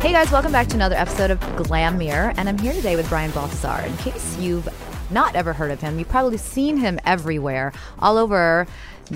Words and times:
Hey 0.00 0.12
guys, 0.12 0.30
welcome 0.32 0.52
back 0.52 0.66
to 0.68 0.74
another 0.74 0.96
episode 0.96 1.30
of 1.30 1.40
Glam 1.56 1.96
Mirror, 1.98 2.34
and 2.36 2.48
I'm 2.48 2.58
here 2.58 2.72
today 2.72 2.96
with 2.96 3.08
Brian 3.08 3.30
Balthazar. 3.30 3.86
In 3.86 3.96
case 3.98 4.36
you've 4.38 4.68
not 5.10 5.36
ever 5.36 5.52
heard 5.52 5.70
of 5.70 5.80
him, 5.80 5.98
you've 5.98 6.08
probably 6.08 6.38
seen 6.38 6.76
him 6.76 6.98
everywhere, 7.04 7.72
all 7.98 8.18
over 8.18 8.66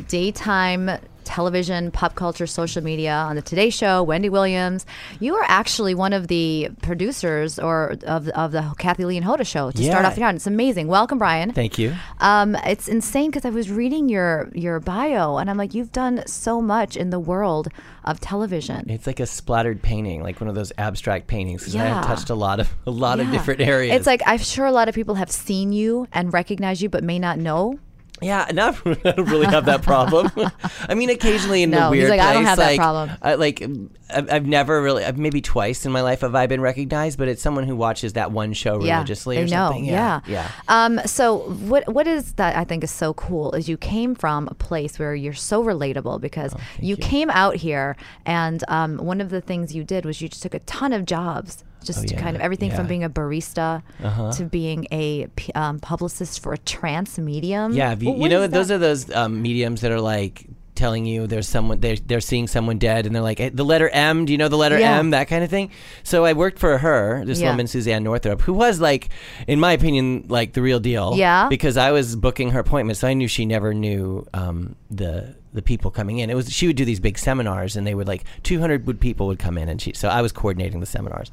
daytime 0.09 0.91
television, 1.27 1.91
pop 1.91 2.15
culture, 2.15 2.47
social 2.47 2.83
media, 2.83 3.13
on 3.13 3.37
the 3.37 3.43
Today 3.43 3.69
Show, 3.69 4.03
Wendy 4.03 4.31
Williams. 4.31 4.87
You 5.21 5.35
are 5.35 5.45
actually 5.47 5.95
one 5.95 6.13
of 6.13 6.29
the 6.29 6.71
producers 6.83 7.59
or 7.59 7.97
of, 8.07 8.29
of 8.29 8.53
the 8.53 8.75
Kathie 8.79 9.05
Lee 9.05 9.17
and 9.19 9.27
Hoda 9.27 9.47
show 9.47 9.71
to 9.71 9.85
start 9.85 10.05
off 10.05 10.15
the 10.15 10.23
yard. 10.23 10.37
It's 10.37 10.47
amazing. 10.47 10.89
Welcome, 10.89 11.19
Brian. 11.19 11.53
Thank 11.53 11.79
you. 11.79 11.95
Um, 12.21 12.55
it's 12.65 12.89
insane 12.89 13.31
because 13.31 13.45
I 13.45 13.51
was 13.51 13.71
reading 13.71 14.09
your 14.09 14.51
your 14.55 14.81
bio 14.81 15.37
and 15.37 15.51
I'm 15.51 15.59
like, 15.59 15.75
you've 15.75 15.93
done 15.93 16.23
so 16.27 16.63
much 16.63 16.97
in 16.97 17.11
the 17.11 17.21
world 17.21 17.69
of 18.05 18.21
television. 18.21 18.89
It's 18.89 19.07
like 19.07 19.21
a 19.21 19.27
splattered 19.27 19.83
painting, 19.83 20.23
like 20.23 20.41
one 20.41 20.49
of 20.49 20.55
those 20.55 20.73
abstract 20.79 21.27
paintings. 21.27 21.75
Yeah. 21.75 21.95
have 21.95 22.07
touched 22.07 22.31
a 22.31 22.35
lot 22.35 22.61
of 22.61 22.73
a 22.87 22.91
lot 22.91 23.21
of 23.21 23.31
different 23.31 23.61
areas. 23.61 23.97
It's 23.97 24.07
like 24.07 24.23
I'm 24.27 24.39
sure 24.39 24.65
a 24.65 24.73
lot 24.73 24.89
of 24.89 24.95
people 24.95 25.17
have 25.17 25.31
seen 25.31 25.73
you 25.73 26.07
and 26.13 26.33
recognize 26.33 26.81
you, 26.81 26.89
but 26.89 27.03
may 27.03 27.19
not 27.19 27.39
know. 27.39 27.79
Yeah, 28.23 28.49
not, 28.55 28.77
I 28.87 28.95
don't 29.13 29.29
really 29.29 29.47
have 29.47 29.67
that 29.67 29.83
problem. 29.83 30.31
I 30.89 30.95
mean, 30.95 31.11
occasionally 31.11 31.63
in 31.63 31.71
No, 31.71 31.91
the 31.91 31.97
he's 31.97 32.01
weird 32.03 32.11
like, 32.11 32.21
place, 32.21 32.29
"I 32.31 32.33
don't 32.33 32.45
have 32.45 32.59
that 32.59 32.67
like, 32.67 32.79
problem." 32.79 33.11
I, 33.21 33.35
like 33.35 33.63
I've, 34.11 34.33
I've 34.33 34.47
never 34.47 34.81
really, 34.83 35.05
I've 35.05 35.19
maybe 35.19 35.41
twice 35.43 35.85
in 35.85 35.93
my 35.93 36.01
life 36.01 36.23
have 36.23 36.35
I 36.35 36.47
been 36.47 36.61
recognized, 36.61 37.19
but 37.19 37.29
it's 37.29 37.43
someone 37.43 37.65
who 37.65 37.77
watches 37.77 38.15
that 38.15 38.33
one 38.33 38.53
show 38.53 38.83
Yeah, 38.83 38.95
religiously 38.97 39.37
or 39.39 39.43
know. 39.43 39.49
something. 39.49 39.85
Yeah, 39.85 40.21
yeah. 40.27 40.51
Um, 40.69 41.01
so 41.05 41.39
what 41.51 41.87
what 41.93 42.07
is 42.07 42.33
that? 42.35 42.57
I 42.57 42.65
think 42.65 42.85
is 42.85 42.91
so 42.91 43.13
cool 43.15 43.53
is 43.53 43.69
you 43.69 43.77
came 43.77 44.15
from 44.15 44.49
a 44.49 44.55
place 44.55 44.99
where 44.99 45.15
you're 45.15 45.33
so 45.35 45.63
relatable 45.63 46.21
because 46.21 46.55
Oh, 46.55 46.61
you, 46.81 46.97
came 46.97 47.29
out 47.31 47.57
here 47.57 47.97
and 48.25 48.65
um, 48.69 48.97
one 48.99 49.21
of 49.21 49.31
the 49.31 49.41
things 49.41 49.75
you 49.75 49.85
did 49.85 50.05
was 50.07 50.23
you 50.23 50.29
just 50.29 50.43
took 50.43 50.55
a 50.55 50.61
ton 50.61 50.93
of 50.93 51.05
jobs. 51.05 51.65
Just 51.85 52.01
Oh, 52.01 52.05
yeah, 52.09 52.21
kind 52.21 52.35
of 52.37 52.43
everything 52.43 52.71
from 52.71 52.79
yeah. 52.79 52.83
Uh-huh. 52.83 52.89
being 52.89 53.05
a 53.05 53.11
barista 53.11 54.37
to 54.37 54.45
being 54.45 54.87
a 54.93 55.29
um, 55.55 55.79
publicist 55.79 56.41
for 56.43 56.53
a 56.53 56.59
trance 56.59 57.19
medium. 57.19 57.73
Yeah, 57.73 57.95
you, 57.99 58.11
What- 58.11 58.19
you 58.21 58.29
know, 58.29 58.47
those 58.47 58.71
are 58.71 58.79
those 58.79 59.09
um, 59.15 59.41
mediums 59.43 59.83
that 59.83 59.93
are 59.93 60.01
like 60.01 60.47
telling 60.75 61.07
you 61.07 61.27
there's 61.27 61.49
someone 61.49 61.81
they're, 61.81 61.97
they're 61.97 62.21
seeing 62.21 62.47
someone 62.47 62.77
dead 62.77 63.07
and 63.07 63.15
they're 63.15 63.23
like 63.23 63.39
"Hey, 63.39 63.49
the 63.49 63.65
letter 63.65 63.89
M 63.89 64.27
do 64.27 64.33
you 64.33 64.37
know 64.37 64.49
the 64.49 64.59
letter 64.59 64.79
Yeah. 64.79 64.99
M 64.99 65.09
that 65.13 65.27
kind 65.27 65.43
of 65.43 65.49
thing 65.49 65.71
so 66.03 66.27
I 66.27 66.35
worked 66.35 66.59
for 66.59 66.77
her 66.77 67.25
this 67.25 67.41
Yeah. 67.41 67.49
woman 67.53 67.65
Suzane 67.65 68.03
Northrop 68.03 68.43
who 68.43 68.53
was 68.53 68.79
like 68.79 69.09
in 69.47 69.59
my 69.59 69.73
opinion 69.73 70.27
like 70.29 70.53
the 70.53 70.61
real 70.61 70.79
deal 70.79 71.15
Yeah. 71.17 71.49
because 71.49 71.79
I 71.79 71.93
was 71.93 72.15
booking 72.15 72.51
her 72.51 72.61
appointments 72.61 73.01
so 73.01 73.09
I 73.09 73.15
knew 73.15 73.27
she 73.27 73.47
never 73.47 73.73
knew 73.73 74.27
um, 74.35 74.77
the 74.91 75.35
the 75.57 75.63
people 75.63 75.91
coming 75.91 76.19
in 76.19 76.31
it 76.31 76.35
was 76.35 76.53
she 76.53 76.69
would 76.69 76.77
do 76.77 76.85
these 76.85 77.01
big 77.01 77.19
seminars 77.19 77.75
and 77.77 77.85
they 77.87 77.95
would 77.95 78.07
like 78.07 78.23
200 78.45 78.87
would 78.87 79.01
people 79.01 79.27
would 79.27 79.39
come 79.41 79.59
in 79.59 79.69
and 79.69 79.81
she 79.83 79.93
so 79.95 80.09
I 80.09 80.23
was 80.23 80.31
coordinating 80.31 80.79
the 80.79 80.87
seminars 80.87 81.31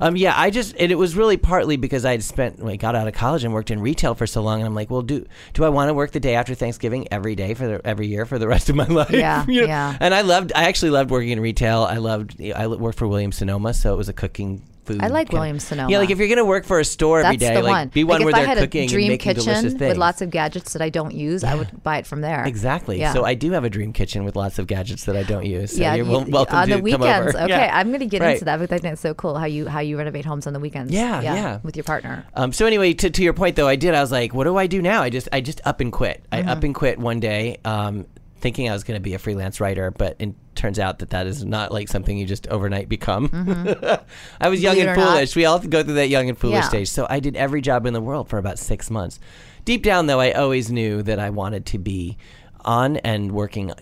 um, 0.00 0.16
yeah 0.16 0.34
I 0.36 0.50
just 0.50 0.74
and 0.78 0.90
it 0.90 0.96
was 0.96 1.14
really 1.14 1.36
partly 1.36 1.76
because 1.76 2.04
I 2.04 2.10
had 2.12 2.24
spent 2.24 2.60
I 2.64 2.76
got 2.76 2.96
out 2.96 3.06
of 3.06 3.14
college 3.14 3.44
and 3.44 3.54
worked 3.54 3.70
in 3.70 3.80
retail 3.80 4.14
for 4.14 4.26
so 4.26 4.42
long 4.42 4.58
and 4.60 4.66
I'm 4.66 4.74
like 4.74 4.90
well 4.90 5.02
do 5.02 5.24
do 5.52 5.62
I 5.64 5.68
want 5.68 5.88
to 5.90 5.94
work 5.94 6.10
the 6.10 6.20
day 6.20 6.34
after 6.34 6.54
Thanksgiving 6.54 7.06
every 7.12 7.36
day 7.36 7.54
for 7.54 7.66
the, 7.68 7.80
every 7.86 8.06
year 8.08 8.26
for 8.26 8.38
the 8.38 8.48
rest 8.54 8.68
of 8.68 8.74
my 8.76 8.86
life 8.86 9.10
Yeah, 9.10 9.44
You 9.48 9.60
know? 9.62 9.66
yeah. 9.68 9.96
and 10.00 10.12
I 10.14 10.22
loved 10.22 10.52
I 10.54 10.64
actually 10.64 10.90
loved 10.90 11.10
working 11.10 11.30
in 11.30 11.38
retail 11.40 11.82
I 11.82 11.98
loved 11.98 12.40
I 12.42 12.66
worked 12.66 12.98
for 12.98 13.06
Williams 13.06 13.36
Sonoma 13.36 13.74
so 13.74 13.92
it 13.94 13.96
was 13.96 14.08
a 14.08 14.12
cooking 14.14 14.62
food 14.86 15.02
I 15.02 15.08
like 15.08 15.28
kind 15.28 15.38
Williams 15.40 15.64
Sonoma. 15.64 15.90
yeah 15.90 15.98
like 15.98 16.10
if 16.10 16.18
you're 16.18 16.28
gonna 16.28 16.44
work 16.44 16.64
for 16.64 16.78
a 16.80 16.84
store 16.84 17.20
every 17.20 17.36
That's 17.36 17.50
day 17.50 17.54
the 17.56 17.62
like 17.62 17.70
one. 17.72 17.88
be 17.88 18.04
one 18.04 18.20
like 18.20 18.24
where 18.24 18.30
if 18.30 18.34
I 18.36 18.38
they're 18.40 18.48
had 18.48 18.58
cooking 18.58 18.84
a 18.84 18.88
dream 18.88 19.02
and 19.04 19.08
making 19.12 19.34
delicious 19.34 19.54
kitchen 19.62 19.78
things 19.78 19.88
with 19.90 19.96
lots 19.98 20.22
of 20.22 20.30
gadgets 20.30 20.72
that 20.72 20.82
I 20.82 20.88
don't 20.90 21.12
use, 21.14 21.44
I 21.44 21.54
would 21.54 21.82
buy 21.82 21.98
it 21.98 22.06
from 22.06 22.20
there. 22.20 22.44
Exactly. 22.44 22.98
Yeah. 23.00 23.12
So 23.12 23.24
I 23.24 23.34
do 23.34 23.50
have 23.52 23.64
a 23.64 23.70
dream 23.70 23.92
kitchen 23.92 24.24
with 24.24 24.36
lots 24.36 24.58
of 24.58 24.66
gadgets 24.66 25.04
that 25.04 25.16
I 25.16 25.22
don't 25.24 25.44
use. 25.46 25.72
So 25.72 25.82
yeah, 25.82 25.94
you're 25.94 26.06
you- 26.06 26.10
welcome 26.30 26.56
on 26.56 26.68
to 26.68 26.76
the 26.76 26.82
weekends. 26.82 27.04
come 27.06 27.18
over. 27.18 27.38
Okay, 27.44 27.48
Yeah. 27.48 27.70
I'm 27.78 27.88
going 27.88 28.00
to 28.00 28.06
get 28.06 28.20
Right. 28.22 28.32
into 28.34 28.44
that 28.46 28.58
because 28.60 28.74
I 28.74 28.78
think 28.78 28.92
it's 28.92 29.02
so 29.02 29.14
cool 29.14 29.36
how 29.38 29.46
you 29.46 29.66
how 29.66 29.80
you 29.80 29.98
renovate 29.98 30.24
homes 30.24 30.46
on 30.46 30.52
the 30.52 30.60
weekends. 30.60 30.92
Yeah, 30.92 31.20
yeah. 31.20 31.58
with 31.62 31.76
your 31.76 31.84
partner. 31.84 32.24
Um, 32.34 32.52
so 32.52 32.64
anyway, 32.66 32.92
to, 32.94 33.10
to 33.10 33.22
your 33.22 33.32
point 33.34 33.56
though, 33.56 33.68
I 33.68 33.76
did. 33.76 33.94
I 33.94 34.00
was 34.00 34.12
like, 34.12 34.32
what 34.34 34.44
do 34.44 34.56
I 34.56 34.66
do 34.66 34.80
now? 34.82 35.02
I 35.02 35.10
just 35.10 35.28
I 35.32 35.40
just 35.40 35.60
up 35.64 35.80
and 35.80 35.92
quit. 35.92 36.24
Mm-hmm. 36.32 36.48
I 36.48 36.52
up 36.52 36.62
and 36.62 36.74
quit 36.74 36.98
one 36.98 37.20
day, 37.20 37.58
um, 37.64 38.06
thinking 38.46 38.70
I 38.70 38.72
was 38.72 38.84
going 38.84 38.96
to 38.96 39.02
be 39.02 39.14
a 39.14 39.18
freelance 39.18 39.60
writer, 39.60 39.90
but 39.90 40.14
it 40.20 40.32
turns 40.54 40.78
out 40.78 41.00
that 41.00 41.10
that 41.10 41.26
is 41.26 41.44
not 41.44 41.72
like 41.72 41.88
something 41.88 42.16
you 42.16 42.26
just 42.26 42.46
overnight 42.46 42.88
become. 42.88 43.28
I 44.40 44.48
was 44.48 44.62
young 44.62 44.76
Mm-hmm. 44.76 44.84
Believe 44.84 44.88
and 44.88 44.88
or 44.88 44.96
not. 44.96 45.12
foolish. 45.14 45.34
We 45.34 45.44
all 45.46 45.58
go 45.58 45.82
through 45.82 45.94
that 45.94 46.08
young 46.08 46.28
and 46.28 46.38
foolish 46.38 46.54
Yeah. 46.62 46.68
stage. 46.68 46.88
So 46.90 47.08
I 47.10 47.18
did 47.18 47.34
every 47.34 47.60
job 47.60 47.86
in 47.86 47.92
the 47.92 48.00
world 48.00 48.28
for 48.28 48.38
about 48.38 48.60
six 48.60 48.88
months. 48.88 49.18
Deep 49.64 49.82
down, 49.82 50.06
though, 50.06 50.20
I 50.20 50.30
always 50.30 50.70
knew 50.70 51.02
that 51.02 51.18
I 51.18 51.30
wanted 51.30 51.66
to 51.66 51.78
be 51.78 52.16
on 52.64 52.98
and 52.98 53.32
working 53.32 53.72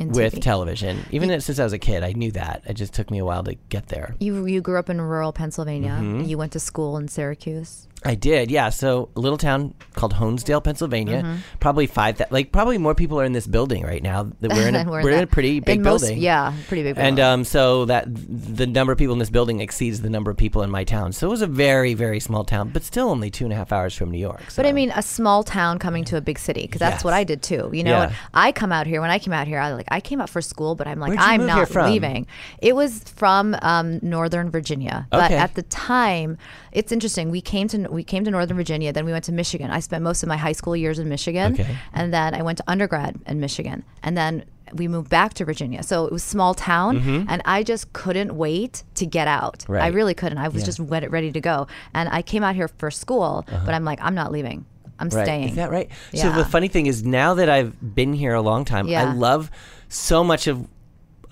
with 0.00 0.40
television. 0.40 1.04
Even 1.12 1.40
since 1.40 1.60
I 1.60 1.64
was 1.64 1.72
a 1.72 1.78
kid, 1.78 2.02
I 2.02 2.12
knew 2.14 2.32
that. 2.32 2.62
It 2.66 2.74
just 2.74 2.92
took 2.94 3.10
me 3.12 3.18
a 3.18 3.24
while 3.24 3.44
to 3.44 3.54
get 3.68 3.86
there. 3.88 4.16
You 4.18 4.46
you 4.46 4.60
grew 4.60 4.78
up 4.78 4.90
in 4.90 5.00
rural 5.00 5.32
Pennsylvania. 5.32 5.90
Mm-hmm. 6.00 6.22
You 6.22 6.36
went 6.38 6.50
to 6.52 6.58
school 6.60 6.96
in 6.96 7.06
Syracuse. 7.06 7.86
I 8.02 8.14
did, 8.14 8.50
yeah. 8.50 8.70
So 8.70 9.10
a 9.14 9.20
little 9.20 9.36
town 9.36 9.74
called 9.94 10.14
Honesdale, 10.14 10.64
Pennsylvania. 10.64 11.22
Mm-hmm. 11.22 11.36
Probably 11.60 11.86
five. 11.86 12.16
That 12.16 12.32
like 12.32 12.50
probably 12.50 12.78
more 12.78 12.94
people 12.94 13.20
are 13.20 13.24
in 13.26 13.32
this 13.34 13.46
building 13.46 13.82
right 13.82 14.02
now. 14.02 14.30
That 14.40 14.52
we're 14.52 14.68
in 14.68 14.74
a, 14.74 14.84
we're, 14.90 15.00
in, 15.00 15.06
that- 15.10 15.24
a 15.24 15.26
pretty 15.26 15.60
big 15.60 15.76
in 15.76 15.82
most- 15.82 16.00
building. 16.02 16.18
yeah, 16.18 16.54
pretty 16.66 16.82
big. 16.82 16.96
And 16.96 17.16
building. 17.16 17.24
um, 17.40 17.44
so 17.44 17.84
that 17.84 18.06
the 18.08 18.66
number 18.66 18.90
of 18.92 18.98
people 18.98 19.12
in 19.12 19.18
this 19.18 19.28
building 19.28 19.60
exceeds 19.60 20.00
the 20.00 20.08
number 20.08 20.30
of 20.30 20.38
people 20.38 20.62
in 20.62 20.70
my 20.70 20.82
town. 20.82 21.12
So 21.12 21.26
it 21.26 21.30
was 21.30 21.42
a 21.42 21.46
very, 21.46 21.92
very 21.92 22.20
small 22.20 22.42
town, 22.44 22.70
but 22.70 22.84
still 22.84 23.10
only 23.10 23.30
two 23.30 23.44
and 23.44 23.52
a 23.52 23.56
half 23.56 23.70
hours 23.70 23.94
from 23.94 24.10
New 24.10 24.18
York. 24.18 24.40
But 24.56 24.64
I 24.64 24.72
mean, 24.72 24.92
a 24.96 25.02
small 25.02 25.42
town 25.44 25.78
coming 25.78 26.04
to 26.06 26.16
a 26.16 26.22
big 26.22 26.38
city 26.38 26.62
because 26.62 26.78
that's 26.78 27.04
what 27.04 27.12
I 27.12 27.24
did 27.24 27.42
too. 27.42 27.68
You 27.72 27.84
know, 27.84 27.90
Yeah. 27.90 28.12
I 28.32 28.52
come 28.52 28.72
out 28.72 28.86
here 28.86 29.02
when 29.02 29.10
I 29.10 29.18
came 29.18 29.34
out 29.34 29.46
here. 29.46 29.58
I 29.60 29.72
like 29.74 29.88
I 29.90 30.00
came 30.00 30.22
out 30.22 30.30
for 30.30 30.40
school, 30.40 30.74
but 30.74 30.86
I'm 30.86 31.00
like 31.00 31.18
I'm 31.18 31.44
not 31.44 31.70
leaving. 31.74 32.26
It 32.62 32.74
was 32.74 33.00
from 33.14 33.54
um, 33.60 33.98
Northern 34.00 34.50
Virginia, 34.50 35.06
but 35.10 35.24
Okay. 35.26 35.36
at 35.36 35.54
the 35.54 35.62
time, 35.64 36.38
it's 36.72 36.92
interesting. 36.92 37.30
We 37.30 37.42
came 37.42 37.68
to 37.68 37.89
we 37.90 38.02
came 38.04 38.24
to 38.24 38.30
Northern 38.30 38.56
Virginia, 38.56 38.92
then 38.92 39.04
we 39.04 39.12
went 39.12 39.24
to 39.24 39.32
Michigan. 39.32 39.70
I 39.70 39.80
spent 39.80 40.02
most 40.04 40.22
of 40.22 40.28
my 40.28 40.36
high 40.36 40.52
school 40.52 40.76
years 40.76 40.98
in 40.98 41.08
Michigan, 41.08 41.54
Okay. 41.54 41.76
and 41.92 42.12
then 42.14 42.34
I 42.34 42.42
went 42.42 42.58
to 42.58 42.64
undergrad 42.68 43.18
in 43.26 43.40
Michigan, 43.40 43.84
and 44.02 44.16
then. 44.16 44.44
We 44.72 44.86
moved 44.86 45.10
back 45.10 45.34
to 45.34 45.44
Virginia, 45.44 45.82
so 45.82 46.06
it 46.06 46.12
was 46.12 46.22
small 46.22 46.54
town, 46.54 47.26
and 47.28 47.42
I 47.44 47.64
just 47.64 47.92
couldn't 47.92 48.36
wait 48.36 48.84
to 48.94 49.04
get 49.04 49.26
out. 49.26 49.64
I 49.68 49.72
Mm-hmm. 49.72 49.96
Really 49.96 50.14
couldn't. 50.14 50.38
I 50.38 50.46
was 50.46 50.62
just 50.62 50.78
ready 50.78 51.32
to 51.32 51.40
go, 51.40 51.66
and 51.92 52.08
I 52.08 52.22
came 52.22 52.44
out 52.44 52.54
here 52.54 52.68
for 52.78 52.88
school, 52.88 53.44
but 53.66 53.74
I'm 53.74 53.84
like, 53.84 53.98
I'm 54.00 54.14
not 54.14 54.30
leaving. 54.30 54.64
I'm 55.00 55.08
Uh-huh. 55.08 55.16
Right. 55.16 55.24
staying. 55.26 55.48
Is 55.48 55.56
that 55.56 55.72
right? 55.72 55.90
Yeah. 56.12 56.22
So 56.22 56.32
the 56.40 56.44
funny 56.44 56.68
thing 56.68 56.86
is 56.86 57.04
now 57.04 57.34
that 57.34 57.48
I've 57.48 57.74
been 57.96 58.12
here 58.12 58.32
a 58.32 58.42
long 58.42 58.64
time, 58.64 58.86
Yeah. 58.86 59.10
I 59.10 59.12
love 59.12 59.50
so 59.88 60.22
much 60.22 60.46
of 60.46 60.68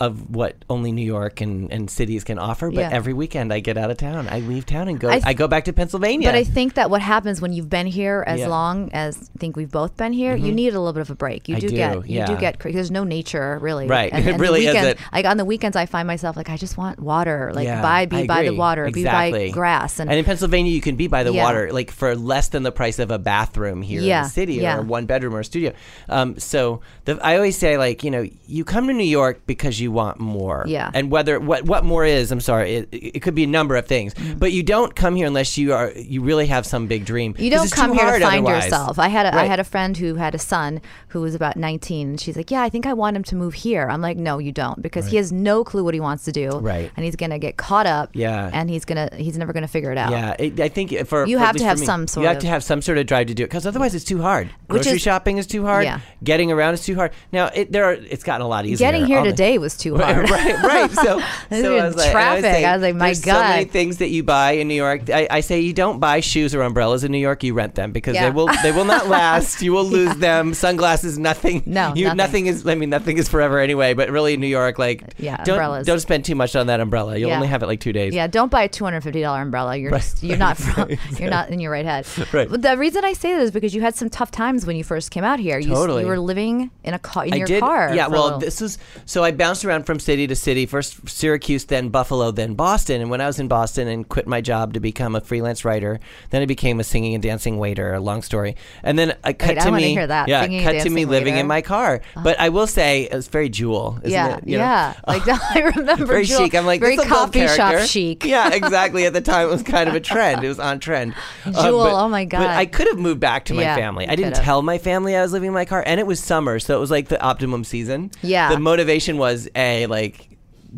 of 0.00 0.30
what 0.34 0.54
only 0.70 0.92
New 0.92 1.04
York 1.04 1.40
and, 1.40 1.72
and 1.72 1.90
cities 1.90 2.22
can 2.24 2.38
offer. 2.38 2.70
But 2.70 2.80
Yeah. 2.80 2.90
every 2.92 3.12
weekend 3.12 3.52
I 3.52 3.60
get 3.60 3.76
out 3.76 3.90
of 3.90 3.96
town. 3.96 4.28
I 4.30 4.40
leave 4.40 4.64
town 4.64 4.88
and 4.88 4.98
go. 5.00 5.08
I 5.08 5.20
I, 5.24 5.32
go 5.34 5.48
back 5.48 5.64
to 5.64 5.72
Pennsylvania. 5.72 6.28
But 6.28 6.34
I 6.36 6.44
think 6.44 6.74
that 6.74 6.88
what 6.90 7.00
happens 7.02 7.40
when 7.40 7.52
you've 7.52 7.68
been 7.68 7.86
here 7.86 8.22
as 8.26 8.38
Yeah. 8.38 8.44
Mm-hmm. 8.44 8.50
long 8.50 8.90
as 8.92 9.30
I 9.34 9.38
think 9.38 9.56
we've 9.56 9.70
both 9.70 9.96
been 9.96 10.12
here, 10.12 10.36
you 10.36 10.52
need 10.52 10.74
a 10.74 10.78
little 10.78 10.92
bit 10.92 11.00
of 11.00 11.10
a 11.10 11.14
break. 11.14 11.48
You 11.48 11.56
do, 11.56 11.68
do, 11.68 11.76
get 11.76 12.08
you 12.08 12.24
do 12.26 12.36
get 12.36 12.58
there's 12.60 12.90
no 12.90 13.04
nature 13.04 13.58
really. 13.60 13.86
Right. 13.88 14.12
And, 14.12 14.24
and 14.28 14.36
the 14.36 14.40
really 14.42 14.60
weekends, 14.60 14.80
isn't. 14.80 14.98
Like 15.12 15.26
on 15.26 15.36
the 15.36 15.44
weekends, 15.44 15.76
I 15.76 15.86
find 15.86 16.06
myself 16.06 16.36
like 16.36 16.48
I 16.50 16.56
just 16.56 16.76
want 16.76 17.00
water. 17.00 17.50
Like 17.52 17.64
Yeah, 17.66 17.82
by 17.82 18.06
be 18.06 18.26
by 18.26 18.44
the 18.44 18.54
water, 18.54 18.84
be 18.90 19.04
by 19.04 19.26
Exactly. 19.26 19.50
grass, 19.50 19.98
and, 19.98 20.08
And 20.10 20.18
in 20.18 20.24
Pennsylvania, 20.24 20.72
you 20.72 20.80
can 20.80 20.96
be 20.96 21.08
by 21.08 21.24
the 21.24 21.32
Yeah. 21.32 21.42
water, 21.44 21.72
like 21.72 21.90
for 21.90 22.14
less 22.14 22.48
than 22.48 22.62
the 22.62 22.72
price 22.72 22.98
of 22.98 23.10
a 23.10 23.18
bathroom 23.18 23.82
here 23.82 24.00
in 24.00 24.06
Yeah, 24.06 24.22
the 24.24 24.28
city, 24.30 24.54
yeah. 24.54 24.78
or 24.78 24.82
one 24.82 25.06
bedroom 25.06 25.34
or 25.34 25.40
a 25.40 25.44
studio. 25.44 25.72
Um, 26.08 26.38
so 26.38 26.80
the, 27.04 27.18
I 27.22 27.34
always 27.36 27.56
say, 27.58 27.76
like, 27.78 28.04
you 28.04 28.10
know, 28.10 28.26
you 28.46 28.64
come 28.64 28.86
to 28.86 28.92
New 28.92 29.02
York 29.04 29.40
because 29.46 29.80
you 29.80 29.87
want 29.90 30.18
more. 30.20 30.64
Yeah. 30.66 30.90
And 30.94 31.10
whether 31.10 31.38
what 31.40 31.64
what 31.64 31.84
more 31.84 32.04
is, 32.04 32.30
I'm 32.32 32.40
sorry, 32.40 32.76
it, 32.76 32.88
it 32.92 33.20
could 33.22 33.34
be 33.34 33.44
a 33.44 33.48
number 33.48 33.76
of 33.76 33.86
things, 33.86 34.14
mm-hmm. 34.14 34.38
but 34.38 34.52
you 34.52 34.62
don't 34.62 34.94
come 34.94 35.16
here 35.16 35.26
unless 35.26 35.58
you 35.58 35.72
are 35.72 35.92
you 35.92 36.22
really 36.22 36.46
have 36.46 36.66
some 36.66 36.86
big 36.86 37.04
dream. 37.04 37.34
You 37.38 37.50
don't 37.50 37.70
come 37.70 37.92
here 37.92 38.18
to 38.18 38.24
find 38.24 38.44
otherwise. 38.46 38.64
yourself. 38.64 38.98
I 38.98 39.08
had 39.08 39.26
a, 39.26 39.34
I 39.34 39.36
Right. 39.38 39.50
had 39.50 39.60
a 39.60 39.64
friend 39.64 39.96
who 39.96 40.16
had 40.16 40.34
a 40.34 40.38
son 40.38 40.80
who 41.08 41.20
was 41.20 41.34
about 41.34 41.56
19 41.56 42.08
and 42.10 42.20
she's 42.20 42.36
like, 42.36 42.50
"Yeah, 42.50 42.62
I 42.62 42.68
think 42.68 42.86
I 42.86 42.92
want 42.94 43.16
him 43.16 43.22
to 43.24 43.36
move 43.36 43.54
here." 43.54 43.88
I'm 43.88 44.00
like, 44.02 44.16
"No, 44.16 44.38
you 44.38 44.52
don't 44.52 44.82
because 44.82 45.06
he 45.06 45.16
has 45.16 45.32
no 45.32 45.64
clue 45.64 45.84
what 45.84 45.94
he 45.94 46.00
wants 46.00 46.24
to 46.24 46.32
do." 46.32 46.50
Right. 46.50 46.90
And 46.96 47.04
he's 47.04 47.16
going 47.16 47.30
to 47.30 47.38
get 47.38 47.56
caught 47.56 47.86
up. 47.86 48.10
Yeah. 48.14 48.50
And 48.52 48.68
he's 48.68 48.84
going 48.84 49.08
to 49.08 49.16
he's 49.16 49.38
never 49.38 49.52
going 49.52 49.62
to 49.62 49.68
figure 49.68 49.92
it 49.92 49.98
out. 49.98 50.10
Yeah, 50.10 50.34
it, 50.38 50.60
I 50.60 50.68
think 50.68 50.90
for 51.06 51.26
You 51.26 51.38
for- 51.38 51.44
have 51.44 51.56
to 51.56 51.64
have 51.64 51.78
me, 51.80 51.86
some 51.86 52.06
sort 52.06 52.22
You 52.22 52.28
have 52.28 52.36
of- 52.38 52.42
to 52.42 52.48
have 52.48 52.62
some 52.64 52.82
sort 52.82 52.98
of 52.98 53.06
drive 53.06 53.28
to 53.28 53.34
do 53.34 53.44
it 53.44 53.46
because 53.46 53.66
otherwise 53.66 53.94
it's 53.94 54.04
too 54.04 54.20
hard. 54.20 54.50
Grocery 54.68 54.92
is- 54.96 55.02
shopping 55.02 55.38
is 55.38 55.46
too 55.46 55.64
hard. 55.64 55.84
Yeah. 55.84 56.00
Getting 56.22 56.52
around 56.52 56.74
is 56.74 56.84
too 56.84 56.94
hard. 56.96 57.12
Now 57.32 57.46
it, 57.54 57.72
there 57.72 57.84
are 57.84 57.92
it's 57.94 58.24
gotten 58.24 58.42
a 58.44 58.48
lot 58.48 58.66
easier. 58.66 58.86
Getting 58.86 59.06
here 59.06 59.22
today 59.22 59.56
was 59.58 59.76
too 59.78 59.96
hard. 59.96 60.28
right, 60.30 60.62
right. 60.62 60.90
So, 60.90 61.20
so 61.50 61.76
I 61.78 61.84
was 61.86 61.96
like, 61.96 62.10
traffic. 62.10 62.44
I, 62.44 62.64
I 62.64 62.72
was 62.74 62.82
like, 62.82 62.94
my 62.96 63.06
there's 63.06 63.22
so 63.22 63.32
many 63.32 63.64
things 63.64 63.98
that 63.98 64.08
you 64.10 64.22
buy 64.22 64.52
in 64.52 64.68
New 64.68 64.74
York. 64.74 65.08
I, 65.10 65.26
I 65.30 65.40
say 65.40 65.60
you 65.60 65.72
don't 65.72 65.98
buy 66.00 66.20
shoes 66.20 66.54
or 66.54 66.62
umbrellas 66.62 67.04
in 67.04 67.12
New 67.12 67.18
York. 67.18 67.42
You 67.42 67.54
rent 67.54 67.74
them 67.74 67.92
because 67.92 68.14
Yeah. 68.14 68.24
they 68.24 68.30
will 68.30 68.48
they 68.62 68.72
will 68.72 68.84
not 68.84 69.06
last. 69.08 69.62
You 69.62 69.72
will 69.72 69.84
lose 69.84 70.14
them. 70.16 70.54
Sunglasses, 70.54 71.18
nothing. 71.18 71.62
No, 71.66 71.92
you, 71.94 72.12
nothing. 72.14 72.46
is. 72.46 72.66
I 72.66 72.74
mean, 72.74 72.90
nothing 72.90 73.18
is 73.18 73.28
forever 73.28 73.58
anyway. 73.58 73.94
But 73.94 74.10
really, 74.10 74.34
in 74.34 74.40
New 74.40 74.46
York, 74.46 74.78
like, 74.78 75.02
uh, 75.02 75.06
Yeah, 75.18 75.36
don't 75.44 75.54
umbrellas. 75.54 75.86
don't 75.86 76.00
spend 76.00 76.24
too 76.24 76.34
much 76.34 76.56
on 76.56 76.66
that 76.66 76.80
umbrella. 76.80 77.16
You'll 77.16 77.30
Yeah. 77.30 77.36
only 77.36 77.48
have 77.48 77.62
it 77.62 77.66
like 77.66 77.80
two 77.80 77.92
days. 77.92 78.14
Yeah, 78.14 78.26
don't 78.26 78.50
buy 78.50 78.62
a 78.64 78.68
two 78.68 78.84
hundred 78.84 79.02
fifty 79.02 79.20
dollar 79.20 79.42
umbrella. 79.42 79.76
You're 79.76 79.90
just 79.92 80.22
you're 80.22 80.36
not 80.36 80.56
from 80.58 80.90
you're 81.18 81.30
not 81.30 81.50
in 81.50 81.60
your 81.60 81.70
right 81.72 81.84
head. 81.86 82.06
Right. 82.32 82.48
But 82.48 82.62
the 82.62 82.76
reason 82.76 83.04
I 83.04 83.12
say 83.12 83.32
that 83.34 83.42
is 83.42 83.50
because 83.50 83.74
you 83.74 83.80
had 83.82 83.94
some 83.94 84.10
tough 84.10 84.30
times 84.30 84.66
when 84.66 84.76
you 84.76 84.84
first 84.84 85.10
came 85.10 85.24
out 85.24 85.38
here. 85.38 85.58
You, 85.58 85.68
Totally. 85.74 86.02
you 86.02 86.08
were 86.08 86.18
living 86.18 86.70
in 86.84 86.94
a 86.94 86.98
car 86.98 87.24
in 87.24 87.34
I 87.34 87.36
your 87.36 87.46
did. 87.46 87.60
car. 87.60 87.94
Yeah, 87.94 88.08
well, 88.08 88.38
this 88.38 88.60
is 88.62 88.78
so 89.06 89.22
I 89.24 89.30
bounced 89.32 89.64
around 89.68 89.84
from 89.84 90.00
city 90.00 90.26
to 90.26 90.34
city, 90.34 90.66
first 90.66 91.08
Syracuse, 91.08 91.64
then 91.66 91.88
Buffalo, 91.90 92.30
then 92.30 92.54
Boston. 92.54 93.00
And 93.00 93.10
when 93.10 93.20
I 93.20 93.26
was 93.26 93.38
in 93.38 93.48
Boston 93.48 93.86
and 93.88 94.08
quit 94.08 94.26
my 94.26 94.40
job 94.40 94.72
to 94.74 94.80
become 94.80 95.14
a 95.14 95.20
freelance 95.20 95.64
writer, 95.64 96.00
then 96.30 96.42
I 96.42 96.46
became 96.46 96.80
a 96.80 96.84
singing 96.84 97.14
and 97.14 97.22
dancing 97.22 97.58
waiter. 97.58 97.94
A 97.94 98.00
long 98.00 98.22
story. 98.22 98.56
And 98.82 98.98
then 98.98 99.16
I 99.24 99.32
cut 99.32 99.56
Wait, 99.56 99.60
to 99.62 99.70
wanna 99.70 99.76
me. 99.82 99.92
hear 99.92 100.06
that, 100.06 100.28
Yeah, 100.28 100.42
singing 100.42 100.62
cut 100.64 100.80
to 100.82 100.90
me 100.90 101.04
living 101.04 101.34
waiter. 101.34 101.40
in 101.42 101.46
my 101.46 101.60
car. 101.62 102.00
But 102.22 102.40
I 102.40 102.48
will 102.48 102.66
say 102.66 103.02
it 103.10 103.14
was 103.14 103.28
very 103.28 103.48
jewel. 103.48 103.98
Isn't 104.02 104.10
yeah, 104.12 104.36
it? 104.38 104.46
You 104.48 104.58
know? 104.58 104.64
yeah. 104.64 104.94
Like 105.06 105.22
I 105.28 105.60
remember 105.76 106.06
very 106.06 106.24
Jewel- 106.24 106.40
chic. 106.40 106.54
I'm 106.54 106.66
like 106.66 106.80
very 106.80 106.96
this 106.96 107.04
will 107.06 107.10
build 107.28 107.32
coffee 107.34 107.46
shop 107.48 107.86
chic. 107.86 108.24
Yeah, 108.24 108.50
exactly. 108.54 109.06
At 109.06 109.12
the 109.12 109.20
time, 109.20 109.48
it 109.48 109.50
was 109.50 109.62
kind 109.62 109.88
of 109.88 109.94
a 109.94 110.00
trend. 110.00 110.44
It 110.44 110.48
was 110.48 110.58
on 110.58 110.80
trend. 110.80 111.14
Uh, 111.44 111.50
Jewel, 111.68 111.84
but- 111.84 111.92
oh 112.04 112.08
my 112.08 112.24
But 112.24 112.30
God. 112.30 112.46
I 112.46 112.66
could 112.66 112.86
have 112.88 112.98
moved 112.98 113.20
back 113.20 113.44
to 113.46 113.54
my 113.54 113.62
Yeah, 113.62 113.74
family. 113.76 114.06
I 114.06 114.14
didn't 114.16 114.32
could've. 114.32 114.44
tell 114.44 114.62
my 114.62 114.78
family 114.78 115.16
I 115.16 115.22
was 115.22 115.32
living 115.32 115.48
in 115.48 115.54
my 115.54 115.64
car, 115.64 115.82
and 115.86 115.98
it 116.00 116.06
was 116.06 116.20
summer, 116.20 116.58
so 116.58 116.76
it 116.76 116.80
was 116.80 116.90
like 116.90 117.08
the 117.08 117.20
optimum 117.22 117.64
season. 117.64 118.10
Yeah. 118.22 118.50
The 118.50 118.58
motivation 118.58 119.18
was 119.18 119.48
a 119.58 119.86
like. 119.86 120.24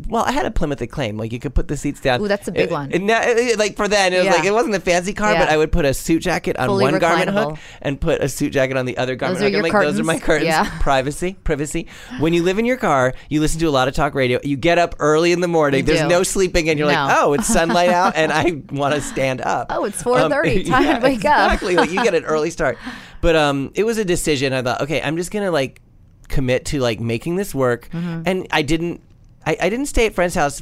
Well, 0.07 0.23
I 0.23 0.31
had 0.31 0.45
a 0.45 0.51
Plymouth 0.51 0.79
Acclaim. 0.79 1.17
Like 1.17 1.33
you 1.33 1.39
could 1.39 1.53
put 1.53 1.67
the 1.67 1.75
seats 1.75 1.99
down. 1.99 2.21
Ooh, 2.21 2.27
that's 2.29 2.47
a 2.47 2.51
big 2.53 2.69
Uh, 2.71 2.75
one. 2.75 2.93
and 2.93 3.05
now- 3.07 3.21
uh, 3.23 3.35
like 3.57 3.75
for 3.75 3.89
then, 3.89 4.13
it 4.13 4.19
was 4.19 4.25
Yeah. 4.27 4.33
like 4.35 4.45
it 4.45 4.53
wasn't 4.53 4.73
a 4.73 4.79
fancy 4.79 5.11
car, 5.11 5.35
but 5.35 5.49
I 5.49 5.57
would 5.57 5.69
put 5.69 5.83
a 5.83 5.93
suit 5.93 6.21
jacket 6.21 6.55
on 6.57 6.67
Fully 6.69 6.85
one 6.85 6.97
garment 6.97 7.29
hook 7.31 7.57
and 7.81 7.99
put 7.99 8.21
a 8.21 8.29
suit 8.29 8.53
jacket 8.53 8.77
on 8.77 8.85
the 8.85 8.97
other 8.97 9.15
garment 9.17 9.41
are 9.41 9.43
hook. 9.43 9.51
your 9.51 9.61
like, 9.63 9.73
those 9.73 9.99
are 9.99 10.05
my 10.05 10.17
curtains? 10.17 10.47
Yeah. 10.47 10.71
Privacy, 10.79 11.35
privacy. 11.43 11.87
When 12.19 12.31
you 12.33 12.41
live 12.41 12.57
in 12.57 12.63
your 12.63 12.77
car, 12.77 13.13
you 13.27 13.41
listen 13.41 13.59
to 13.59 13.65
a 13.65 13.69
lot 13.69 13.89
of 13.89 13.93
talk 13.93 14.15
radio. 14.15 14.39
You 14.43 14.55
get 14.55 14.77
up 14.77 14.95
early 14.99 15.33
in 15.33 15.41
the 15.41 15.49
morning. 15.49 15.79
You 15.81 15.85
There's 15.85 15.99
do. 16.03 16.07
no 16.07 16.23
sleeping, 16.23 16.69
and 16.69 16.79
you're 16.79 16.87
No. 16.89 16.93
like, 16.93 17.17
oh, 17.19 17.33
it's 17.33 17.47
sunlight 17.47 17.89
out, 18.01 18.13
and 18.15 18.31
I 18.31 18.61
want 18.71 18.95
to 18.95 19.01
stand 19.01 19.41
up. 19.41 19.67
Oh, 19.71 19.83
it's 19.83 20.01
4:30. 20.03 20.67
Time 20.69 21.01
to 21.01 21.05
wake 21.05 21.25
up. 21.25 21.51
Exactly. 21.51 21.75
like 21.75 21.91
you 21.91 22.01
get 22.01 22.13
an 22.15 22.23
early 22.23 22.49
start. 22.49 22.77
But 23.19 23.35
um, 23.35 23.71
it 23.75 23.83
was 23.83 23.97
a 23.97 24.05
decision. 24.05 24.53
I 24.53 24.61
thought, 24.61 24.79
okay, 24.83 25.01
I'm 25.01 25.17
just 25.17 25.31
gonna 25.31 25.51
like 25.51 25.81
commit 26.31 26.65
to 26.65 26.79
like 26.79 26.99
making 26.99 27.35
this 27.35 27.53
work, 27.53 27.89
Mm-hmm. 27.91 28.23
and 28.25 28.47
I 28.51 28.61
didn't. 28.63 29.01
I, 29.45 29.57
I 29.59 29.69
didn't 29.69 29.87
stay 29.87 30.05
at 30.05 30.13
friends' 30.13 30.35
house. 30.35 30.61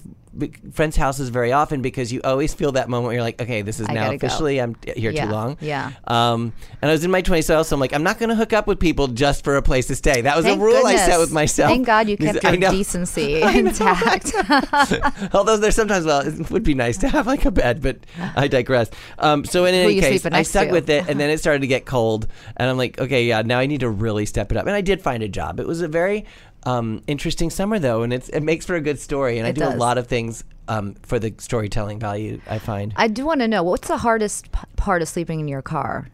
Friends' 0.71 0.95
houses 0.95 1.29
very 1.29 1.51
often 1.51 1.81
because 1.81 2.11
you 2.13 2.21
always 2.23 2.53
feel 2.53 2.71
that 2.73 2.89
moment 2.89 3.05
where 3.07 3.13
you're 3.15 3.23
like, 3.23 3.41
okay, 3.41 3.61
this 3.61 3.79
is 3.79 3.87
I 3.89 3.93
now 3.93 4.05
gotta 4.05 4.17
go. 4.17 4.27
officially 4.27 4.59
I'm 4.61 4.75
here 4.95 5.11
Yeah, 5.11 5.25
too 5.25 5.31
long. 5.31 5.57
yeah. 5.61 5.91
Um, 6.07 6.53
and 6.81 6.89
I 6.89 6.93
was 6.93 7.03
in 7.03 7.11
my 7.11 7.21
20s, 7.21 7.45
so 7.65 7.75
I'm 7.75 7.79
like, 7.79 7.93
I'm 7.93 8.03
not 8.03 8.19
going 8.19 8.29
to 8.29 8.35
hook 8.35 8.53
up 8.53 8.67
with 8.67 8.79
people 8.79 9.07
just 9.07 9.43
for 9.43 9.57
a 9.57 9.61
place 9.61 9.87
to 9.87 9.95
stay. 9.95 10.21
That 10.21 10.35
was 10.35 10.45
Thank 10.45 10.59
a 10.59 10.63
rule 10.63 10.85
I 10.85 10.95
set 10.95 11.19
with 11.19 11.31
myself. 11.31 11.69
Thank 11.71 11.85
God 11.85 12.09
you 12.09 12.17
kept 12.17 12.43
your 12.43 12.57
decency 12.71 13.41
intact. 13.41 14.31
Although 15.33 15.57
there's 15.57 15.75
sometimes, 15.75 16.05
well, 16.05 16.21
it 16.25 16.49
would 16.51 16.63
be 16.63 16.73
nice 16.73 16.97
to 16.97 17.09
have 17.09 17.27
like 17.27 17.45
a 17.45 17.51
bed, 17.51 17.81
but 17.81 17.97
I 18.35 18.47
digress. 18.47 18.89
Um, 19.17 19.45
so 19.45 19.65
in 19.65 19.73
any 19.75 19.99
case, 19.99 20.25
I 20.25 20.43
stuck 20.43 20.67
to? 20.67 20.73
with 20.73 20.89
it, 20.89 21.07
and 21.07 21.19
then 21.19 21.29
it 21.29 21.37
started 21.39 21.61
to 21.61 21.67
get 21.67 21.85
cold, 21.85 22.27
and 22.57 22.69
I'm 22.69 22.77
like, 22.77 22.99
okay, 22.99 23.25
yeah, 23.25 23.41
now 23.41 23.59
I 23.59 23.65
need 23.65 23.81
to 23.81 23.89
really 23.89 24.25
step 24.25 24.51
it 24.51 24.57
up. 24.57 24.65
And 24.67 24.75
I 24.75 24.81
did 24.81 25.01
find 25.01 25.23
a 25.23 25.27
job. 25.27 25.59
It 25.59 25.67
was 25.67 25.81
a 25.81 25.87
very 25.87 26.25
um, 26.63 27.01
interesting 27.07 27.49
summer 27.49 27.79
though, 27.79 28.03
and 28.03 28.11
it's, 28.13 28.29
it 28.29 28.41
makes 28.41 28.65
for 28.65 28.75
a 28.75 28.81
good 28.81 28.99
story. 28.99 29.37
And 29.37 29.47
I 29.47 29.51
It 29.51 29.55
do 29.55 29.63
a 29.63 29.75
lot 29.75 29.97
of 29.97 30.07
things 30.07 30.43
um, 30.67 30.95
for 31.03 31.19
the 31.19 31.33
storytelling 31.37 31.99
value. 31.99 32.41
I 32.47 32.59
find. 32.59 32.93
I 32.95 33.07
do 33.07 33.25
want 33.25 33.41
to 33.41 33.47
know 33.47 33.63
what's 33.63 33.87
the 33.87 33.97
hardest 33.97 34.51
p- 34.51 34.59
part 34.75 35.01
of 35.01 35.07
sleeping 35.07 35.39
in 35.39 35.47
your 35.47 35.61
car. 35.61 36.07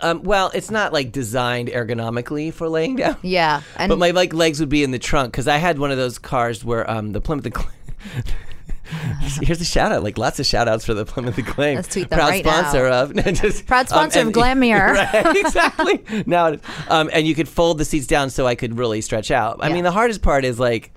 Um, 0.00 0.22
well, 0.22 0.50
it's 0.54 0.70
not 0.70 0.92
like 0.92 1.12
designed 1.12 1.68
ergonomically 1.68 2.52
for 2.52 2.68
laying 2.68 2.96
down. 3.02 3.16
Yeah, 3.22 3.62
and 3.76 3.88
but 3.88 3.98
my 3.98 4.10
like 4.10 4.32
legs 4.32 4.60
would 4.60 4.68
be 4.68 4.82
in 4.82 4.90
the 4.90 4.98
trunk 4.98 5.32
because 5.32 5.46
I 5.48 5.58
had 5.58 5.78
one 5.78 5.90
of 5.90 5.96
those 5.98 6.18
cars 6.18 6.64
where 6.64 6.88
um, 6.90 7.12
the 7.12 7.20
Plymouth. 7.20 7.46
Acclaim- 7.46 7.70
Here's 9.42 9.60
a 9.60 9.64
shout 9.64 9.92
out, 9.92 10.02
like 10.02 10.18
lots 10.18 10.38
of 10.40 10.46
shout 10.46 10.68
outs 10.68 10.84
for 10.84 10.94
the 10.94 11.04
Plymouth 11.04 11.38
Acclaim. 11.38 11.76
Let's 11.76 11.88
tweet 11.88 12.10
them 12.10 12.18
Proud 12.18 12.28
right 12.28 12.44
sponsor 12.44 12.88
now. 12.88 13.02
of. 13.02 13.14
just, 13.34 13.66
Proud 13.66 13.88
sponsor 13.88 14.20
of 14.20 14.26
and- 14.26 14.34
Glam 14.34 14.60
Mirror. 14.60 14.92
right, 15.12 15.36
exactly. 15.36 16.02
Now, 16.26 16.56
um, 16.88 17.10
and 17.12 17.26
you 17.26 17.34
could 17.34 17.48
fold 17.48 17.78
the 17.78 17.84
seats 17.84 18.06
down 18.06 18.30
so 18.30 18.46
I 18.46 18.54
could 18.54 18.78
really 18.78 19.00
stretch 19.00 19.30
out. 19.30 19.58
I 19.60 19.68
Yeah. 19.68 19.74
mean, 19.74 19.84
the 19.84 19.92
hardest 19.92 20.22
part 20.22 20.44
is 20.44 20.58
like 20.60 20.92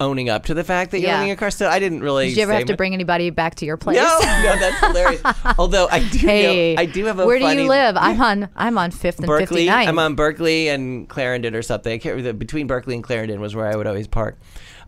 owning 0.00 0.28
up 0.28 0.46
to 0.46 0.54
the 0.54 0.64
fact 0.64 0.90
that 0.90 1.00
you're 1.00 1.10
Yeah. 1.10 1.18
owning 1.20 1.30
a 1.30 1.36
car. 1.36 1.50
So 1.50 1.68
I 1.68 1.78
didn't 1.78 2.00
really. 2.00 2.28
did 2.28 2.36
you 2.36 2.42
ever 2.42 2.52
have 2.54 2.64
to 2.64 2.76
bring 2.76 2.92
anybody 2.92 3.30
back 3.30 3.54
to 3.56 3.66
your 3.66 3.76
place? 3.76 3.96
No, 3.98 4.18
no, 4.18 4.56
that's 4.58 4.80
hilarious. 4.84 5.22
Although 5.58 5.86
I 5.90 6.00
do, 6.00 6.18
Hey, 6.18 6.74
know, 6.74 6.82
I 6.82 6.86
do 6.86 7.04
have 7.04 7.20
a 7.20 7.26
where 7.26 7.38
do 7.38 7.46
you 7.46 7.68
live? 7.68 7.96
I'm 7.96 8.20
on 8.20 8.48
I'm 8.56 8.78
on 8.78 8.90
Fifth 8.90 9.18
and 9.18 9.26
Berkeley. 9.28 9.66
59. 9.66 9.88
I'm 9.88 9.98
on 10.00 10.14
Berkeley 10.16 10.68
and 10.68 11.08
Clarendon 11.08 11.54
or 11.54 11.62
something. 11.62 11.92
I 11.92 11.98
can't 11.98 12.16
remember. 12.16 12.36
Between 12.36 12.66
Berkeley 12.66 12.94
and 12.96 13.04
Clarendon 13.04 13.40
was 13.40 13.54
where 13.54 13.66
I 13.66 13.76
would 13.76 13.86
always 13.86 14.08
park. 14.08 14.40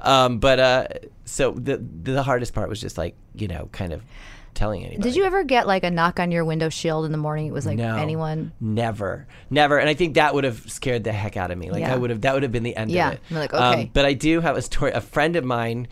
Um, 0.05 0.39
but 0.39 0.59
uh, 0.61 0.87
so 1.25 1.53
the 1.53 1.77
the 1.79 2.23
hardest 2.23 2.55
part 2.55 2.69
was 2.69 2.81
just 2.81 2.99
like 2.99 3.17
you 3.35 3.49
know 3.49 3.69
kind 3.73 3.93
of 3.93 4.03
telling 4.55 4.85
anybody. 4.85 5.03
Did 5.11 5.17
you 5.17 5.25
ever 5.25 5.43
get 5.43 5.67
like 5.67 5.83
a 5.83 5.91
knock 5.91 6.21
on 6.21 6.31
your 6.31 6.45
window 6.45 6.69
shield 6.69 7.07
in 7.07 7.11
the 7.13 7.19
morning? 7.19 7.47
It 7.47 7.53
was 7.53 7.67
like 7.67 7.77
No, 7.77 7.97
anyone. 7.97 8.53
Never, 8.61 9.27
never. 9.51 9.79
And 9.79 9.89
I 9.89 9.95
think 9.95 10.15
that 10.15 10.33
would 10.33 10.45
have 10.45 10.71
scared 10.71 11.03
the 11.03 11.13
heck 11.13 11.37
out 11.37 11.51
of 11.51 11.59
me. 11.59 11.71
Like 11.73 11.81
Yeah. 11.81 11.93
I 11.93 11.97
would 11.97 12.11
have. 12.11 12.21
That 12.21 12.35
would 12.35 12.45
have 12.45 12.53
been 12.53 12.63
the 12.63 12.77
end 12.77 12.91
Yeah. 12.93 13.09
of 13.09 13.15
it. 13.15 13.21
You're 13.31 13.41
like, 13.41 13.53
Um, 13.53 13.73
okay. 13.75 13.91
but 13.93 14.05
I 14.05 14.13
do 14.13 14.41
have 14.41 14.57
a 14.57 14.63
story. 14.63 14.93
A 14.93 15.01
friend 15.01 15.35
of 15.35 15.45
mine 15.45 15.89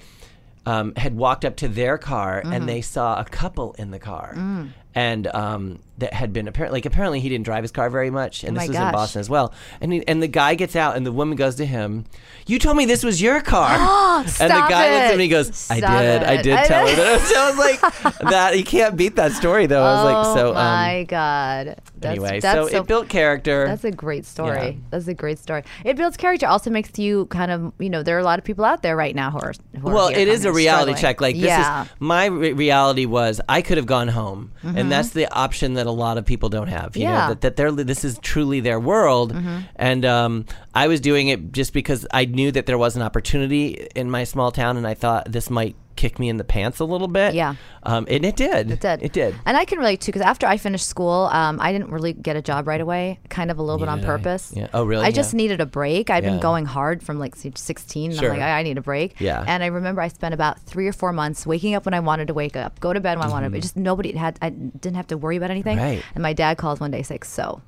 um, 0.65 0.95
had 0.97 1.17
walked 1.17 1.45
up 1.45 1.57
to 1.57 1.67
their 1.67 1.99
car 1.99 2.41
Mm-hmm. 2.41 2.53
and 2.53 2.69
they 2.69 2.83
saw 2.83 3.19
a 3.19 3.25
couple 3.25 3.73
in 3.79 3.91
the 3.91 3.99
car. 3.99 4.35
Mm. 4.37 4.69
And 4.95 5.27
um, 5.29 5.79
that 5.99 6.13
had 6.13 6.33
been 6.33 6.49
apparently 6.49 6.79
like 6.79 6.87
apparently 6.87 7.21
he 7.21 7.29
didn't 7.29 7.45
drive 7.45 7.63
his 7.63 7.71
car 7.71 7.89
very 7.89 8.11
much, 8.11 8.45
and 8.45 8.57
Oh 8.57 8.61
this 8.61 8.69
my 8.69 8.71
was 8.73 8.77
gosh. 8.77 8.87
in 8.87 8.93
Boston 8.93 9.21
as 9.21 9.31
well. 9.31 9.55
And 9.81 9.93
he, 9.93 10.07
and 10.09 10.23
the 10.23 10.29
guy 10.29 10.55
gets 10.55 10.77
out, 10.77 10.97
and 10.97 11.07
the 11.07 11.13
woman 11.13 11.37
goes 11.37 11.55
to 11.57 11.67
him, 11.67 12.05
"You 12.47 12.59
told 12.59 12.77
me 12.77 12.85
this 12.85 13.05
was 13.05 13.23
your 13.23 13.41
car." 13.41 13.71
and 14.19 14.27
the 14.27 14.31
Stop 14.31 14.69
guy 14.71 14.91
looks 14.91 15.01
at 15.01 15.05
it. 15.05 15.07
him 15.07 15.13
and 15.13 15.21
he 15.21 15.29
goes, 15.29 15.71
"I 15.71 15.79
Stop 15.79 16.01
did, 16.01 16.23
I 16.25 16.33
it. 16.35 16.43
did 16.43 16.55
I 16.55 16.67
tell 16.67 16.87
her 16.87 16.95
did." 16.95 16.99
that." 16.99 17.21
So 17.33 17.41
I 17.41 17.51
was 17.51 17.59
like, 17.59 18.19
"That 18.31 18.59
you 18.59 18.65
can't 18.65 18.97
beat 18.97 19.17
that 19.17 19.33
story 19.33 19.67
though." 19.67 19.83
I 19.83 19.95
was 19.95 20.05
like, 20.13 20.27
oh 20.27 20.35
"So 20.35 20.49
um, 20.49 20.55
my 20.55 21.05
god. 21.09 21.81
That's, 22.03 22.19
anyway, 22.19 22.41
that's 22.41 22.71
so, 22.71 22.79
it 22.79 22.87
built 22.89 23.09
character. 23.09 23.65
That's 23.67 23.85
a 23.85 23.93
great 23.93 24.27
story. 24.27 24.71
Yeah. 24.71 24.73
That's 24.91 25.07
a 25.07 25.15
great 25.15 25.39
story. 25.39 25.63
It 25.85 25.97
builds 25.97 26.17
character. 26.17 26.49
Also 26.49 26.69
makes 26.69 26.99
you 26.99 27.27
kind 27.27 27.53
of, 27.53 27.73
you 27.79 27.89
know, 27.89 28.03
there 28.03 28.17
are 28.17 28.21
a 28.21 28.25
lot 28.25 28.41
of 28.41 28.45
people 28.45 28.65
out 28.65 28.83
there 28.83 28.97
right 28.97 29.15
now 29.15 29.31
who 29.31 29.39
are. 29.39 29.55
Who 29.81 29.89
are 29.89 29.95
well, 29.95 30.09
here 30.09 30.19
it 30.19 30.27
is 30.29 30.45
a 30.45 30.53
reality 30.53 30.97
struggling. 30.97 31.01
check. 31.01 31.21
Like 31.21 31.37
yeah. 31.37 31.85
this 31.85 31.93
is 31.93 32.01
my 32.01 32.25
re- 32.27 32.53
reality 32.55 33.07
was 33.07 33.41
I 33.49 33.63
could 33.63 33.77
have 33.77 33.87
gone 33.87 34.09
home, 34.09 34.51
and 34.65 34.82
that's 34.91 35.11
the 35.11 35.33
option 35.33 35.75
that 35.75 35.87
a 35.87 35.91
lot 35.91 36.19
of 36.19 36.25
people 36.25 36.49
don't 36.49 36.69
have. 36.69 36.97
You 36.97 37.03
Mm-hmm. 37.05 37.13
Yeah. 37.13 37.21
Mm-hmm. 37.21 37.29
know, 37.29 37.35
that 37.35 37.41
that 37.43 37.57
they're 37.57 37.73
this 37.73 38.05
is 38.05 38.19
truly 38.23 38.61
their 38.61 38.81
world, 38.81 39.37
and 39.77 40.05
um, 40.05 40.47
I 40.75 40.89
was 40.89 41.01
doing 41.01 41.29
it 41.29 41.53
just 41.53 41.73
because 41.73 42.07
I 42.13 42.25
knew 42.25 42.51
that 42.53 42.67
there 42.67 42.79
was 42.79 42.97
an 42.97 43.03
opportunity 43.03 43.89
in 43.95 44.11
my 44.11 44.25
small 44.25 44.51
town, 44.53 44.77
and 44.77 44.87
I 44.87 44.95
thought 44.95 45.31
this 45.31 45.51
might 45.51 45.77
kick 45.97 46.19
me 46.19 46.29
in 46.29 46.37
the 46.37 46.45
pants 46.45 46.79
a 46.81 46.85
little 46.85 47.09
bit. 47.09 47.35
Yeah. 47.35 47.55
Um, 47.85 48.07
and 48.09 48.25
it 48.25 48.37
did. 48.37 48.71
It 48.71 48.81
did. 48.81 49.03
It 49.03 49.13
did. 49.13 49.35
And 49.45 49.57
I 49.57 49.65
can 49.65 49.79
relate 49.79 50.01
too, 50.01 50.13
because 50.13 50.23
after 50.23 50.47
I 50.47 50.57
finished 50.57 50.87
school, 50.89 51.29
um, 51.33 51.59
I 51.61 51.73
didn't 51.73 51.91
really 51.91 52.13
get 52.13 52.37
a 52.37 52.43
job 52.43 52.67
right 52.69 52.81
away, 52.81 53.19
kind 53.29 53.51
of 53.51 53.59
a 53.59 53.63
little 53.63 53.79
bit 53.79 53.89
on 53.89 53.99
Neither 54.01 54.07
did 54.07 54.13
I. 54.13 54.17
purpose. 54.19 54.53
Yeah. 54.57 54.69
Oh, 54.73 54.85
really? 54.85 55.05
I 55.05 55.11
just 55.11 55.35
needed 55.35 55.61
a 55.61 55.67
break. 55.67 56.11
I'd 56.11 56.23
Yeah. 56.25 56.31
been 56.31 56.41
going 56.41 56.65
hard 56.65 57.03
from 57.03 57.19
like 57.19 57.35
16. 57.37 58.11
And 58.13 58.21
Sure. 58.21 58.33
I'm 58.33 58.39
like, 58.39 58.47
I, 58.47 58.61
I 58.61 58.63
need 58.63 58.79
a 58.79 58.83
break. 58.83 59.21
Yeah. 59.21 59.45
And 59.47 59.63
I 59.63 59.67
remember 59.67 60.01
I 60.01 60.09
spent 60.09 60.35
about 60.35 60.61
three 60.61 60.87
or 60.87 60.93
four 60.93 61.13
months 61.13 61.47
waking 61.47 61.75
up 61.75 61.85
when 61.85 61.95
I 61.95 62.01
wanted 62.01 62.29
to 62.29 62.35
wake 62.35 62.57
up, 62.57 62.79
go 62.81 62.93
to 62.93 63.01
bed 63.01 63.19
when 63.19 63.27
I 63.29 63.31
wanted 63.31 63.53
to. 63.53 63.61
Just 63.61 63.77
nobody 63.77 64.13
had, 64.17 64.39
I 64.41 64.51
didn't 64.51 64.97
have 64.97 65.09
to 65.09 65.17
worry 65.17 65.37
about 65.37 65.51
anything. 65.51 65.77
Mm-hmm. 65.77 65.87
Right. 65.97 66.03
And 66.15 66.23
my 66.23 66.33
dad 66.33 66.59
calls 66.59 66.81
one 66.81 66.91
day, 66.91 66.99
he's 66.99 67.11
like, 67.11 67.25
So, 67.25 67.61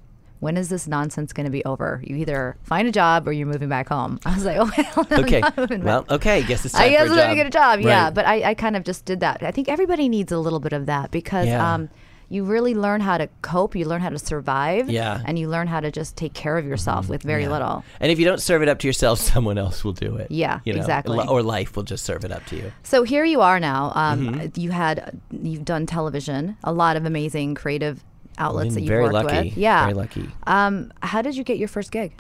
when 0.45 0.57
is 0.57 0.69
this 0.69 0.87
nonsense 0.87 1.33
going 1.33 1.45
to 1.47 1.51
be 1.51 1.65
over? 1.65 2.01
You 2.05 2.17
either 2.17 2.57
find 2.63 2.87
a 2.87 2.93
job 2.93 3.27
or 3.27 3.33
you're 3.33 3.47
moving 3.47 3.69
back 3.69 3.89
home. 3.89 4.21
I 4.27 4.35
was 4.35 4.45
like, 4.45 4.59
Oh, 4.59 4.67
hell 4.67 5.07
Okay. 5.25 5.41
not 5.41 5.57
moving 5.57 5.79
back 5.81 5.87
Well, 5.87 6.05
okay. 6.17 6.43
Guess 6.45 6.65
it's 6.67 6.75
time 6.75 6.85
I 6.85 6.91
guess 6.91 7.07
for 7.09 7.13
a 7.15 7.17
job. 7.17 7.25
gonna 7.25 7.35
get 7.35 7.47
a 7.47 7.51
job. 7.51 7.81
Yeah, 7.81 8.11
but 8.11 8.27
I, 8.27 8.51
I 8.51 8.55
kind 8.55 8.77
of 8.77 8.85
just 8.85 9.05
did 9.05 9.21
that. 9.21 9.43
I 9.43 9.51
think 9.51 9.69
everybody 9.69 10.09
needs 10.09 10.31
a 10.33 10.39
little 10.39 10.61
bit 10.61 10.73
of 10.73 10.87
that 10.87 11.11
because 11.11 11.47
Yeah. 11.47 11.75
um, 11.75 11.89
you 12.31 12.43
really 12.45 12.75
learn 12.75 13.01
how 13.03 13.19
to 13.19 13.29
cope. 13.43 13.77
You 13.77 13.85
learn 13.85 14.01
how 14.01 14.09
to 14.09 14.19
survive. 14.19 14.89
Yeah. 14.91 15.23
and 15.27 15.39
you 15.39 15.49
learn 15.49 15.67
how 15.67 15.81
to 15.81 15.91
just 15.91 16.17
take 16.17 16.33
care 16.33 16.57
of 16.59 16.65
yourself 16.67 17.09
with 17.09 17.23
very 17.23 17.43
Yeah. 17.45 17.51
little. 17.53 17.85
And 18.01 18.11
if 18.11 18.19
you 18.19 18.25
don't 18.25 18.41
serve 18.41 18.63
it 18.63 18.69
up 18.69 18.79
to 18.81 18.87
yourself, 18.87 19.19
someone 19.35 19.59
else 19.59 19.85
will 19.85 19.93
do 19.93 20.17
it. 20.17 20.31
Yeah, 20.31 20.61
you 20.65 20.73
know? 20.73 20.81
exactly. 20.81 21.19
Or 21.29 21.43
life 21.43 21.77
will 21.77 21.83
just 21.85 22.05
serve 22.05 22.25
it 22.25 22.33
up 22.33 22.45
to 22.47 22.57
you. 22.57 22.73
So 22.83 23.03
here 23.03 23.25
you 23.25 23.41
are 23.41 23.61
now. 23.61 23.93
Um, 23.95 24.27
Mm-hmm. 24.29 24.61
You 24.61 24.71
had 24.73 25.21
you've 25.31 25.65
done 25.65 25.87
television, 25.87 26.57
a 26.65 26.73
lot 26.73 26.97
of 26.97 27.05
amazing 27.07 27.55
creative 27.55 28.03
outlets 28.39 28.75
that 28.75 28.81
you've 28.81 28.89
very 28.89 29.03
worked 29.05 29.15
lucky. 29.15 29.49
with. 29.51 29.57
Yeah, 29.57 29.83
Very 29.83 29.95
lucky. 29.95 30.29
Um, 30.47 30.93
how 31.03 31.23
did 31.23 31.37
you 31.37 31.45
get 31.45 31.59
your 31.59 31.69
first 31.69 31.91
gig? 31.93 32.13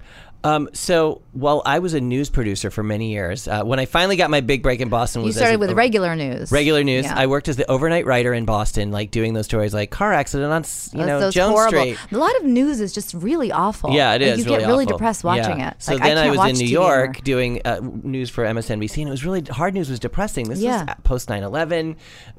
Um, 0.44 0.68
so, 0.74 1.22
well, 1.32 1.62
I 1.64 1.78
was 1.78 1.94
a 1.94 2.00
news 2.00 2.28
producer 2.28 2.70
for 2.70 2.82
many 2.82 3.10
years. 3.12 3.48
Uh, 3.48 3.62
when 3.64 3.80
I 3.80 3.86
finally 3.86 4.16
got 4.16 4.28
my 4.30 4.42
big 4.42 4.62
break 4.62 4.80
in 4.80 4.90
Boston, 4.90 5.22
You 5.22 5.26
was 5.28 5.36
as 5.36 5.40
started 5.40 5.56
a- 5.56 5.58
with 5.58 5.72
regular 5.72 6.14
news. 6.14 6.52
regular 6.52 6.84
news. 6.84 7.06
Yeah. 7.06 7.14
I 7.16 7.26
worked 7.26 7.48
as 7.48 7.56
the 7.56 7.68
overnight 7.70 8.04
writer 8.04 8.34
in 8.34 8.44
Boston, 8.44 8.92
like 8.92 9.10
doing 9.10 9.32
those 9.32 9.46
stories 9.46 9.72
like 9.72 9.90
car 9.90 10.12
accident 10.12 10.52
on 10.52 10.62
you 10.92 10.98
Those- 10.98 11.06
know 11.08 11.20
those 11.20 11.34
Jones 11.34 11.50
horrible. 11.54 11.80
Street. 11.80 11.98
A 12.12 12.18
lot 12.18 12.36
of 12.36 12.44
news 12.44 12.80
is 12.80 12.92
just 12.92 13.14
really 13.14 13.50
awful. 13.50 13.90
Yeah, 13.90 14.12
it 14.12 14.20
Like, 14.20 14.30
is. 14.32 14.38
You 14.40 14.44
really 14.44 14.58
get 14.58 14.66
really 14.68 14.84
awful. 14.84 14.98
depressed 14.98 15.24
watching 15.24 15.58
Yeah. 15.60 15.70
it. 15.70 15.76
So 15.82 15.94
Like, 15.94 16.02
then 16.02 16.18
I, 16.18 16.26
I, 16.26 16.30
was 16.30 16.38
in 16.50 16.56
New 16.58 16.66
TV 16.68 16.70
York 16.72 17.08
anymore. 17.08 17.22
doing 17.24 17.62
uh, 17.64 17.80
news 18.02 18.28
for 18.28 18.44
MSNBC, 18.44 18.98
and 18.98 19.08
it 19.08 19.10
was 19.10 19.24
really 19.24 19.40
hard 19.50 19.72
news 19.72 19.88
was 19.88 19.98
depressing. 19.98 20.48
This 20.50 20.60
Yeah. 20.60 20.84
was 20.84 20.94
post 21.04 21.28
9/11, 21.30 21.96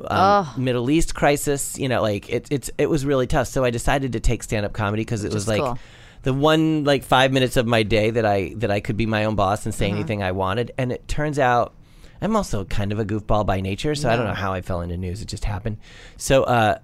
um, 0.08 0.48
Middle 0.58 0.90
East 0.92 1.16
crisis. 1.16 1.78
You 1.80 1.90
know, 1.90 2.02
like 2.04 2.30
it, 2.30 2.48
it's 2.52 2.70
it 2.78 2.88
was 2.90 3.04
really 3.04 3.26
tough. 3.28 3.48
So 3.48 3.64
I 3.64 3.72
decided 3.72 4.14
to 4.14 4.20
take 4.20 4.44
stand 4.44 4.64
up 4.66 4.74
comedy 4.74 5.02
because 5.02 5.24
it 5.24 5.34
was 5.34 5.48
like. 5.48 5.60
cool. 5.62 5.80
The 6.26 6.34
one 6.34 6.84
like 6.84 7.04
five 7.04 7.32
minutes 7.32 7.56
of 7.56 7.66
my 7.66 7.84
day 7.84 8.10
that 8.10 8.26
I 8.26 8.54
that 8.58 8.70
I 8.72 8.80
could 8.82 8.98
be 8.98 9.06
my 9.06 9.24
own 9.26 9.36
boss 9.36 9.66
and 9.66 9.74
Uh-huh. 9.74 9.80
say 9.80 9.90
anything 9.90 10.22
I 10.22 10.32
wanted, 10.34 10.72
and 10.78 10.92
it 10.92 11.08
turns 11.08 11.40
out 11.40 11.74
I'm 12.22 12.36
also 12.36 12.66
kind 12.66 12.92
of 12.92 13.00
a 13.00 13.06
goofball 13.06 13.46
by 13.46 13.62
nature, 13.62 13.96
so 13.96 14.10
I 14.10 14.16
don't 14.16 14.26
know 14.26 14.34
how 14.34 14.52
I 14.54 14.62
fell 14.62 14.82
into 14.82 14.98
news. 14.98 15.22
It 15.22 15.28
just 15.28 15.46
happened. 15.46 15.78
So 16.18 16.44
uh, 16.44 16.80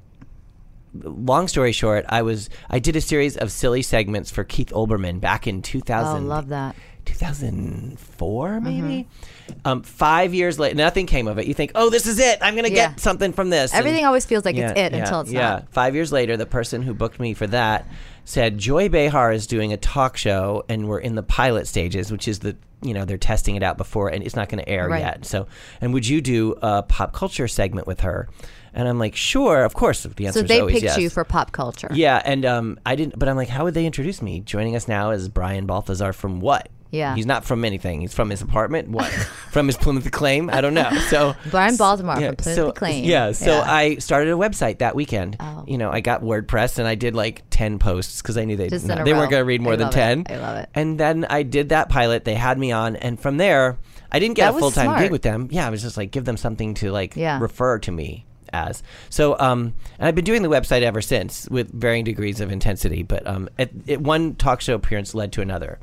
long 1.03 1.47
story 1.47 1.71
short, 1.71 2.05
I 2.09 2.21
was 2.21 2.49
I 2.69 2.79
did 2.79 2.95
a 2.95 3.01
series 3.01 3.35
of 3.37 3.51
silly 3.51 3.81
segments 3.81 4.29
for 4.31 4.43
Keith 4.43 4.71
Olbermann 4.73 5.19
back 5.19 5.47
in 5.47 5.57
Oh, 5.57 5.61
2000. 5.61 6.27
love 6.27 6.49
that. 6.49 6.75
2004 7.05 8.61
maybe. 8.61 8.77
Mm-hmm. 8.81 9.30
Um, 9.63 9.83
five 9.83 10.33
years 10.33 10.57
later, 10.57 10.75
nothing 10.75 11.05
came 11.05 11.27
of 11.27 11.37
it. 11.37 11.45
You 11.47 11.53
think, 11.53 11.71
oh, 11.75 11.89
this 11.89 12.07
is 12.07 12.19
it. 12.19 12.39
I'm 12.41 12.55
gonna 12.55 12.69
Yeah. 12.69 12.89
get 12.89 12.99
something 12.99 13.31
from 13.33 13.49
this. 13.49 13.71
And- 13.71 13.79
Everything 13.79 14.05
always 14.05 14.25
feels 14.25 14.45
like 14.45 14.55
it's 14.55 14.71
it 14.77 14.91
yeah, 14.93 14.97
until 14.99 15.21
it's 15.21 15.31
yeah. 15.31 15.41
not. 15.49 15.71
Five 15.71 15.93
years 15.95 16.11
later, 16.11 16.37
the 16.37 16.45
person 16.45 16.81
who 16.81 16.93
booked 16.93 17.19
me 17.19 17.33
for 17.33 17.47
that 17.47 17.87
said 18.25 18.57
Joy 18.57 18.89
Behar 18.89 19.31
is 19.31 19.47
doing 19.47 19.73
a 19.73 19.77
talk 19.77 20.17
show, 20.17 20.63
and 20.69 20.87
we're 20.87 20.99
in 20.99 21.15
the 21.15 21.23
pilot 21.23 21.67
stages, 21.67 22.11
which 22.11 22.27
is 22.27 22.39
the 22.39 22.55
you 22.83 22.95
know 22.95 23.05
they're 23.05 23.17
testing 23.19 23.55
it 23.55 23.61
out 23.61 23.77
before, 23.77 24.09
and 24.09 24.23
it's 24.23 24.35
not 24.35 24.49
going 24.49 24.63
to 24.63 24.67
air 24.67 24.89
Right. 24.89 25.01
yet. 25.01 25.25
So, 25.25 25.45
and 25.81 25.93
would 25.93 26.07
you 26.07 26.19
do 26.21 26.55
a 26.63 26.81
pop 26.81 27.13
culture 27.13 27.47
segment 27.47 27.85
with 27.85 27.99
her? 28.01 28.27
And 28.73 28.87
I'm 28.87 28.97
like, 28.97 29.15
sure, 29.15 29.63
of 29.65 29.73
course. 29.73 30.01
The 30.03 30.27
answer 30.27 30.39
So 30.39 30.45
they 30.45 30.65
picked 30.65 30.81
yes. 30.83 30.97
you 30.97 31.09
for 31.09 31.23
pop 31.25 31.51
culture. 31.51 31.89
Yeah, 31.93 32.21
and 32.23 32.45
um, 32.45 32.79
I 32.85 32.95
didn't, 32.95 33.19
but 33.19 33.27
I'm 33.27 33.35
like, 33.35 33.49
how 33.49 33.65
would 33.65 33.73
they 33.73 33.85
introduce 33.85 34.21
me? 34.21 34.39
Joining 34.39 34.75
us 34.77 34.87
now 34.87 35.11
is 35.11 35.27
Brian 35.27 35.65
Balthazar 35.65 36.13
from 36.13 36.39
what? 36.39 36.69
Yeah. 36.91 37.15
he's 37.15 37.25
not 37.25 37.45
from 37.45 37.65
anything. 37.65 38.01
He's 38.01 38.13
from 38.13 38.29
his 38.29 38.41
apartment. 38.41 38.89
What? 38.89 39.09
from 39.51 39.67
his 39.67 39.77
Plymouth 39.77 40.05
Acclaim? 40.05 40.49
I 40.49 40.61
don't 40.61 40.73
know. 40.73 40.89
So 41.09 41.35
Brian 41.49 41.77
Balthazar 41.77 42.21
yeah, 42.21 42.27
from 42.27 42.35
Plymouth 42.35 42.55
so, 42.55 42.71
Claim. 42.71 43.05
Yeah, 43.05 43.31
so 43.31 43.51
Yeah. 43.51 43.61
I 43.71 43.95
started 43.95 44.29
a 44.31 44.37
website 44.37 44.79
that 44.79 44.95
weekend. 44.95 45.37
Oh. 45.39 45.63
You 45.67 45.77
know, 45.77 45.89
I 45.89 46.01
got 46.01 46.21
WordPress 46.21 46.79
and 46.79 46.87
I 46.87 46.95
did 46.95 47.15
like 47.15 47.43
ten 47.49 47.79
posts 47.79 48.21
because 48.21 48.37
I 48.37 48.45
knew 48.45 48.57
they 48.57 48.67
they 48.67 49.13
weren't 49.13 49.31
going 49.31 49.41
to 49.41 49.45
read 49.45 49.61
more 49.61 49.73
I 49.73 49.77
than 49.77 49.87
it. 49.87 49.93
ten. 49.93 50.25
I 50.29 50.35
love 50.37 50.57
it. 50.57 50.69
And 50.75 50.99
then 50.99 51.25
I 51.29 51.43
did 51.43 51.69
that 51.69 51.89
pilot. 51.89 52.25
They 52.25 52.35
had 52.35 52.57
me 52.59 52.71
on, 52.71 52.95
and 52.95 53.19
from 53.19 53.37
there, 53.37 53.77
I 54.11 54.19
didn't 54.19 54.35
get 54.35 54.51
That 54.51 54.57
a 54.57 54.59
full 54.59 54.71
time 54.71 54.99
gig 54.99 55.11
with 55.11 55.21
them. 55.21 55.47
Yeah, 55.51 55.65
I 55.65 55.69
was 55.69 55.81
just 55.81 55.97
like 55.97 56.11
give 56.11 56.25
them 56.25 56.37
something 56.37 56.73
to 56.75 56.91
like 56.91 57.15
Yeah. 57.15 57.39
refer 57.39 57.79
to 57.79 57.91
me 57.91 58.25
as. 58.51 58.83
So, 59.09 59.39
um, 59.39 59.73
and 59.97 60.07
I've 60.07 60.15
been 60.15 60.25
doing 60.25 60.41
the 60.41 60.49
website 60.49 60.81
ever 60.81 61.01
since 61.01 61.47
with 61.49 61.71
varying 61.71 62.03
degrees 62.03 62.41
of 62.41 62.51
intensity. 62.51 63.03
But 63.03 63.25
um, 63.25 63.49
it, 63.57 63.71
it, 63.87 64.01
one 64.01 64.35
talk 64.35 64.61
show 64.61 64.75
appearance 64.75 65.15
led 65.15 65.31
to 65.33 65.41
another. 65.41 65.79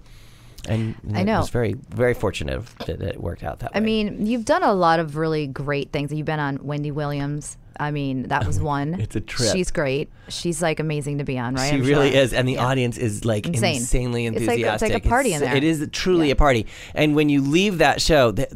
And 0.69 0.95
I 1.15 1.23
know. 1.23 1.39
was 1.39 1.51
very, 1.51 1.75
very 1.91 2.15
fortunate 2.15 2.63
that 2.87 3.01
it 3.01 3.21
worked 3.21 3.43
out 3.43 3.61
that 3.61 3.73
way. 3.73 3.79
I 3.79 3.81
mean, 3.81 4.27
you've 4.27 4.45
done 4.45 4.63
a 4.63 4.73
lot 4.73 5.01
of 5.01 5.17
really 5.17 5.47
great 5.47 5.93
things. 5.93 6.13
You've 6.13 6.27
been 6.27 6.41
on 6.41 6.59
Wendy 6.63 6.91
Williams. 6.91 7.57
I 7.81 7.91
mean, 7.93 8.25
that 8.25 8.45
was 8.47 8.61
one. 8.77 8.95
It's 9.01 9.15
a 9.17 9.21
trip. 9.21 9.53
She's 9.53 9.71
great. 9.71 10.11
She's 10.29 10.61
like 10.61 10.81
amazing 10.81 11.19
to 11.19 11.25
be 11.25 11.39
on, 11.39 11.55
right? 11.55 11.69
She 11.71 11.77
I'm 11.77 11.83
really 11.83 12.11
sure. 12.11 12.21
is, 12.21 12.33
and 12.33 12.49
the 12.49 12.55
Yeah. 12.55 12.67
audience 12.67 12.99
is 12.99 13.25
like 13.25 13.47
Insane. 13.47 13.77
insanely 13.77 14.27
It's 14.27 14.35
like- 14.35 14.43
enthusiastic. 14.59 14.87
it's 14.89 14.95
like 14.95 15.07
a 15.07 15.09
party 15.09 15.33
in 15.33 15.41
there. 15.41 15.55
It 15.57 15.65
is 15.65 15.89
truly 15.93 16.27
Yeah. 16.27 16.33
a 16.33 16.37
party. 16.37 16.67
And 16.95 17.15
when 17.15 17.29
you 17.29 17.41
leave 17.41 17.79
that 17.79 18.01
show, 18.03 18.33
the, 18.33 18.49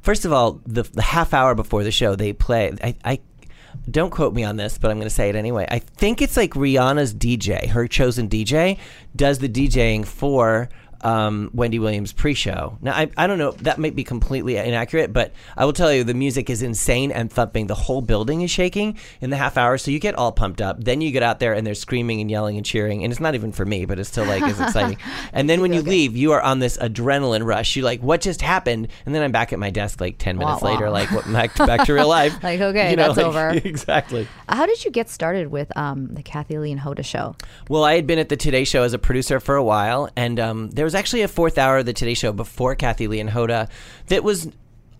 first 0.00 0.24
of 0.24 0.32
all, 0.32 0.60
the, 0.66 0.82
the 0.84 1.02
half 1.02 1.34
hour 1.34 1.54
before 1.54 1.84
the 1.84 1.90
show, 1.92 2.16
they 2.16 2.32
play. 2.32 2.72
I, 2.82 2.94
I 3.04 3.18
don't 3.90 4.10
quote 4.10 4.34
me 4.34 4.44
on 4.44 4.56
this, 4.56 4.78
but 4.78 4.90
I'm 4.90 4.96
going 4.96 5.08
to 5.08 5.14
say 5.14 5.28
it 5.28 5.36
anyway. 5.36 5.66
I 5.70 5.78
think 5.78 6.22
it's 6.22 6.36
like 6.36 6.52
Rihanna's 6.54 7.14
DJ, 7.14 7.68
her 7.68 7.86
chosen 7.86 8.28
DJ, 8.28 8.78
does 9.14 9.38
the 9.38 9.48
DJing 9.48 10.06
for 10.06 10.68
um, 11.02 11.50
Wendy 11.52 11.78
Williams 11.78 12.12
pre-show. 12.12 12.78
Now, 12.80 12.92
I, 12.92 13.10
I 13.16 13.26
don't 13.26 13.38
know. 13.38 13.52
That 13.52 13.78
might 13.78 13.94
be 13.94 14.04
completely 14.04 14.56
inaccurate, 14.56 15.12
but 15.12 15.32
I 15.56 15.64
will 15.64 15.72
tell 15.72 15.92
you 15.92 16.04
the 16.04 16.14
music 16.14 16.50
is 16.50 16.62
insane 16.62 17.10
and 17.12 17.32
thumping. 17.32 17.66
The 17.66 17.74
whole 17.74 18.02
building 18.02 18.42
is 18.42 18.50
shaking 18.50 18.98
in 19.20 19.30
the 19.30 19.36
half 19.36 19.56
hour, 19.56 19.78
so 19.78 19.90
you 19.90 19.98
get 19.98 20.14
all 20.14 20.32
pumped 20.32 20.60
up. 20.60 20.82
Then 20.82 21.00
you 21.00 21.10
get 21.10 21.22
out 21.22 21.38
there 21.38 21.52
and 21.54 21.66
they're 21.66 21.74
screaming 21.74 22.20
and 22.20 22.30
yelling 22.30 22.56
and 22.56 22.66
cheering, 22.66 23.02
and 23.04 23.12
it's 23.12 23.20
not 23.20 23.34
even 23.34 23.52
for 23.52 23.64
me, 23.64 23.84
but 23.84 23.98
it's 23.98 24.08
still 24.08 24.24
like 24.24 24.42
it's 24.42 24.60
exciting. 24.60 24.98
And 25.32 25.48
then 25.48 25.60
when 25.60 25.72
you 25.72 25.82
leave, 25.82 26.16
you 26.16 26.32
are 26.32 26.40
on 26.40 26.58
this 26.58 26.76
adrenaline 26.78 27.44
rush. 27.44 27.76
You're 27.76 27.84
like, 27.84 28.02
"What 28.02 28.20
just 28.20 28.42
happened?" 28.42 28.88
And 29.06 29.14
then 29.14 29.22
I'm 29.22 29.32
back 29.32 29.52
at 29.52 29.58
my 29.58 29.70
desk 29.70 30.00
like 30.00 30.18
ten 30.18 30.38
minutes 30.38 30.62
later, 30.62 30.90
like 30.90 31.10
what, 31.10 31.30
back, 31.32 31.54
back 31.56 31.86
to 31.86 31.94
real 31.94 32.08
life. 32.08 32.36
Like, 32.42 32.60
okay, 32.60 32.94
that's 32.94 33.18
over. 33.18 33.50
Exactly. 33.64 34.26
How 34.48 34.66
did 34.66 34.84
you 34.84 34.90
get 34.90 35.08
started 35.08 35.48
with 35.48 35.76
um, 35.76 36.08
the 36.14 36.22
Kathie 36.22 36.58
Lee 36.58 36.72
and 36.72 36.80
Hoda 36.80 37.04
show? 37.04 37.36
Well, 37.68 37.84
I 37.84 37.94
had 37.94 38.06
been 38.06 38.18
at 38.18 38.28
the 38.28 38.36
Today 38.36 38.64
Show 38.64 38.82
as 38.82 38.92
a 38.92 38.98
producer 38.98 39.40
for 39.40 39.56
a 39.56 39.62
while, 39.62 40.08
and 40.16 40.40
um, 40.40 40.70
there 40.70 40.84
was 40.90 40.94
actually 40.96 41.22
a 41.22 41.28
fourth 41.28 41.56
hour 41.58 41.78
of 41.78 41.86
the 41.86 41.92
Today 41.92 42.14
Show 42.14 42.32
before 42.32 42.74
Kathie 42.74 43.06
Lee 43.06 43.20
and 43.20 43.30
Hoda 43.30 43.68
that 44.08 44.24
was 44.24 44.48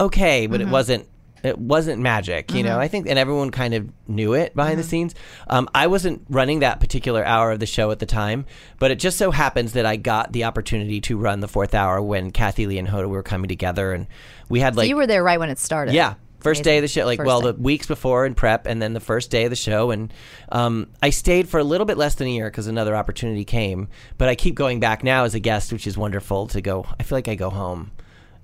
okay, 0.00 0.46
but 0.46 0.60
Mm-hmm. 0.60 0.68
it 0.68 0.72
wasn't. 0.72 1.06
It 1.42 1.56
wasn't 1.58 2.02
magic, 2.02 2.52
you 2.52 2.62
know. 2.62 2.78
I 2.78 2.86
think, 2.88 3.08
and 3.08 3.18
everyone 3.18 3.50
kind 3.50 3.72
of 3.72 3.88
knew 4.06 4.34
it 4.34 4.54
behind 4.54 4.72
Mm-hmm. 4.74 4.82
the 4.82 4.86
scenes. 4.88 5.14
Um, 5.48 5.70
I 5.74 5.86
wasn't 5.86 6.26
running 6.28 6.58
that 6.60 6.80
particular 6.80 7.24
hour 7.24 7.50
of 7.52 7.60
the 7.60 7.64
show 7.66 7.90
at 7.92 7.98
the 7.98 8.04
time, 8.04 8.44
but 8.78 8.90
it 8.90 8.98
just 8.98 9.16
so 9.16 9.30
happens 9.30 9.72
that 9.72 9.86
I 9.86 9.96
got 9.96 10.32
the 10.32 10.44
opportunity 10.44 11.00
to 11.00 11.16
run 11.16 11.40
the 11.40 11.48
fourth 11.48 11.74
hour 11.74 12.02
when 12.02 12.30
Kathie 12.30 12.66
Lee 12.66 12.76
and 12.78 12.86
Hoda 12.88 13.08
were 13.08 13.22
coming 13.22 13.48
together, 13.48 13.94
and 13.94 14.06
we 14.50 14.60
had 14.60 14.76
like 14.76 14.90
you 14.90 14.96
were 14.96 15.06
there 15.06 15.24
right 15.24 15.40
when 15.40 15.48
it 15.48 15.58
started. 15.58 15.94
yeah. 15.94 16.14
First 16.40 16.62
day 16.64 16.78
of 16.78 16.82
the 16.82 16.88
show, 16.88 17.04
like 17.04 17.18
First 17.18 17.26
well, 17.26 17.40
the 17.40 17.52
weeks 17.54 17.86
before 17.86 18.26
in 18.26 18.34
prep, 18.34 18.66
and 18.66 18.80
then 18.80 18.92
the 18.92 19.00
first 19.00 19.30
day 19.30 19.44
of 19.44 19.50
the 19.50 19.56
show, 19.56 19.90
and 19.90 20.12
um, 20.50 20.88
I 21.02 21.10
stayed 21.10 21.48
for 21.48 21.60
a 21.60 21.64
little 21.64 21.84
bit 21.86 21.96
less 21.98 22.14
than 22.16 22.26
a 22.28 22.30
year 22.30 22.50
because 22.50 22.66
another 22.66 22.96
opportunity 22.96 23.44
came. 23.44 23.88
But 24.18 24.28
I 24.28 24.34
keep 24.34 24.54
going 24.54 24.80
back 24.80 25.02
now 25.04 25.24
as 25.24 25.34
a 25.34 25.40
guest, 25.40 25.72
which 25.72 25.86
is 25.86 25.96
wonderful 25.98 26.46
to 26.48 26.60
go. 26.60 26.86
I 26.98 27.02
feel 27.02 27.16
like 27.18 27.28
I 27.28 27.34
go 27.34 27.50
home 27.50 27.90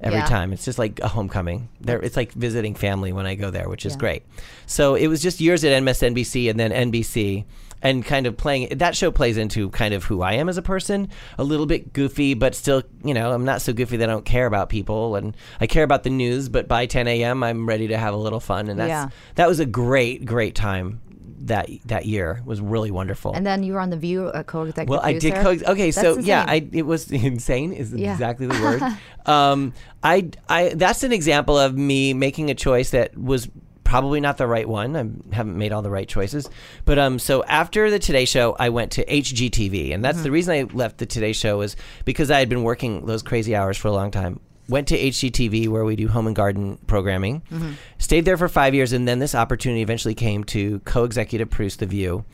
every 0.01 0.19
Yeah. 0.19 0.27
time. 0.27 0.53
It's 0.53 0.65
just 0.65 0.79
like 0.79 1.01
a 1.01 1.09
homecoming. 1.09 1.69
There, 1.81 2.01
it's 2.01 2.17
like 2.17 2.33
visiting 2.33 2.75
family 2.75 3.13
when 3.13 3.25
I 3.27 3.35
go 3.35 3.51
there, 3.51 3.69
which 3.69 3.87
is 3.87 3.95
Yeah. 3.95 3.99
great. 4.01 4.23
So 4.67 4.95
it 4.95 5.07
was 5.07 5.23
just 5.23 5.41
years 5.41 5.65
at 5.65 5.73
MSNBC 5.73 6.51
and 6.51 6.61
then 6.61 6.71
NBC. 6.73 7.45
And 7.87 8.05
kind 8.05 8.27
of 8.27 8.37
playing 8.37 8.79
that 8.79 8.97
show 8.97 9.11
plays 9.11 9.37
into 9.37 9.71
kind 9.71 9.95
of 9.95 10.05
who 10.05 10.23
I 10.23 10.33
am 10.35 10.49
as 10.49 10.57
a 10.57 10.63
person, 10.63 11.09
a 11.39 11.45
little 11.45 11.67
bit 11.67 11.93
goofy, 11.93 12.35
but 12.35 12.55
still, 12.55 12.83
you 13.05 13.15
know, 13.15 13.33
I'm 13.33 13.45
not 13.45 13.63
so 13.63 13.73
goofy 13.73 13.97
that 13.99 14.09
I 14.09 14.13
don't 14.13 14.25
care 14.25 14.47
about 14.47 14.69
people, 14.69 15.15
and 15.17 15.37
I 15.61 15.67
care 15.67 15.85
about 15.85 16.03
the 16.03 16.11
news. 16.11 16.49
But 16.49 16.67
by 16.69 16.87
10 16.87 17.07
a.m., 17.07 17.43
I'm 17.43 17.67
ready 17.69 17.89
to 17.89 17.97
have 17.99 18.13
a 18.13 18.17
little 18.17 18.41
fun, 18.41 18.69
and 18.69 18.79
that's 18.81 18.89
Yeah. 18.89 19.09
that 19.37 19.49
was 19.49 19.61
a 19.61 19.67
great, 19.67 20.25
great 20.25 20.55
time. 20.55 21.01
That 21.41 21.69
that 21.85 22.07
year 22.07 22.39
It 22.41 22.47
was 22.47 22.61
really 22.61 22.91
wonderful. 22.91 23.33
And 23.33 23.47
then 23.47 23.63
you 23.63 23.75
were 23.75 23.79
on 23.81 23.91
the 23.91 23.97
View, 23.97 24.27
uh, 24.29 24.43
co-executive 24.43 24.89
Well, 24.89 25.01
I 25.05 25.13
did. 25.13 25.35
Co- 25.35 25.73
okay, 25.73 25.93
so 25.93 26.15
That's 26.17 26.27
yeah. 26.27 26.45
I 26.49 26.67
it 26.73 26.87
was 26.87 27.09
insane. 27.31 27.73
Is 27.73 27.93
Yeah. 27.93 28.13
exactly 28.15 28.47
the 28.49 28.61
word. 29.27 29.33
um, 29.33 29.73
I 30.03 30.31
I 30.49 30.71
that's 30.75 31.05
an 31.05 31.13
example 31.13 31.57
of 31.57 31.77
me 31.77 32.15
making 32.15 32.51
a 32.51 32.55
choice 32.55 32.91
that 32.91 33.17
was 33.17 33.49
probably 33.87 34.21
not 34.21 34.37
the 34.37 34.47
right 34.49 34.69
one. 34.69 34.97
I 34.97 35.35
haven't 35.35 35.57
made 35.57 35.71
all 35.73 35.81
the 35.81 35.91
right 35.91 36.09
choices. 36.09 36.51
But 36.85 36.99
um, 36.99 37.19
so 37.21 37.45
after 37.45 37.89
the 37.89 38.01
Today 38.01 38.25
Show, 38.25 38.57
I 38.59 38.69
went 38.71 38.91
to 38.93 39.05
HGTV, 39.05 39.85
and 39.85 39.93
Mm-hmm. 39.95 40.03
that's 40.03 40.23
the 40.23 40.31
reason 40.33 40.55
I 40.55 40.63
left 40.75 40.99
the 40.99 41.07
Today 41.07 41.33
Show 41.33 41.59
was 41.59 41.77
because 42.05 42.31
I 42.31 42.41
had 42.41 42.49
been 42.49 42.65
working 42.65 43.07
those 43.07 43.23
crazy 43.23 43.55
hours 43.55 43.79
for 43.79 43.89
a 43.89 43.93
long 43.93 44.11
time. 44.11 44.41
went 44.69 44.89
to 44.89 44.99
HGTV 44.99 45.69
where 45.69 45.85
we 45.85 45.95
do 45.95 46.09
home 46.09 46.27
and 46.27 46.35
garden 46.35 46.77
programming. 46.89 47.41
Mm-hmm. 47.53 47.73
Stayed 47.99 48.25
there 48.25 48.37
for 48.37 48.49
five 48.49 48.75
years, 48.75 48.93
and 48.93 49.07
then 49.07 49.21
this 49.21 49.35
opportunity 49.37 49.81
eventually 49.83 50.15
came 50.17 50.43
to 50.45 50.81
co-executive 50.81 51.49
produce 51.49 51.77
The 51.77 51.87
View, 51.87 52.25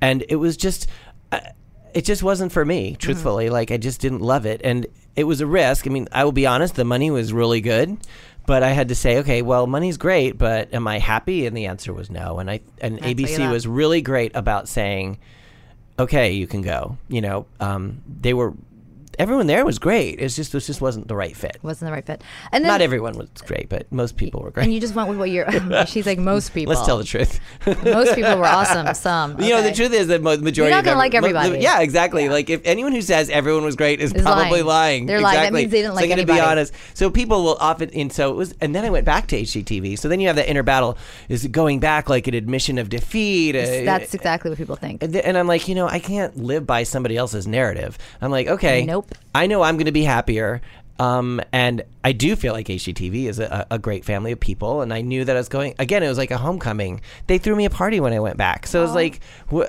and 0.00 0.24
it 0.30 0.36
was 0.36 0.56
just. 0.56 0.86
Uh, 1.30 1.40
it 1.92 2.04
just 2.04 2.24
wasn't 2.24 2.50
for 2.50 2.64
me, 2.64 2.96
truthfully. 2.98 3.50
Like 3.50 3.70
I 3.70 3.76
just 3.76 4.00
didn't 4.00 4.18
love 4.20 4.46
it, 4.46 4.60
and 4.64 4.86
it 5.14 5.24
was 5.24 5.40
a 5.40 5.46
risk. 5.46 5.86
I 5.86 5.90
mean, 5.90 6.08
I 6.10 6.24
will 6.24 6.32
be 6.32 6.44
honest, 6.44 6.74
the 6.74 6.84
money 6.84 7.08
was 7.12 7.32
really 7.32 7.60
good, 7.60 7.96
but 8.46 8.62
I 8.62 8.70
had 8.70 8.88
to 8.88 8.94
say, 8.94 9.18
okay, 9.18 9.42
well, 9.42 9.66
money's 9.66 9.96
great, 9.96 10.36
but 10.36 10.72
am 10.74 10.86
I 10.86 10.98
happy? 10.98 11.46
And 11.46 11.56
the 11.56 11.66
answer 11.66 11.92
was 11.92 12.10
no. 12.10 12.38
And 12.38 12.50
I 12.50 12.60
and 12.80 12.96
you 12.96 13.14
ABC 13.14 13.50
was 13.50 13.66
really 13.66 14.02
great 14.02 14.32
about 14.34 14.68
saying, 14.68 15.18
okay, 15.98 16.32
you 16.32 16.46
can 16.46 16.62
go. 16.62 16.98
You 17.08 17.20
know, 17.22 17.46
um, 17.60 18.02
they 18.20 18.34
were 18.34 18.52
everyone 19.18 19.46
there 19.46 19.64
was 19.64 19.78
great. 19.78 20.20
It's 20.20 20.36
just 20.36 20.54
it 20.54 20.60
just 20.60 20.80
wasn't 20.80 21.08
the 21.08 21.16
right 21.16 21.36
fit. 21.36 21.58
Wasn't 21.62 21.88
the 21.88 21.92
right 21.92 22.04
fit. 22.04 22.22
And 22.52 22.64
then, 22.64 22.70
Not 22.70 22.80
everyone 22.80 23.16
was 23.16 23.28
great, 23.46 23.68
but 23.68 23.90
most 23.92 24.16
people 24.16 24.42
were 24.42 24.50
great. 24.50 24.64
And 24.64 24.74
you 24.74 24.80
just 24.80 24.94
went 24.94 25.08
with 25.08 25.18
what 25.18 25.30
you're. 25.30 25.46
she's 25.86 26.06
like 26.06 26.18
most 26.18 26.52
people. 26.54 26.74
Let's 26.74 26.86
tell 26.86 26.98
the 26.98 27.04
truth. 27.04 27.40
most 27.84 28.14
people 28.14 28.36
were 28.36 28.46
awesome. 28.46 28.92
Some. 28.94 29.40
You 29.40 29.50
know, 29.50 29.62
the 29.62 29.72
truth 29.72 29.92
is 29.92 30.08
that 30.08 30.22
the 30.22 30.38
majority. 30.38 30.74
not 30.74 30.84
gonna 30.84 30.98
like 30.98 31.12
mo- 31.12 31.20
mo- 31.20 31.26
everybody. 31.26 31.58
Yeah, 31.62 31.80
exactly. 31.80 32.28
Like 32.28 32.50
if 32.50 32.60
anyone 32.64 32.92
who 32.92 33.02
says 33.02 33.30
everyone 33.30 33.64
was 33.64 33.76
great 33.76 34.00
is, 34.00 34.12
Is 34.12 34.22
probably 34.22 34.62
lying. 34.62 34.64
lying. 34.66 35.06
They're 35.06 35.20
lying. 35.20 35.34
That 35.34 35.40
Exactly. 35.44 35.60
means 35.62 35.72
they 35.72 35.78
didn't 35.82 35.92
so 35.92 36.00
like 36.02 36.10
anybody. 36.10 36.38
be 36.38 36.44
honest. 36.44 36.74
So 36.94 37.10
people 37.10 37.44
will 37.44 37.56
often, 37.56 37.90
and 37.90 38.12
so 38.12 38.30
it 38.30 38.36
was, 38.36 38.54
and 38.60 38.74
then 38.74 38.84
I 38.84 38.90
went 38.90 39.04
back 39.04 39.26
to 39.28 39.40
HGTV. 39.40 39.98
So 39.98 40.08
then 40.08 40.20
you 40.20 40.26
have 40.28 40.36
that 40.36 40.48
inner 40.48 40.62
battle: 40.62 40.96
is 41.28 41.44
it 41.44 41.52
going 41.52 41.80
back 41.80 42.08
like 42.08 42.26
an 42.26 42.34
admission 42.34 42.78
of 42.78 42.88
defeat? 42.88 43.56
Uh, 43.56 43.84
That's 43.84 44.14
exactly 44.14 44.50
what 44.50 44.58
people 44.58 44.76
think. 44.76 45.02
and, 45.02 45.14
and 45.16 45.36
I'm 45.38 45.46
like, 45.46 45.68
you 45.68 45.74
know, 45.74 45.86
I 45.88 45.98
can't 45.98 46.36
live 46.36 46.66
by 46.66 46.82
somebody 46.84 47.16
else's 47.16 47.46
narrative. 47.46 47.98
I'm 48.20 48.30
like, 48.30 48.46
okay, 48.48 48.84
Nope. 48.84 49.03
I 49.34 49.46
know 49.46 49.62
I'm 49.62 49.76
going 49.76 49.86
to 49.86 49.92
be 49.92 50.04
happier. 50.04 50.60
Um, 50.98 51.40
and 51.52 51.82
I 52.04 52.12
do 52.12 52.36
feel 52.36 52.52
like 52.52 52.68
HGTV 52.68 53.24
is 53.24 53.40
a, 53.40 53.66
a 53.70 53.78
great 53.80 54.04
family 54.04 54.30
of 54.30 54.38
people. 54.38 54.80
And 54.80 54.92
I 54.92 55.00
knew 55.00 55.24
that 55.24 55.34
I 55.34 55.38
was 55.38 55.48
going, 55.48 55.74
again, 55.78 56.02
it 56.04 56.08
was 56.08 56.18
like 56.18 56.30
a 56.30 56.38
homecoming. 56.38 57.00
They 57.26 57.38
threw 57.38 57.56
me 57.56 57.64
a 57.64 57.70
party 57.70 57.98
when 57.98 58.12
I 58.12 58.20
went 58.20 58.36
back. 58.36 58.66
So 58.68 58.78
it 58.78 58.82
was 58.82 58.94
like, 58.94 59.20
wh- 59.52 59.68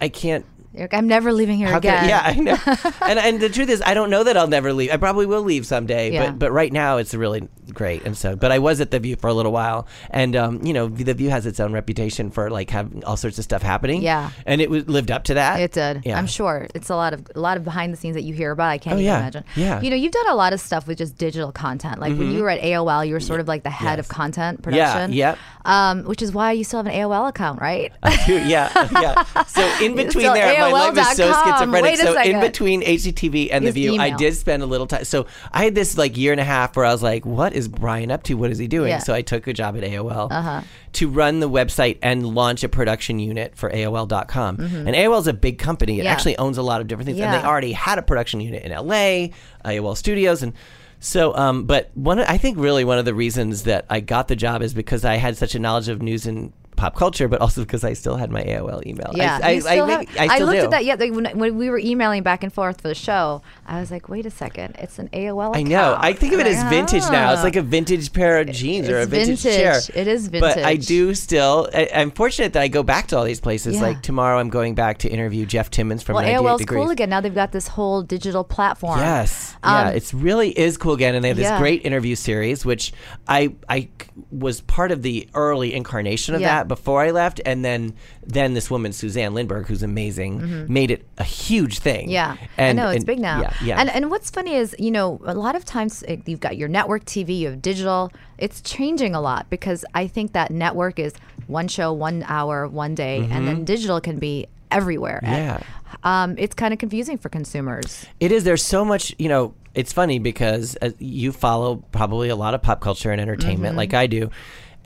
I 0.00 0.08
can't. 0.10 0.44
You're 0.72 0.82
like, 0.82 0.94
I'm 0.94 1.06
never 1.08 1.32
leaving 1.32 1.56
here 1.56 1.68
How 1.68 1.78
again. 1.78 2.00
can, 2.00 2.08
yeah, 2.08 2.22
I 2.24 2.34
know. 2.34 2.90
and 3.08 3.18
and 3.18 3.40
the 3.40 3.48
truth 3.48 3.68
is, 3.68 3.82
I 3.84 3.94
don't 3.94 4.10
know 4.10 4.24
that 4.24 4.36
I'll 4.36 4.46
never 4.48 4.72
leave. 4.72 4.90
I 4.90 4.96
probably 4.96 5.26
will 5.26 5.42
leave 5.42 5.66
someday, 5.66 6.12
Yeah. 6.12 6.26
but 6.30 6.38
but 6.38 6.52
right 6.52 6.72
now 6.72 6.96
it's 6.98 7.14
really 7.14 7.48
great. 7.72 8.04
And 8.04 8.16
so, 8.16 8.36
but 8.36 8.52
I 8.52 8.58
was 8.58 8.80
at 8.80 8.90
the 8.90 8.98
View 9.00 9.16
for 9.16 9.28
a 9.28 9.34
little 9.34 9.52
while, 9.52 9.86
and 10.10 10.36
um, 10.36 10.64
you 10.64 10.72
know, 10.72 10.88
the 10.88 11.14
View 11.14 11.30
has 11.30 11.46
its 11.46 11.60
own 11.60 11.72
reputation 11.72 12.30
for 12.30 12.50
like 12.50 12.70
having 12.70 13.04
all 13.04 13.16
sorts 13.16 13.38
of 13.38 13.44
stuff 13.44 13.62
happening. 13.62 14.02
Yeah. 14.02 14.30
and 14.46 14.60
it 14.60 14.68
was 14.70 14.86
lived 14.88 15.10
up 15.10 15.24
to 15.24 15.34
that. 15.34 15.60
It 15.60 15.72
did. 15.72 16.02
Yeah. 16.04 16.18
I'm 16.18 16.26
sure 16.26 16.66
it's 16.74 16.90
a 16.90 16.96
lot 16.96 17.14
of 17.14 17.26
a 17.34 17.40
lot 17.40 17.56
of 17.56 17.64
behind 17.64 17.92
the 17.92 17.96
scenes 17.96 18.14
that 18.14 18.22
you 18.22 18.34
hear 18.34 18.50
about. 18.50 18.68
I 18.68 18.78
can't 18.78 18.94
Oh, 18.94 18.98
even 18.98 19.06
yeah. 19.06 19.18
imagine. 19.18 19.44
Yeah. 19.56 19.80
You 19.80 19.90
know, 19.90 19.96
you've 19.96 20.12
done 20.12 20.28
a 20.28 20.34
lot 20.34 20.52
of 20.52 20.60
stuff 20.60 20.86
with 20.86 20.98
just 20.98 21.16
digital 21.16 21.52
content. 21.52 22.00
Like 22.00 22.16
when 22.16 22.30
you 22.32 22.42
were 22.42 22.50
at 22.50 22.60
AOL, 22.60 23.06
you 23.06 23.14
were 23.14 23.20
sort 23.20 23.40
of 23.40 23.48
like 23.48 23.62
the 23.62 23.70
head 23.70 23.98
of 23.98 24.08
content 24.08 24.36
Mm-hmm. 24.62 24.74
Yeah, 24.74 24.92
production. 24.92 25.12
yep. 25.12 25.38
Um, 25.64 26.04
which 26.04 26.22
is 26.22 26.32
why 26.32 26.52
you 26.52 26.62
still 26.62 26.78
have 26.82 26.86
an 26.86 26.92
AOL 26.92 27.28
account, 27.28 27.60
right? 27.60 27.92
I 28.02 28.24
do. 28.26 28.34
yeah, 28.46 28.88
yeah. 29.00 29.42
So 29.44 29.62
in 29.84 29.96
between 29.96 30.32
there, 30.32 30.52
my 30.60 30.72
life 30.72 30.94
was 30.96 31.16
so 31.16 31.32
schizophrenic. 31.32 31.96
So 31.98 32.20
in 32.20 32.40
between 32.40 32.82
HGTV 32.82 33.48
and 33.52 33.64
the 33.64 33.68
Just 33.68 33.74
View, 33.74 34.00
I 34.00 34.10
did 34.10 34.34
spend 34.36 34.62
a 34.62 34.66
little 34.66 34.86
time. 34.86 35.04
So 35.04 35.26
I 35.52 35.64
had 35.64 35.74
this 35.74 35.96
like 35.98 36.16
year 36.16 36.32
and 36.32 36.40
a 36.40 36.44
half 36.44 36.76
where 36.76 36.84
I 36.84 36.92
was 36.92 37.02
like, 37.02 37.24
"What 37.26 37.52
is 37.54 37.68
Brian 37.68 38.10
up 38.10 38.22
to? 38.24 38.34
What 38.34 38.50
is 38.50 38.58
he 38.58 38.66
doing?" 38.68 38.88
Yeah. 38.90 38.98
So 38.98 39.14
I 39.14 39.22
took 39.22 39.46
a 39.46 39.52
job 39.52 39.76
at 39.76 39.82
AOL 39.84 40.28
Uh-huh. 40.30 40.62
to 40.94 41.08
run 41.08 41.40
the 41.40 41.48
website 41.50 41.98
and 42.02 42.26
launch 42.26 42.64
a 42.64 42.68
production 42.68 43.18
unit 43.18 43.56
for 43.56 43.70
AOL.com. 43.70 44.56
And 44.60 44.88
AOL 44.96 45.20
is 45.20 45.26
a 45.26 45.32
big 45.32 45.58
company. 45.58 45.94
It 45.94 45.96
Mm-hmm. 45.96 46.04
Yeah. 46.04 46.12
actually 46.12 46.38
owns 46.38 46.58
a 46.58 46.62
lot 46.62 46.80
of 46.80 46.86
different 46.88 47.06
things, 47.06 47.20
and 47.20 47.32
they 47.32 47.46
already 47.46 47.72
had 47.72 47.98
a 47.98 48.02
production 48.02 48.40
unit 48.40 48.62
in 48.64 48.72
LA, 48.72 49.28
AOL 49.64 49.96
Studios, 49.96 50.42
and. 50.42 50.52
So, 50.98 51.36
um, 51.36 51.64
but 51.64 51.90
one, 51.94 52.18
I 52.20 52.38
think 52.38 52.56
really 52.58 52.82
one 52.82 52.98
of 52.98 53.04
the 53.04 53.12
reasons 53.12 53.64
that 53.64 53.84
I 53.90 54.00
got 54.00 54.28
the 54.28 54.34
job 54.34 54.62
is 54.62 54.72
because 54.72 55.04
I 55.04 55.16
had 55.16 55.36
such 55.36 55.54
a 55.54 55.58
knowledge 55.58 55.88
of 55.90 56.00
news 56.00 56.26
and 56.26 56.54
pop 56.76 56.94
culture, 56.94 57.26
but 57.28 57.40
also 57.40 57.62
because 57.62 57.82
I 57.84 57.94
still 57.94 58.16
had 58.16 58.30
my 58.30 58.42
AOL 58.42 58.86
email. 58.86 59.10
I- 59.14 59.16
Yeah, 59.16 59.38
I, 59.42 59.50
I, 59.50 59.58
still 59.60 59.86
make- 59.86 60.08
have- 60.10 60.30
I 60.30 60.34
still 60.36 60.46
looked 60.46 60.58
do. 60.60 60.64
at 60.64 60.70
that. 60.70 60.84
Yeah, 60.84 60.94
like, 60.98 61.12
when, 61.12 61.24
when 61.38 61.56
we 61.56 61.70
were 61.70 61.78
emailing 61.78 62.22
back 62.22 62.42
and 62.42 62.52
forth 62.52 62.80
for 62.82 62.88
the 62.88 62.94
show, 62.94 63.42
I 63.66 63.80
was 63.80 63.90
like, 63.90 64.08
"Wait 64.08 64.26
a 64.26 64.30
second, 64.30 64.76
it's 64.78 64.98
an 64.98 65.08
AOL." 65.12 65.56
I 65.56 65.62
know. 65.62 65.96
I 65.98 66.12
think 66.12 66.32
of 66.34 66.40
it 66.40 66.46
as 66.46 66.62
vintage 66.70 67.02
now. 67.10 67.32
It's 67.32 67.40
"Ah." 67.40 67.44
like 67.44 67.56
a 67.56 67.62
vintage 67.62 68.12
pair 68.12 68.38
of 68.40 68.50
jeans 68.52 68.88
or 68.88 68.98
a 69.00 69.06
vintage, 69.06 69.42
vintage. 69.42 69.56
chair. 69.86 70.00
It 70.00 70.06
is 70.06 70.28
vintage. 70.28 70.54
But 70.56 70.64
I 70.64 70.76
do 70.76 71.14
still. 71.14 71.68
I, 71.74 71.88
I'm 71.94 72.10
fortunate 72.10 72.52
that 72.52 72.62
I 72.62 72.68
go 72.68 72.82
back 72.82 73.08
to 73.08 73.16
all 73.16 73.24
these 73.24 73.40
places. 73.40 73.76
Yeah. 73.76 73.82
Like 73.82 74.02
tomorrow, 74.02 74.38
I'm 74.38 74.50
going 74.50 74.74
back 74.74 74.98
to 74.98 75.08
interview 75.08 75.46
Jeff 75.46 75.70
Timmons 75.70 76.02
from 76.02 76.14
Well, 76.14 76.24
98 76.24 76.38
AOL's 76.40 76.58
Degrees. 76.60 76.78
cool 76.82 76.90
again. 76.90 77.08
Now 77.10 77.20
they've 77.20 77.34
got 77.34 77.52
this 77.52 77.68
whole 77.68 78.02
digital 78.02 78.44
platform. 78.44 78.98
Yes, 79.00 79.54
yeah, 79.64 79.88
Um, 79.88 79.94
it's 79.94 80.12
really 80.12 80.50
is 80.58 80.76
cool 80.76 80.92
again, 80.94 81.14
and 81.14 81.24
they 81.24 81.28
have 81.28 81.36
this 81.36 81.44
Yeah. 81.44 81.58
great 81.58 81.84
interview 81.84 82.14
series, 82.16 82.64
which 82.64 82.92
I 83.28 83.54
I 83.68 83.88
was 84.30 84.60
part 84.60 84.92
of 84.92 85.02
the 85.02 85.28
early 85.34 85.74
incarnation 85.74 86.34
of 86.34 86.40
Yeah. 86.40 86.48
that 86.58 86.68
before 86.68 87.02
I 87.02 87.10
left, 87.10 87.40
and 87.44 87.64
then 87.64 87.94
then 88.24 88.54
this 88.54 88.70
woman 88.70 88.92
Suzanne 88.92 89.34
Lindbergh, 89.34 89.66
who's 89.66 89.82
amazing, 89.82 90.72
made 90.72 90.90
it 90.90 91.04
a 91.18 91.24
huge 91.24 91.78
thing. 91.80 92.02
Mm-hmm. 92.06 92.10
Yeah, 92.12 92.36
and, 92.56 92.78
I 92.78 92.82
know 92.82 92.88
it's 92.90 92.98
and- 92.98 93.06
big 93.06 93.18
now. 93.18 93.40
Yeah, 93.42 93.52
yeah. 93.64 93.80
And 93.80 93.90
and 93.90 94.10
what's 94.10 94.30
funny 94.30 94.54
is 94.54 94.74
you 94.78 94.90
know 94.90 95.20
a 95.24 95.34
lot 95.34 95.56
of 95.56 95.64
times 95.64 96.04
uh, 96.08 96.16
you've 96.26 96.40
got 96.40 96.56
your 96.56 96.68
network 96.68 97.04
TV, 97.04 97.38
you 97.38 97.48
have 97.50 97.60
digital. 97.62 98.12
It's 98.38 98.60
changing 98.60 99.14
a 99.14 99.20
lot 99.20 99.48
because 99.50 99.84
I 99.94 100.06
think 100.06 100.32
that 100.32 100.50
network 100.50 100.98
is 100.98 101.12
one 101.46 101.68
show, 101.68 101.92
one 101.92 102.24
hour, 102.28 102.66
one 102.68 102.94
day, 102.94 103.26
and 103.30 103.46
then 103.48 103.64
digital 103.64 104.00
can 104.00 104.18
be 104.18 104.46
everywhere. 104.70 105.20
And, 105.22 105.36
Mm-hmm. 105.36 105.62
Yeah. 106.04 106.22
um, 106.22 106.34
it's 106.38 106.54
kind 106.54 106.72
of 106.72 106.78
confusing 106.80 107.18
for 107.18 107.28
consumers. 107.28 108.04
It 108.20 108.32
is. 108.32 108.42
There's 108.44 108.62
so 108.64 108.84
much, 108.84 109.14
you 109.18 109.28
know, 109.28 109.54
it's 109.76 109.92
funny 109.92 110.18
because 110.18 110.76
uh, 110.82 110.90
you 110.98 111.30
follow 111.30 111.76
probably 111.92 112.28
a 112.30 112.36
lot 112.36 112.54
of 112.54 112.62
pop 112.62 112.80
culture 112.80 113.12
and 113.12 113.20
entertainment 113.20 113.72
Mm-hmm. 113.72 113.76
like 113.78 113.94
I 113.94 114.06
do. 114.08 114.30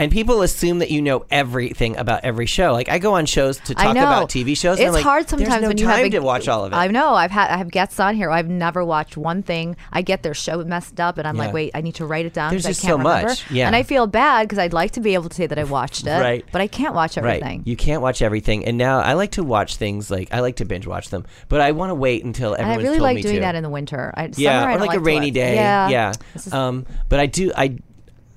And 0.01 0.11
people 0.11 0.43
assume 0.43 0.79
that 0.81 0.91
you 0.91 1.01
know 1.03 1.25
everything 1.31 1.97
about 1.97 2.25
every 2.25 2.47
show. 2.47 2.73
Like 2.73 2.89
I 2.89 2.99
go 2.99 3.15
on 3.15 3.27
shows 3.27 3.59
to 3.61 3.75
talk 3.75 3.95
about 3.97 4.29
TV 4.31 4.57
shows. 4.57 4.79
and 4.79 4.87
It's 4.87 4.89
I'm 4.89 4.95
like, 4.95 5.05
hard 5.05 5.29
sometimes 5.29 5.63
no 5.63 5.69
when 5.69 5.79
you 5.79 5.87
have 5.87 6.05
a- 6.05 6.11
to 6.11 6.19
watch 6.21 6.49
all 6.49 6.65
of 6.65 6.73
it. 6.73 6.77
I 6.77 6.87
know. 6.89 7.15
I've 7.15 7.31
had 7.31 7.51
I 7.51 7.59
have 7.59 7.71
guests 7.71 8.01
on 8.01 8.17
here. 8.17 8.31
I've 8.31 8.49
never 8.49 8.85
watched 8.85 9.17
one 9.17 9.43
thing. 9.43 9.77
I 9.93 10.03
get 10.03 10.23
their 10.23 10.35
show 10.35 10.65
messed 10.65 10.99
up, 10.99 11.19
and 11.19 11.29
I'm 11.29 11.37
Yeah. 11.37 11.45
like, 11.45 11.53
wait, 11.55 11.71
I 11.75 11.83
need 11.83 11.95
to 11.97 12.07
write 12.07 12.25
it 12.27 12.33
down 12.33 12.51
There's 12.51 12.63
because 12.63 12.67
I 12.67 12.71
just 12.71 12.81
can't 12.83 12.93
so 12.93 12.97
remember. 12.99 13.29
much. 13.29 13.51
Yeah. 13.51 13.67
And 13.67 13.77
I 13.77 13.83
feel 13.83 14.07
bad 14.07 14.45
because 14.49 14.59
I'd 14.59 14.73
like 14.73 14.93
to 14.93 15.01
be 15.01 15.15
able 15.15 15.29
to 15.29 15.35
say 15.37 15.47
that 15.47 15.59
I 15.59 15.65
watched 15.65 16.07
it, 16.07 16.19
Right. 16.19 16.45
But 16.51 16.63
I 16.63 16.67
can't 16.67 16.95
watch 16.95 17.19
everything. 17.19 17.59
Right. 17.59 17.67
You 17.67 17.77
can't 17.77 18.01
watch 18.01 18.23
everything. 18.23 18.65
And 18.65 18.79
now 18.79 19.01
I 19.01 19.13
like 19.13 19.33
to 19.33 19.45
watch 19.45 19.77
things 19.77 20.11
like 20.11 20.33
I 20.33 20.41
like 20.41 20.57
to 20.57 20.65
binge 20.65 20.87
watch 20.87 21.11
them, 21.11 21.27
but 21.51 21.61
I 21.61 21.73
want 21.73 21.91
to 21.91 21.95
wait 21.95 22.25
until 22.25 22.55
And 22.55 22.67
I 22.67 22.71
everyone's 22.75 22.89
really 22.89 23.01
like 23.01 23.23
doing 23.23 23.35
to. 23.37 23.41
that 23.43 23.55
in 23.55 23.63
the 23.63 23.69
winter. 23.69 24.15
I, 24.17 24.31
yeah, 24.35 24.65
or 24.65 24.71
don't 24.79 24.81
like 24.87 24.97
a 24.97 25.01
rainy 25.01 25.31
day. 25.31 25.57
Yeah, 25.57 25.89
yeah. 25.91 26.13
Um, 26.53 26.87
but 27.11 27.21
I 27.21 27.27
do 27.27 27.53
I 27.55 27.77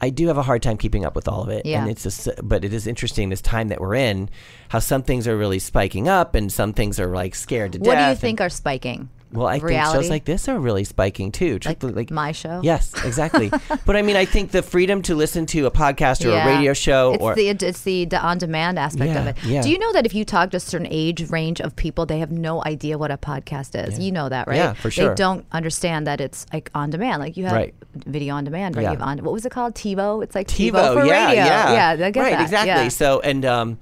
I 0.03 0.09
do 0.09 0.27
have 0.27 0.37
a 0.37 0.41
hard 0.41 0.61
time 0.61 0.75
keeping 0.75 1.05
up 1.05 1.15
with 1.15 1.29
all 1.29 1.43
of 1.43 1.49
it. 1.49 1.65
Yeah. 1.65 1.81
And 1.81 1.89
it's 1.89 2.03
just 2.03 2.27
but 2.43 2.65
it 2.65 2.73
is 2.73 2.87
interesting 2.87 3.29
this 3.29 3.41
time 3.41 3.69
that 3.69 3.79
we're 3.79 3.95
in, 3.95 4.29
how 4.67 4.79
some 4.79 5.01
things 5.01 5.29
are 5.29 5.37
really 5.37 5.59
spiking 5.59 6.09
up 6.09 6.35
and 6.35 6.51
some 6.51 6.73
things 6.73 6.99
are 6.99 7.07
like 7.15 7.35
scared 7.35 7.71
to 7.71 7.79
death. 7.79 7.87
what 7.87 7.95
do 7.95 8.01
you 8.01 8.07
and- 8.07 8.19
think 8.19 8.41
are 8.41 8.49
spiking? 8.49 9.09
Well, 9.33 9.47
I 9.47 9.59
think 9.59 9.81
shows 9.83 10.09
like 10.09 10.25
this 10.25 10.47
are 10.47 10.59
really 10.59 10.83
spiking 10.83 11.31
too. 11.31 11.59
Like 11.65 11.81
like 11.83 12.11
my 12.11 12.31
show? 12.31 12.61
Yes, 12.63 12.93
exactly. 13.03 13.51
but 13.85 13.95
I 13.95 14.01
mean, 14.01 14.15
I 14.15 14.25
think 14.25 14.51
the 14.51 14.61
freedom 14.61 15.01
to 15.03 15.15
listen 15.15 15.45
to 15.47 15.65
a 15.65 15.71
podcast 15.71 16.25
or 16.25 16.31
a 16.31 16.45
radio 16.45 16.73
show 16.73 17.13
it's 17.13 17.23
or 17.23 17.35
the 17.35 17.49
it's 17.49 17.81
the, 17.81 18.05
the 18.05 18.19
on 18.19 18.37
demand 18.37 18.79
aspect 18.79 19.15
of 19.15 19.27
it. 19.27 19.43
yeah. 19.43 19.61
Do 19.61 19.69
you 19.69 19.79
know 19.79 19.91
that 19.93 20.05
if 20.05 20.13
you 20.13 20.25
talk 20.25 20.51
to 20.51 20.57
a 20.57 20.59
certain 20.59 20.87
age 20.89 21.29
range 21.29 21.59
of 21.61 21.75
people, 21.75 22.05
they 22.05 22.19
have 22.19 22.31
no 22.31 22.63
idea 22.63 22.97
what 22.97 23.11
a 23.11 23.17
podcast 23.17 23.75
is? 23.87 23.99
You 23.99 24.11
know 24.11 24.29
that, 24.29 24.47
right? 24.47 24.55
Yeah, 24.55 24.73
for 24.73 24.91
sure. 24.91 25.09
They 25.09 25.15
don't 25.15 25.45
understand 25.51 26.07
that 26.07 26.21
it's 26.21 26.45
like 26.53 26.69
on 26.75 26.89
demand. 26.89 27.21
Like 27.21 27.37
you 27.37 27.45
have 27.45 27.53
Right. 27.53 27.73
video 27.93 28.35
on 28.35 28.43
demand, 28.43 28.75
right? 28.75 28.83
Yeah. 28.83 28.91
You 28.93 28.97
have 28.97 29.07
on 29.07 29.23
what 29.23 29.33
was 29.33 29.45
it 29.45 29.51
called? 29.51 29.75
TiVo. 29.75 30.23
It's 30.23 30.35
like 30.35 30.47
TiVo, 30.47 30.71
TiVo, 30.71 30.93
for 30.93 31.05
yeah, 31.05 31.27
radio. 31.27 31.43
yeah, 31.45 31.95
yeah, 31.97 32.05
I 32.05 32.11
get 32.11 32.19
right, 32.21 32.31
that. 32.31 32.41
exactly. 32.41 32.69
Yeah. 32.69 32.87
So, 32.89 33.19
and 33.21 33.45
um, 33.45 33.79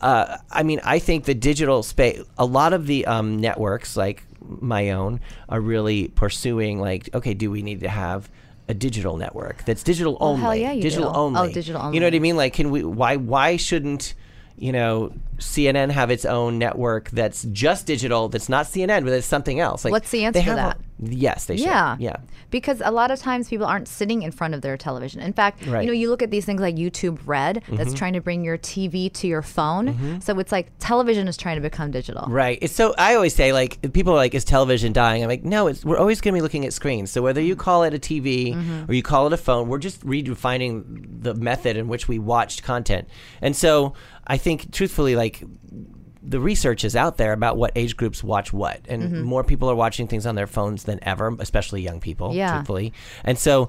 uh, 0.00 0.38
I 0.50 0.62
mean, 0.64 0.80
I 0.84 0.98
think 0.98 1.24
the 1.24 1.34
digital 1.34 1.82
space, 1.82 2.20
a 2.36 2.44
lot 2.44 2.72
of 2.72 2.86
the 2.86 3.06
um, 3.06 3.38
networks, 3.38 3.96
like 3.96 4.24
my 4.60 4.90
own, 4.90 5.20
are 5.48 5.60
really 5.60 6.08
pursuing 6.08 6.80
like, 6.80 7.08
okay, 7.14 7.34
do 7.34 7.50
we 7.50 7.62
need 7.62 7.80
to 7.80 7.88
have 7.88 8.30
a 8.68 8.74
digital 8.74 9.16
network 9.16 9.64
that's 9.64 9.82
digital 9.82 10.16
Well, 10.20 10.30
only? 10.30 10.62
yeah, 10.62 10.72
you 10.72 10.82
digital 10.82 11.10
do. 11.10 11.18
Oh, 11.18 11.26
only. 11.26 11.52
You 11.94 12.00
know 12.00 12.06
what 12.06 12.14
I 12.14 12.18
mean? 12.20 12.36
Like, 12.36 12.52
can 12.54 12.70
we? 12.70 12.84
Why? 12.84 13.16
Why 13.16 13.56
shouldn't? 13.56 14.14
You 14.56 14.72
know, 14.72 15.12
CNN 15.38 15.90
have 15.90 16.10
its 16.10 16.24
own 16.24 16.58
network 16.58 17.10
that's 17.10 17.42
just 17.52 17.86
digital, 17.86 18.28
that's 18.28 18.48
not 18.48 18.66
CNN, 18.66 19.04
but 19.04 19.12
it's 19.12 19.26
something 19.26 19.58
else. 19.60 19.84
Like, 19.84 19.92
What's 19.92 20.10
the 20.10 20.18
they 20.20 20.24
answer 20.24 20.40
to 20.40 20.44
have 20.44 20.56
that? 20.56 20.76
a- 20.76 21.14
yes, 21.14 21.46
they 21.46 21.56
should. 21.56 21.66
Yeah. 21.66 21.96
Yeah. 21.98 22.16
Because 22.50 22.80
a 22.84 22.90
lot 22.92 23.10
of 23.10 23.18
times 23.18 23.48
people 23.48 23.66
aren't 23.66 23.88
sitting 23.88 24.22
in 24.22 24.30
front 24.30 24.54
of 24.54 24.60
their 24.60 24.76
television. 24.76 25.20
In 25.20 25.32
fact, 25.32 25.62
Right. 25.66 25.68
Mm-hmm. 25.68 25.80
you 25.80 25.86
know, 25.86 25.92
you 25.92 26.10
look 26.10 26.22
at 26.22 26.30
these 26.30 26.44
things 26.44 26.60
like 26.60 26.76
YouTube 26.76 27.18
Red 27.24 27.62
that's 27.72 27.94
trying 27.94 28.12
to 28.12 28.20
bring 28.20 28.44
your 28.44 28.58
TV 28.58 29.10
to 29.14 29.26
your 29.26 29.42
phone. 29.42 30.20
So 30.20 30.38
it's 30.38 30.52
like 30.52 30.70
television 30.78 31.26
is 31.28 31.36
trying 31.36 31.56
to 31.56 31.62
become 31.62 31.90
digital. 31.90 32.26
Right. 32.28 32.58
It's 32.62 32.74
so 32.74 32.94
I 32.98 33.14
always 33.16 33.34
say 33.34 33.52
like 33.52 33.92
people 33.92 34.12
are 34.12 34.16
like, 34.16 34.34
is 34.34 34.44
television 34.44 34.92
dying? 34.92 35.22
I'm 35.22 35.28
like, 35.28 35.44
no, 35.44 35.66
it's 35.66 35.84
we're 35.84 35.98
always 35.98 36.20
going 36.20 36.34
to 36.34 36.36
be 36.38 36.42
looking 36.42 36.64
at 36.66 36.72
screens. 36.72 37.10
So 37.10 37.20
whether 37.22 37.40
you 37.40 37.56
call 37.56 37.82
it 37.84 37.94
a 37.94 37.98
TV 37.98 38.54
Mm-hmm. 38.54 38.90
or 38.90 38.94
you 38.94 39.02
call 39.02 39.26
it 39.26 39.32
a 39.32 39.36
phone, 39.38 39.68
we're 39.68 39.78
just 39.78 40.04
redefining 40.06 41.22
the 41.22 41.34
method 41.34 41.76
in 41.76 41.88
which 41.88 42.06
we 42.06 42.18
watched 42.18 42.62
content. 42.62 43.08
And 43.40 43.56
so 43.56 43.94
I 44.26 44.36
think, 44.38 44.72
truthfully, 44.72 45.16
like 45.16 45.42
the 46.22 46.38
research 46.38 46.84
is 46.84 46.94
out 46.94 47.16
there 47.16 47.32
about 47.32 47.56
what 47.56 47.72
age 47.74 47.96
groups 47.96 48.22
watch 48.22 48.52
what, 48.52 48.80
and 48.88 49.24
more 49.24 49.42
people 49.42 49.68
are 49.68 49.74
watching 49.74 50.06
things 50.06 50.24
on 50.24 50.36
their 50.36 50.46
phones 50.46 50.84
than 50.84 51.00
ever, 51.02 51.34
especially 51.40 51.82
young 51.82 52.00
people. 52.00 52.28
Mm-hmm. 52.28 52.38
Yeah. 52.38 52.52
Truthfully, 52.54 52.92
and 53.24 53.38
so 53.38 53.68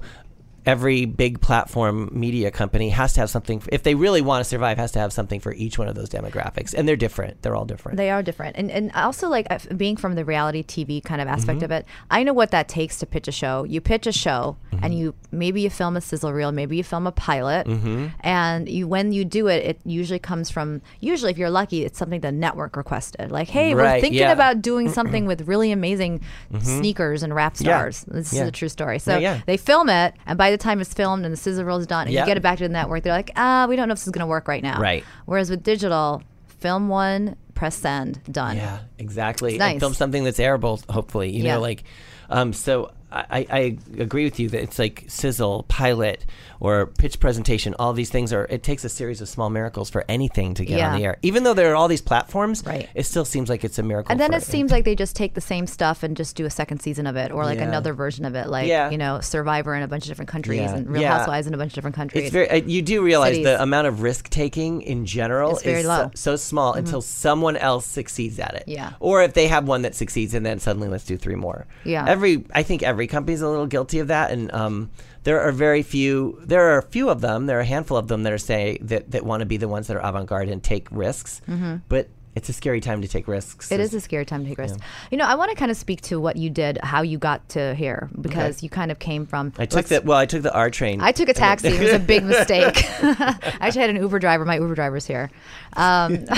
every 0.66 1.04
big 1.04 1.40
platform 1.40 2.08
media 2.12 2.50
company 2.50 2.88
has 2.90 3.12
to 3.12 3.20
have 3.20 3.28
something 3.30 3.62
if 3.70 3.82
they 3.82 3.94
really 3.94 4.20
want 4.22 4.40
to 4.42 4.48
survive 4.48 4.78
has 4.78 4.92
to 4.92 4.98
have 4.98 5.12
something 5.12 5.38
for 5.40 5.52
each 5.54 5.78
one 5.78 5.88
of 5.88 5.94
those 5.94 6.08
demographics 6.08 6.72
and 6.76 6.88
they're 6.88 6.96
different 6.96 7.42
they're 7.42 7.54
all 7.54 7.64
different 7.66 7.96
They 7.98 8.10
are 8.10 8.22
different, 8.22 8.56
and 8.56 8.70
and 8.70 8.90
also 8.92 9.28
like 9.28 9.46
uh, 9.50 9.58
being 9.76 9.96
from 9.96 10.14
the 10.14 10.24
reality 10.24 10.62
TV 10.62 11.02
kind 11.04 11.20
of 11.20 11.28
aspect 11.28 11.58
Mm-hmm. 11.58 11.64
of 11.64 11.70
it. 11.70 11.86
I 12.10 12.22
know 12.22 12.32
what 12.32 12.50
that 12.52 12.66
takes 12.68 12.98
to 13.00 13.06
pitch 13.06 13.28
a 13.28 13.32
show. 13.32 13.64
You 13.64 13.80
pitch 13.80 14.06
a 14.06 14.12
show, 14.12 14.56
Mm-hmm. 14.72 14.84
and 14.84 14.98
you 14.98 15.14
maybe 15.30 15.60
you 15.62 15.70
film 15.70 15.96
a 15.96 16.00
sizzle 16.00 16.32
reel, 16.32 16.50
maybe 16.52 16.76
you 16.76 16.84
film 16.84 17.06
a 17.06 17.12
pilot, 17.12 17.66
Mm-hmm. 17.66 18.06
and 18.20 18.68
you 18.68 18.88
when 18.88 19.12
you 19.12 19.24
do 19.24 19.46
it, 19.48 19.64
it 19.64 19.80
usually 19.84 20.18
comes 20.18 20.50
from 20.50 20.80
usually 21.00 21.30
if 21.30 21.38
you're 21.38 21.50
lucky, 21.50 21.84
it's 21.84 21.98
something 21.98 22.20
the 22.20 22.32
network 22.32 22.76
requested. 22.76 23.30
Like, 23.30 23.48
hey, 23.48 23.74
we're 23.74 24.00
thinking 24.00 24.20
yeah. 24.20 24.32
about 24.32 24.62
doing 24.62 24.88
something 24.88 25.26
with 25.26 25.42
really 25.46 25.70
amazing 25.72 26.20
sneakers 26.60 27.22
and 27.22 27.34
rap 27.34 27.54
Mm-hmm. 27.54 27.66
Yeah, 27.66 27.78
stars. 27.78 28.04
This 28.08 28.32
yeah. 28.32 28.42
is 28.42 28.48
a 28.48 28.52
true 28.52 28.68
story. 28.68 28.98
So 28.98 29.20
they 29.46 29.56
film 29.56 29.88
it, 29.88 30.14
and 30.26 30.36
by 30.38 30.50
the 30.58 30.62
time 30.62 30.80
it's 30.80 30.92
filmed 30.94 31.24
and 31.26 31.36
the 31.36 31.64
reel 31.64 31.76
is 31.76 31.86
done, 31.86 32.06
and 32.06 32.14
Yeah. 32.14 32.20
you 32.22 32.26
get 32.26 32.36
it 32.36 32.42
back 32.42 32.58
to 32.58 32.64
the 32.64 32.72
network, 32.72 33.02
they're 33.02 33.12
like, 33.12 33.30
ah, 33.36 33.66
we 33.68 33.76
don't 33.76 33.88
know 33.88 33.92
if 33.92 33.98
this 33.98 34.06
is 34.06 34.12
going 34.12 34.20
to 34.20 34.26
work 34.26 34.48
right 34.48 34.62
now. 34.62 34.80
Right. 34.80 35.04
Whereas 35.26 35.50
with 35.50 35.62
digital, 35.62 36.22
film 36.60 36.88
one, 36.88 37.36
press 37.54 37.76
send, 37.76 38.20
done. 38.32 38.56
Yeah, 38.56 38.78
exactly. 38.98 39.54
It's 39.54 39.62
And 39.62 39.74
nice. 39.74 39.80
film 39.80 39.94
something 39.94 40.24
that's 40.24 40.38
airable, 40.38 40.82
hopefully. 40.90 41.30
You 41.30 41.44
Yeah. 41.44 41.54
know, 41.56 41.60
like, 41.60 41.84
um, 42.30 42.52
so 42.52 42.90
I, 43.14 43.46
I 43.50 43.78
agree 43.98 44.24
with 44.24 44.40
you 44.40 44.48
that 44.50 44.62
it's 44.62 44.78
like 44.78 45.04
sizzle, 45.08 45.64
pilot, 45.68 46.24
or 46.60 46.86
pitch 46.86 47.20
presentation. 47.20 47.74
All 47.78 47.92
these 47.92 48.10
things 48.10 48.32
are. 48.32 48.44
It 48.50 48.62
takes 48.62 48.84
a 48.84 48.88
series 48.88 49.20
of 49.20 49.28
small 49.28 49.50
miracles 49.50 49.90
for 49.90 50.04
anything 50.08 50.54
to 50.54 50.64
get 50.64 50.78
Yeah. 50.78 50.92
on 50.92 50.98
the 50.98 51.04
air. 51.04 51.16
Even 51.22 51.44
though 51.44 51.54
there 51.54 51.70
are 51.72 51.76
all 51.76 51.88
these 51.88 52.00
platforms, 52.00 52.62
Right. 52.66 52.88
It 52.94 53.04
still 53.04 53.24
seems 53.24 53.48
like 53.48 53.64
it's 53.64 53.78
a 53.78 53.82
miracle. 53.82 54.10
And 54.10 54.20
then 54.20 54.32
for 54.32 54.38
it 54.38 54.42
seems 54.42 54.70
like 54.70 54.84
they 54.84 54.94
just 54.94 55.14
take 55.14 55.34
the 55.34 55.40
same 55.40 55.66
stuff 55.66 56.02
and 56.02 56.16
just 56.16 56.34
do 56.36 56.44
a 56.44 56.50
second 56.50 56.80
season 56.80 57.06
of 57.06 57.16
it, 57.16 57.30
or 57.30 57.44
like 57.44 57.58
Yeah. 57.58 57.68
another 57.68 57.92
version 57.92 58.24
of 58.24 58.34
it, 58.34 58.48
like 58.48 58.66
Yeah. 58.66 58.90
you 58.90 58.98
know, 58.98 59.20
Survivor 59.20 59.74
in 59.74 59.82
a 59.82 59.88
bunch 59.88 60.04
of 60.04 60.08
different 60.08 60.28
countries 60.30 60.70
and 60.70 60.88
Real. 60.88 61.06
Housewives 61.06 61.46
in 61.46 61.54
a 61.54 61.56
bunch 61.58 61.72
of 61.72 61.74
different 61.74 61.96
countries. 61.96 62.24
It's 62.24 62.32
very. 62.32 62.50
Uh, 62.50 62.56
you 62.66 62.82
do 62.82 63.02
realize 63.02 63.32
Cities. 63.32 63.44
the 63.46 63.62
amount 63.62 63.86
of 63.86 64.02
risk 64.02 64.28
taking 64.30 64.82
in 64.82 65.06
general 65.06 65.58
is 65.58 65.84
low. 65.86 66.04
Mm-hmm. 66.06 66.16
So, 66.16 66.32
so 66.32 66.36
small 66.36 66.72
until 66.74 67.00
someone 67.00 67.56
else 67.56 67.86
succeeds 67.86 68.38
at 68.38 68.54
it. 68.54 68.64
Yeah. 68.66 68.92
Or 69.00 69.22
if 69.22 69.34
they 69.34 69.48
have 69.48 69.68
one 69.68 69.82
that 69.82 69.94
succeeds, 69.94 70.34
and 70.34 70.44
then 70.44 70.58
suddenly 70.58 70.88
let's 70.88 71.04
do 71.04 71.16
three 71.16 71.34
more. 71.36 71.66
Yeah. 71.84 72.04
Every 72.08 72.44
I 72.54 72.62
think 72.62 72.82
every 72.82 73.03
company's 73.06 73.40
a 73.42 73.48
little 73.48 73.66
guilty 73.66 73.98
of 73.98 74.08
that, 74.08 74.30
and 74.30 74.52
um, 74.52 74.90
there 75.22 75.40
are 75.40 75.52
very 75.52 75.82
few. 75.82 76.38
There 76.42 76.70
are 76.70 76.78
a 76.78 76.82
few 76.82 77.08
of 77.10 77.20
them. 77.20 77.46
There 77.46 77.58
are 77.58 77.62
a 77.62 77.66
handful 77.66 77.96
of 77.96 78.08
them 78.08 78.22
that 78.24 78.32
are 78.32 78.38
say 78.38 78.78
that 78.82 79.10
that 79.12 79.24
want 79.24 79.40
to 79.40 79.46
be 79.46 79.56
the 79.56 79.68
ones 79.68 79.86
that 79.86 79.96
are 79.96 80.06
avant 80.06 80.26
garde 80.26 80.48
and 80.48 80.62
take 80.62 80.88
risks. 80.90 81.40
But 81.88 82.08
it's 82.34 82.48
a 82.48 82.52
scary 82.52 82.80
time 82.80 83.00
to 83.02 83.08
take 83.08 83.28
risks. 83.28 83.66
Mm-hmm. 83.66 83.74
It 83.74 83.80
is 83.80 83.94
a 83.94 84.00
scary 84.00 84.24
time 84.24 84.42
to 84.42 84.48
take 84.48 84.58
risks. 84.58 84.78
You 85.10 85.18
know, 85.18 85.24
I 85.24 85.36
want 85.36 85.50
to 85.50 85.56
kind 85.56 85.70
of 85.70 85.76
speak 85.76 86.00
to 86.02 86.18
what 86.18 86.34
you 86.36 86.50
did, 86.50 86.78
how 86.82 87.02
you 87.02 87.16
got 87.16 87.48
to 87.50 87.74
here, 87.74 88.10
because 88.20 88.60
you 88.62 88.68
kind 88.68 88.90
of 88.90 88.98
came 88.98 89.24
from. 89.24 89.52
I 89.56 89.66
took 89.66 89.86
the 89.86 90.02
well. 90.02 90.18
I 90.18 90.26
took 90.26 90.42
the 90.42 90.52
R 90.52 90.68
train. 90.70 91.00
I 91.00 91.12
took 91.12 91.28
a 91.28 91.34
taxi. 91.34 91.68
It 91.68 91.80
was 91.80 91.92
a 91.92 91.98
big 91.98 92.24
mistake. 92.34 92.84
I 93.02 93.58
actually 93.60 93.82
had 93.82 93.90
an 93.90 93.96
Uber 93.96 94.18
driver. 94.18 94.44
My 94.44 94.58
Uber 94.58 94.74
driver's 94.74 95.06
here. 95.06 95.30
Um, 95.74 96.24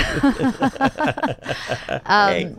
Hey. 2.06 2.54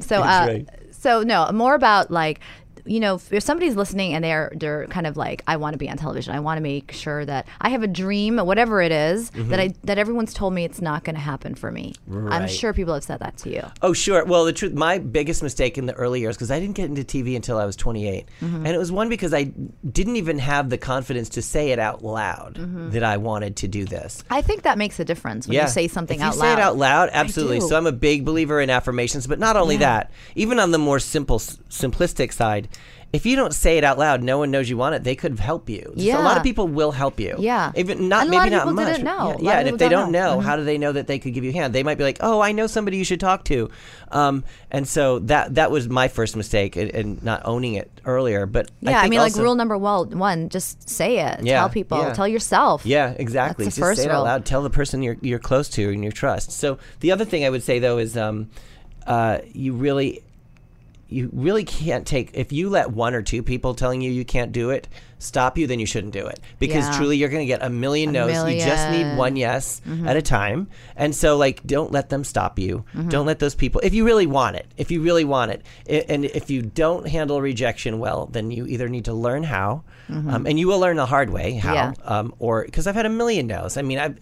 so, 0.00 0.22
uh, 0.22 0.60
so 0.92 1.22
no, 1.22 1.50
more 1.52 1.74
about 1.74 2.10
like, 2.10 2.40
you 2.86 3.00
know, 3.00 3.20
if 3.30 3.42
somebody's 3.42 3.76
listening 3.76 4.12
and 4.14 4.22
they're 4.24 4.52
they're 4.56 4.86
kind 4.88 5.06
of 5.06 5.16
like, 5.16 5.42
I 5.46 5.56
want 5.56 5.74
to 5.74 5.78
be 5.78 5.88
on 5.88 5.96
television. 5.96 6.34
I 6.34 6.40
want 6.40 6.58
to 6.58 6.62
make 6.62 6.92
sure 6.92 7.24
that 7.24 7.46
I 7.60 7.70
have 7.70 7.82
a 7.82 7.86
dream, 7.86 8.36
whatever 8.38 8.82
it 8.82 8.92
is, 8.92 9.30
that 9.30 9.58
I 9.58 9.72
that 9.84 9.98
everyone's 9.98 10.34
told 10.34 10.52
me 10.54 10.64
it's 10.64 10.80
not 10.82 11.02
going 11.04 11.14
to 11.14 11.20
happen 11.20 11.54
for 11.54 11.70
me. 11.70 11.94
I'm 12.08 12.14
Mm-hmm. 12.14 12.46
Sure 12.48 12.72
people 12.72 12.94
have 12.94 13.04
said 13.04 13.20
that 13.20 13.36
to 13.38 13.50
you. 13.50 13.62
Oh, 13.82 13.92
sure. 13.92 14.24
Well, 14.24 14.44
the 14.44 14.52
truth, 14.52 14.72
my 14.74 14.98
biggest 14.98 15.42
mistake 15.42 15.78
in 15.78 15.86
the 15.86 15.94
early 15.94 16.20
years, 16.20 16.36
because 16.36 16.50
I 16.50 16.60
didn't 16.60 16.74
get 16.76 16.86
into 16.90 17.02
TV 17.04 17.34
until 17.36 17.58
I 17.58 17.64
was 17.64 17.76
28. 17.76 18.26
Mm-hmm. 18.42 18.56
And 18.56 18.66
it 18.68 18.78
was 18.78 18.92
one 18.92 19.08
because 19.08 19.32
I 19.32 19.44
didn't 19.90 20.16
even 20.16 20.38
have 20.38 20.68
the 20.70 20.78
confidence 20.78 21.28
to 21.30 21.42
say 21.42 21.70
it 21.70 21.78
out 21.78 22.04
loud 22.04 22.54
Mm-hmm. 22.54 22.90
that 22.90 23.02
I 23.02 23.16
wanted 23.16 23.56
to 23.56 23.68
do 23.68 23.84
this. 23.84 24.22
I 24.30 24.42
think 24.42 24.62
that 24.62 24.76
makes 24.78 24.98
a 25.00 25.04
difference 25.04 25.48
when 25.48 25.58
you 25.58 25.68
say 25.68 25.88
something 25.88 26.16
if 26.18 26.22
you 26.22 26.28
out 26.28 26.34
say 26.34 26.52
it 26.52 26.58
out 26.58 26.76
loud, 26.76 27.08
absolutely. 27.12 27.60
So 27.60 27.76
I'm 27.76 27.86
a 27.86 27.92
big 27.92 28.24
believer 28.24 28.60
in 28.60 28.68
affirmations, 28.70 29.26
but 29.26 29.38
not 29.38 29.56
only 29.56 29.74
Yeah. 29.76 29.80
that, 29.80 30.10
even 30.34 30.58
on 30.58 30.70
the 30.70 30.78
more 30.78 30.98
simple, 30.98 31.38
simplistic 31.38 32.32
side, 32.32 32.68
if 33.14 33.24
you 33.24 33.36
don't 33.36 33.54
say 33.54 33.78
it 33.78 33.84
out 33.84 33.96
loud, 33.96 34.22
no 34.22 34.38
one 34.38 34.50
knows 34.50 34.68
you 34.68 34.76
want 34.76 34.96
it. 34.96 35.04
They 35.04 35.14
could 35.14 35.38
help 35.38 35.70
you. 35.70 35.92
Just 35.96 36.18
a 36.18 36.22
lot 36.22 36.36
of 36.36 36.42
people 36.42 36.66
will 36.66 36.90
help 36.90 37.20
you. 37.20 37.36
Yeah. 37.38 37.70
even 37.76 38.08
not 38.08 38.28
maybe 38.28 38.50
not 38.50 38.72
much. 38.74 38.86
didn't 38.88 39.04
know. 39.04 39.36
Yeah, 39.38 39.52
yeah, 39.52 39.58
and 39.60 39.68
if 39.68 39.78
they 39.78 39.88
don't 39.88 40.10
know. 40.10 40.36
know, 40.36 40.40
Mhm. 40.40 40.44
how 40.44 40.56
do 40.56 40.64
they 40.64 40.78
know 40.78 40.90
that 40.92 41.06
they 41.06 41.18
could 41.18 41.32
give 41.32 41.44
you 41.44 41.50
a 41.50 41.54
hand? 41.54 41.72
They 41.74 41.82
might 41.84 41.96
be 41.96 42.04
like, 42.04 42.18
"Oh, 42.20 42.40
I 42.40 42.52
know 42.52 42.66
somebody 42.66 42.96
you 42.96 43.04
should 43.04 43.20
talk 43.20 43.44
to," 43.44 43.70
um, 44.10 44.42
and 44.70 44.86
so 44.88 45.20
that 45.20 45.54
that 45.54 45.70
was 45.70 45.88
my 45.88 46.08
first 46.08 46.36
mistake 46.36 46.76
in, 46.76 46.88
in 46.88 47.18
not 47.22 47.42
owning 47.44 47.74
it 47.74 47.90
earlier. 48.04 48.46
But 48.46 48.70
yeah, 48.80 48.98
I, 48.98 49.00
think 49.02 49.10
mean, 49.12 49.20
like 49.20 49.36
rule 49.36 49.54
number 49.54 49.78
one, 49.78 50.18
one, 50.18 50.48
just 50.48 50.88
say 50.90 51.18
it. 51.20 51.40
Yeah, 51.44 51.60
tell 51.60 51.68
people. 51.68 51.98
yeah. 51.98 52.12
Tell 52.14 52.28
yourself. 52.28 52.84
Yeah, 52.84 53.14
exactly. 53.16 53.66
That's 53.66 53.76
Just 53.76 53.96
say 53.96 54.04
it 54.04 54.10
out 54.10 54.24
loud. 54.24 54.44
Tell 54.44 54.62
the 54.62 54.70
person 54.70 55.02
you're 55.02 55.16
you're 55.20 55.38
close 55.38 55.68
to 55.70 55.88
and 55.92 56.02
you 56.04 56.10
trust. 56.10 56.50
So 56.52 56.78
the 57.00 57.12
other 57.12 57.24
thing 57.24 57.44
I 57.44 57.50
would 57.50 57.62
say 57.62 57.78
though 57.78 57.98
is, 57.98 58.16
um, 58.16 58.48
uh, 59.06 59.38
you 59.52 59.74
really, 59.74 60.22
you 61.14 61.30
really 61.32 61.64
can't 61.64 62.06
take 62.06 62.30
if 62.34 62.52
you 62.52 62.68
let 62.68 62.90
one 62.90 63.14
or 63.14 63.22
two 63.22 63.42
people 63.42 63.74
telling 63.74 64.00
you 64.02 64.10
you 64.10 64.24
can't 64.24 64.52
do 64.52 64.70
it 64.70 64.88
stop 65.18 65.56
you, 65.56 65.66
then 65.66 65.78
you 65.80 65.86
shouldn't 65.86 66.12
do 66.12 66.26
it 66.26 66.38
because 66.58 66.84
Yeah. 66.86 66.96
truly 66.98 67.16
you're 67.16 67.30
going 67.30 67.40
to 67.40 67.46
get 67.46 67.62
a 67.62 67.70
million 67.70 68.10
A 68.10 68.12
no's. 68.12 68.52
You 68.52 68.58
just 68.60 68.90
need 68.90 68.98
million. 68.98 69.08
Mm-hmm. 69.08 69.16
one 69.16 69.36
yes 69.36 69.80
at 70.04 70.16
a 70.16 70.22
time, 70.22 70.68
and 70.96 71.14
so 71.14 71.38
like 71.38 71.62
don't 71.64 71.90
let 71.92 72.10
them 72.10 72.24
stop 72.24 72.58
you. 72.58 72.84
Mm-hmm. 72.94 73.08
Don't 73.08 73.24
let 73.24 73.38
those 73.38 73.54
people. 73.54 73.80
If 73.82 73.94
you 73.94 74.04
really 74.04 74.26
want 74.26 74.56
it, 74.56 74.66
if 74.76 74.90
you 74.90 75.00
really 75.00 75.24
want 75.24 75.50
it, 75.52 75.62
i- 75.88 76.04
and 76.10 76.26
if 76.26 76.50
you 76.50 76.60
don't 76.60 77.08
handle 77.08 77.40
rejection 77.40 77.98
well, 78.00 78.26
then 78.26 78.50
you 78.50 78.66
either 78.66 78.88
need 78.90 79.06
to 79.06 79.14
learn 79.14 79.44
how, 79.44 79.84
um, 80.10 80.46
and 80.46 80.58
you 80.58 80.66
will 80.68 80.78
learn 80.80 80.96
the 80.96 81.06
hard 81.06 81.30
way 81.30 81.54
how, 81.54 81.72
Mm-hmm. 81.74 82.00
Yeah. 82.02 82.18
um, 82.18 82.34
or 82.38 82.64
because 82.66 82.86
I've 82.86 82.94
had 82.96 83.06
a 83.06 83.10
million 83.10 83.46
no's. 83.46 83.78
I 83.78 83.82
mean, 83.82 83.98
I've 83.98 84.18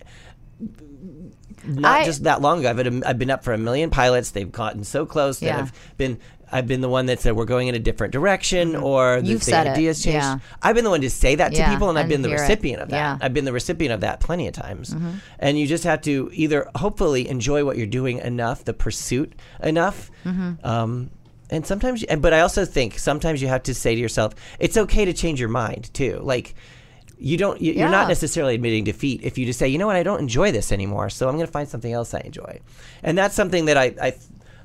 not 1.64 2.00
I- 2.00 2.04
just 2.04 2.24
that 2.24 2.40
long 2.42 2.60
ago. 2.60 2.70
I've, 2.70 2.78
had 2.78 2.86
a, 2.86 3.08
I've 3.08 3.18
been 3.18 3.30
up 3.30 3.44
for 3.44 3.52
a 3.52 3.58
million 3.58 3.90
pilots. 3.90 4.30
They've 4.30 4.50
gotten 4.50 4.84
so 4.84 5.06
close 5.06 5.40
that 5.40 5.58
I've 5.58 5.96
been. 5.96 6.18
I've 6.52 6.66
been 6.66 6.80
the 6.82 6.88
one 6.88 7.06
that 7.06 7.18
said 7.20 7.34
we're 7.34 7.46
going 7.46 7.68
in 7.68 7.74
a 7.74 7.78
different 7.78 8.12
direction, 8.12 8.76
or 8.76 9.20
the, 9.20 9.26
You've 9.28 9.40
the 9.40 9.44
said 9.46 9.66
it, 9.66 9.70
ideas 9.70 10.02
changed. 10.02 10.16
yeah. 10.16 10.38
I've 10.60 10.74
been 10.74 10.84
the 10.84 10.90
one 10.90 11.00
to 11.00 11.10
say 11.10 11.34
that 11.34 11.52
to 11.52 11.58
Yeah, 11.58 11.72
people, 11.72 11.88
and 11.88 11.98
I've 11.98 12.02
and 12.04 12.10
been 12.10 12.22
the 12.22 12.28
hear 12.28 12.38
it. 12.38 12.40
recipient 12.42 12.82
of 12.82 12.88
that. 12.90 12.96
Yeah. 12.96 13.18
I've 13.20 13.32
been 13.34 13.44
the 13.46 13.52
recipient 13.52 13.92
of 13.94 14.00
that 14.02 14.20
plenty 14.20 14.46
of 14.46 14.52
times. 14.54 14.90
Mm-hmm. 14.94 15.10
And 15.38 15.58
you 15.58 15.66
just 15.66 15.84
have 15.84 16.02
to 16.02 16.30
either 16.32 16.68
hopefully 16.74 17.28
enjoy 17.28 17.64
what 17.64 17.76
you're 17.78 17.86
doing 17.86 18.18
enough, 18.18 18.64
the 18.64 18.74
pursuit 18.74 19.32
enough. 19.62 20.10
Mm-hmm. 20.24 20.64
Um, 20.66 21.10
and 21.50 21.66
sometimes, 21.66 22.02
you- 22.02 22.16
but 22.18 22.32
I 22.34 22.40
also 22.40 22.64
think 22.64 22.98
sometimes 22.98 23.40
you 23.42 23.48
have 23.48 23.62
to 23.64 23.74
say 23.74 23.94
to 23.94 24.00
yourself, 24.00 24.34
it's 24.58 24.76
okay 24.76 25.04
to 25.04 25.12
change 25.12 25.40
your 25.40 25.48
mind 25.48 25.92
too. 25.94 26.20
Like, 26.22 26.54
you 27.18 27.36
don't, 27.36 27.60
you, 27.60 27.72
you're 27.74 27.88
not 27.88 28.08
necessarily 28.08 28.56
admitting 28.56 28.82
defeat 28.82 29.20
if 29.22 29.38
you 29.38 29.46
just 29.46 29.58
say, 29.58 29.68
you 29.68 29.78
know 29.78 29.86
what, 29.86 29.94
I 29.94 30.02
don't 30.02 30.18
enjoy 30.18 30.50
this 30.50 30.72
anymore, 30.72 31.08
so 31.08 31.28
I'm 31.28 31.36
going 31.36 31.46
to 31.46 31.52
find 31.52 31.68
something 31.68 31.92
else 31.92 32.14
I 32.14 32.18
enjoy. 32.20 32.58
And 33.04 33.16
that's 33.16 33.34
something 33.36 33.66
that 33.66 33.76
I, 33.76 33.94
I, 34.02 34.14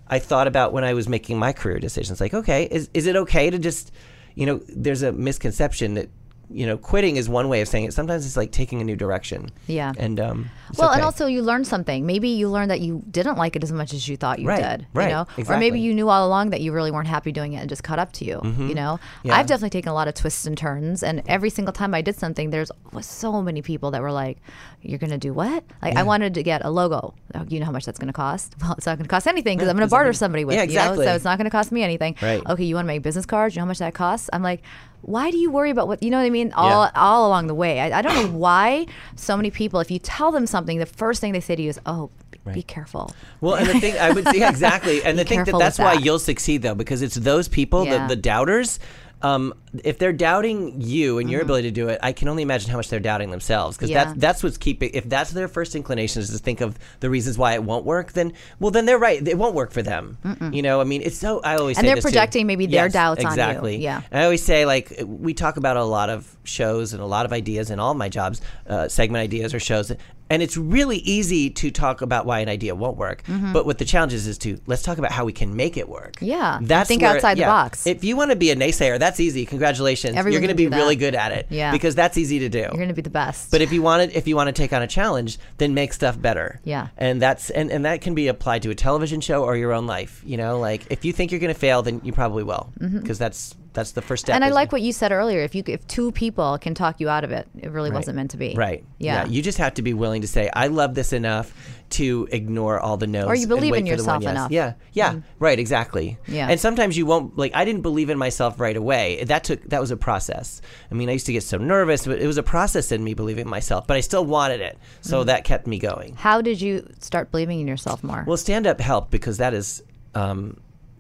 I 0.09 0.19
thought 0.19 0.47
about 0.47 0.73
when 0.73 0.83
I 0.83 0.93
was 0.93 1.07
making 1.07 1.37
my 1.37 1.53
career 1.53 1.79
decisions. 1.79 2.21
Like, 2.21 2.33
okay, 2.33 2.67
is, 2.69 2.89
is 2.93 3.07
it 3.07 3.15
okay 3.15 3.49
to 3.49 3.59
just, 3.59 3.91
you 4.35 4.45
know, 4.45 4.61
there's 4.67 5.03
a 5.03 5.11
misconception 5.11 5.95
that, 5.95 6.09
you 6.49 6.65
know, 6.65 6.77
quitting 6.77 7.17
is 7.17 7.27
one 7.27 7.49
way 7.49 7.62
of 7.62 7.67
saying 7.67 7.86
it. 7.86 7.93
Sometimes 7.93 8.25
it's 8.25 8.38
like 8.38 8.51
taking 8.51 8.79
a 8.79 8.83
new 8.83 8.95
direction. 8.95 9.49
Yeah. 9.67 9.91
And, 9.97 10.19
um, 10.19 10.49
Well, 10.77 10.91
and 10.91 11.01
also 11.01 11.25
you 11.27 11.41
learn 11.41 11.65
something. 11.65 12.05
Maybe 12.05 12.29
you 12.29 12.47
learned 12.49 12.71
that 12.71 12.79
you 12.79 13.03
didn't 13.12 13.38
like 13.38 13.55
it 13.57 13.63
as 13.63 13.71
much 13.71 13.93
as 13.93 14.07
you 14.07 14.15
thought 14.15 14.39
you 14.39 14.47
Right, 14.47 14.62
did. 14.79 14.88
right, 14.93 15.10
You 15.10 15.43
know, 15.43 15.53
or 15.53 15.57
maybe 15.57 15.79
you 15.81 15.93
knew 15.93 16.07
all 16.10 16.25
along 16.25 16.51
that 16.51 16.62
you 16.62 16.71
really 16.71 16.89
weren't 16.91 17.07
happy 17.10 17.31
doing 17.31 17.53
it 17.53 17.57
and 17.57 17.69
just 17.69 17.83
caught 17.83 17.99
up 17.99 18.13
to 18.13 18.25
you. 18.25 18.39
You 18.43 18.75
know, 18.75 18.99
Mm-hmm. 18.99 19.27
Yeah. 19.27 19.36
I've 19.38 19.47
definitely 19.47 19.71
taken 19.71 19.89
a 19.89 19.93
lot 19.93 20.07
of 20.07 20.13
twists 20.13 20.45
and 20.45 20.57
turns, 20.57 21.03
and 21.03 21.21
every 21.27 21.49
single 21.49 21.73
time 21.73 21.93
I 21.93 22.01
did 22.01 22.15
something, 22.15 22.49
there's 22.49 22.71
was 22.93 23.05
so 23.05 23.41
many 23.41 23.62
people 23.62 23.91
that 23.91 24.01
were 24.01 24.12
like, 24.13 24.38
"You're 24.81 24.99
gonna 24.99 25.17
do 25.17 25.33
what?" 25.33 25.63
Like 25.81 25.95
I 25.97 26.03
wanted 26.03 26.33
to 26.36 26.43
get 26.43 26.63
a 26.63 26.69
logo. 26.69 27.13
Oh, 27.36 27.45
you 27.49 27.60
know 27.60 27.65
how 27.65 27.71
much 27.73 27.86
that's 27.86 27.99
gonna 27.99 28.13
cost? 28.13 28.55
Well, 28.62 28.73
it's 28.77 28.86
not 28.86 28.97
gonna 28.97 29.10
cost 29.10 29.27
anything 29.27 29.57
because 29.57 29.69
I'm 29.69 29.75
gonna 29.75 29.88
barter 29.88 30.13
somebody 30.13 30.45
with. 30.45 30.55
Yeah, 30.55 30.62
You 30.63 30.67
know? 30.69 30.73
exactly. 30.81 31.05
So 31.05 31.13
it's 31.15 31.25
not 31.25 31.38
gonna 31.38 31.49
cost 31.49 31.71
me 31.71 31.83
anything. 31.83 32.15
Right. 32.21 32.41
Okay, 32.47 32.63
you 32.63 32.75
want 32.75 32.86
to 32.86 32.88
make 32.88 33.01
business 33.03 33.25
cards? 33.25 33.55
You 33.55 33.60
know 33.60 33.65
how 33.65 33.67
much 33.69 33.79
that 33.79 33.93
costs? 33.93 34.29
I'm 34.31 34.41
like. 34.43 34.63
Why 35.01 35.31
do 35.31 35.38
you 35.38 35.49
worry 35.51 35.69
about 35.69 35.88
what 35.88 36.03
you 36.03 36.10
know 36.10 36.17
what 36.17 36.25
I 36.25 36.29
mean? 36.29 36.51
All 36.53 36.83
Yeah. 36.83 36.91
all 36.95 37.27
along 37.27 37.47
the 37.47 37.53
way. 37.55 37.79
I, 37.79 37.99
I 37.99 38.01
don't 38.01 38.15
know 38.15 38.38
why 38.38 38.88
so 39.15 39.38
many 39.38 39.51
people, 39.51 39.79
if 39.79 39.89
you 39.91 39.99
tell 39.99 40.31
them 40.31 40.45
something, 40.45 40.79
the 40.79 40.86
first 40.86 41.21
thing 41.21 41.31
they 41.33 41.39
say 41.39 41.55
to 41.55 41.62
you 41.62 41.69
is, 41.69 41.79
"Oh, 41.86 42.10
b- 42.53 42.60
be 42.60 42.63
careful." 42.63 43.12
Well, 43.41 43.55
and 43.55 43.67
the 43.67 43.79
thing 43.79 43.97
I 43.97 44.12
would 44.12 44.25
say 44.27 44.47
exactly, 44.47 45.03
and 45.05 45.17
the 45.17 45.25
thing 45.25 45.43
that 45.43 45.57
that's 45.57 45.79
why 45.79 45.95
that. 45.95 46.03
you'll 46.03 46.19
succeed 46.19 46.62
though, 46.62 46.75
because 46.75 47.01
it's 47.01 47.15
those 47.15 47.47
people, 47.47 47.86
Yeah. 47.86 48.07
the, 48.07 48.15
the 48.15 48.21
doubters. 48.21 48.79
Um, 49.23 49.55
if 49.83 49.97
they're 49.97 50.13
doubting 50.13 50.79
you 50.79 51.17
and 51.17 51.27
your 51.27 51.39
Mm-hmm. 51.39 51.47
ability 51.47 51.67
to 51.69 51.71
do 51.73 51.88
it, 51.89 51.99
I 52.03 52.12
can 52.12 52.27
only 52.27 52.43
imagine 52.43 52.69
how 52.69 52.77
much 52.77 52.89
they're 52.89 52.99
doubting 52.99 53.31
themselves. 53.31 53.75
Because 53.75 53.89
Yeah. 53.89 54.03
that's 54.05 54.19
that's 54.19 54.43
what's 54.43 54.57
keeping. 54.60 54.91
If 54.93 55.10
that's 55.10 55.31
their 55.31 55.47
first 55.47 55.73
inclination 55.75 56.21
is 56.21 56.29
to 56.29 56.38
think 56.38 56.62
of 56.62 56.77
the 56.99 57.10
reasons 57.10 57.36
why 57.36 57.55
it 57.55 57.63
won't 57.63 57.83
work, 57.83 58.13
then 58.13 58.33
well, 58.60 58.69
then 58.69 58.86
they're 58.86 58.99
right. 58.99 59.27
It 59.27 59.36
won't 59.36 59.55
work 59.55 59.71
for 59.71 59.81
them. 59.81 60.19
You 60.53 60.62
know, 60.62 60.79
I 60.81 60.83
mean, 60.83 61.01
it's 61.03 61.17
so. 61.17 61.41
I 61.43 61.55
always 61.55 61.77
And 61.77 61.83
say 61.83 61.88
they're 61.88 61.95
this 61.95 62.03
too. 62.03 62.10
projecting 62.10 62.45
maybe 62.45 62.67
their 62.67 62.86
Yes, 62.86 62.93
doubts 62.93 63.25
on 63.25 63.31
you. 63.31 63.33
exactly. 63.41 63.77
Yeah. 63.77 64.01
And 64.12 64.21
I 64.21 64.25
always 64.25 64.43
say, 64.43 64.67
like, 64.67 65.01
we 65.03 65.33
talk 65.33 65.57
about 65.57 65.77
a 65.77 65.83
lot 65.83 66.12
of 66.12 66.38
shows 66.43 66.93
and 66.93 67.01
a 67.01 67.07
lot 67.07 67.25
of 67.25 67.33
ideas 67.33 67.71
in 67.71 67.79
all 67.79 67.95
my 67.95 68.10
jobs, 68.10 68.39
uh, 68.69 68.88
segment 68.88 69.23
ideas 69.23 69.51
or 69.51 69.60
shows. 69.60 69.91
And 70.29 70.43
it's 70.43 70.57
really 70.57 70.97
easy 70.97 71.49
to 71.51 71.71
talk 71.71 72.01
about 72.01 72.25
why 72.25 72.39
an 72.39 72.49
idea 72.49 72.75
won't 72.75 72.97
work. 72.97 73.23
But 73.53 73.65
what 73.65 73.77
the 73.77 73.85
challenge 73.85 74.13
is 74.13 74.27
is 74.27 74.37
to 74.39 74.59
let's 74.65 74.81
talk 74.83 74.97
about 74.97 75.11
how 75.11 75.25
we 75.25 75.33
can 75.33 75.55
make 75.55 75.77
it 75.77 75.87
work. 75.87 76.15
Mm-hmm. 76.17 76.25
Yeah. 76.25 76.59
That's 76.61 76.87
Think 76.87 77.03
outside 77.03 77.35
the 77.35 77.41
yeah. 77.41 77.47
box. 77.47 77.87
If 77.87 78.03
you 78.03 78.15
want 78.15 78.31
to 78.31 78.35
be 78.35 78.51
a 78.51 78.55
naysayer, 78.55 78.99
that's 78.99 79.19
easy. 79.19 79.45
Congratulations. 79.45 80.15
Everyone 80.15 80.33
You're 80.33 80.41
going 80.41 80.57
to 80.57 80.69
be 80.69 80.75
really 80.75 80.95
good 80.95 81.15
at 81.15 81.31
it. 81.31 81.47
Yeah. 81.49 81.71
Because 81.71 81.95
that's 81.95 82.17
easy 82.17 82.39
to 82.39 82.49
do. 82.49 82.59
You're 82.59 82.71
going 82.71 82.87
to 82.89 82.93
be 82.93 83.01
the 83.01 83.09
best. 83.09 83.51
But 83.51 83.61
if 83.61 83.71
you 83.71 83.81
want 83.81 84.11
to, 84.11 84.17
if 84.17 84.27
you 84.27 84.35
want 84.35 84.47
to 84.47 84.53
take 84.53 84.73
on 84.73 84.81
a 84.81 84.87
challenge, 84.87 85.37
then 85.57 85.73
make 85.73 85.93
stuff 85.93 86.19
better. 86.21 86.59
Yeah. 86.63 86.87
And 86.97 87.21
that's 87.21 87.49
and, 87.49 87.71
and 87.71 87.85
that 87.85 88.01
can 88.01 88.15
be 88.15 88.27
applied 88.27 88.63
to 88.63 88.69
a 88.69 88.75
television 88.75 89.21
show 89.21 89.43
or 89.43 89.55
your 89.55 89.73
own 89.73 89.87
life. 89.87 90.21
You 90.25 90.37
know, 90.37 90.59
like 90.59 90.85
if 90.89 91.05
you 91.05 91.13
think 91.13 91.31
you're 91.31 91.39
going 91.39 91.53
to 91.53 91.59
fail, 91.59 91.81
then 91.81 92.01
you 92.03 92.11
probably 92.11 92.43
will, 92.43 92.71
because 92.79 93.17
that's 93.17 93.55
that's 93.77 93.91
the 93.91 94.01
first 94.01 94.25
step. 94.25 94.33
And 94.33 94.43
I 94.43 94.49
like 94.49 94.71
what 94.71 94.81
you 94.81 94.91
said 94.91 95.11
earlier. 95.11 95.41
If 95.41 95.53
you 95.53 95.61
if 95.67 95.85
two 95.85 96.11
people 96.11 96.57
can 96.59 96.73
talk 96.73 96.99
you 96.99 97.09
out 97.09 97.23
of 97.23 97.29
it, 97.31 97.47
it 97.59 97.69
really 97.69 97.91
wasn't 97.91 98.15
meant 98.15 98.31
to 98.31 98.37
be. 98.37 98.55
Right. 98.55 98.83
Yeah. 98.97 99.25
You 99.27 99.43
just 99.43 99.59
have 99.59 99.75
to 99.75 99.83
be 99.83 99.93
willing 99.93 100.21
to 100.23 100.27
say, 100.27 100.49
"I 100.51 100.65
love 100.67 100.95
this 100.95 101.13
enough 101.13 101.53
to 101.91 102.27
ignore 102.31 102.79
all 102.79 102.97
the 102.97 103.05
no's." 103.05 103.25
Or 103.27 103.35
you 103.35 103.43
and 103.43 103.49
believe 103.49 103.71
wait 103.71 103.85
in 103.87 103.95
for 103.95 104.01
the 104.01 104.07
one 104.07 104.21
yourself 104.21 104.23
yes." 104.23 104.31
enough. 104.31 104.51
Yeah. 104.51 104.73
Yeah. 104.93 105.19
Right. 105.37 105.59
Exactly. 105.59 106.17
Yeah. 106.27 106.49
And 106.49 106.59
sometimes 106.59 106.97
you 106.97 107.05
won't 107.05 107.37
like. 107.37 107.51
I 107.55 107.65
didn't 107.65 107.83
believe 107.83 108.09
in 108.09 108.17
myself 108.17 108.59
right 108.59 108.75
away. 108.75 109.23
That 109.25 109.43
took. 109.43 109.61
That 109.69 109.79
was 109.79 109.91
a 109.91 109.97
process. 109.97 110.59
I 110.91 110.95
mean, 110.95 111.07
I 111.07 111.11
used 111.13 111.27
to 111.27 111.33
get 111.33 111.43
so 111.43 111.57
nervous, 111.59 112.07
but 112.07 112.19
it 112.19 112.25
was 112.25 112.37
a 112.39 112.43
process 112.43 112.91
in 112.91 113.03
me 113.03 113.13
believing 113.13 113.43
in 113.45 113.49
myself. 113.49 113.85
But 113.85 113.97
I 113.97 113.99
still 114.01 114.25
wanted 114.25 114.61
it, 114.61 114.79
so 115.01 115.19
Mm-hmm. 115.19 115.27
that 115.27 115.43
kept 115.43 115.67
me 115.67 115.77
going. 115.77 116.15
How 116.15 116.41
did 116.41 116.59
you 116.61 116.87
start 116.99 117.29
believing 117.29 117.59
in 117.59 117.67
yourself 117.67 118.03
more? 118.03 118.23
Well, 118.25 118.37
stand 118.37 118.65
up 118.65 118.79
helped 118.81 119.11
because 119.11 119.37
that 119.37 119.53
is 119.53 119.83
um, 120.15 120.57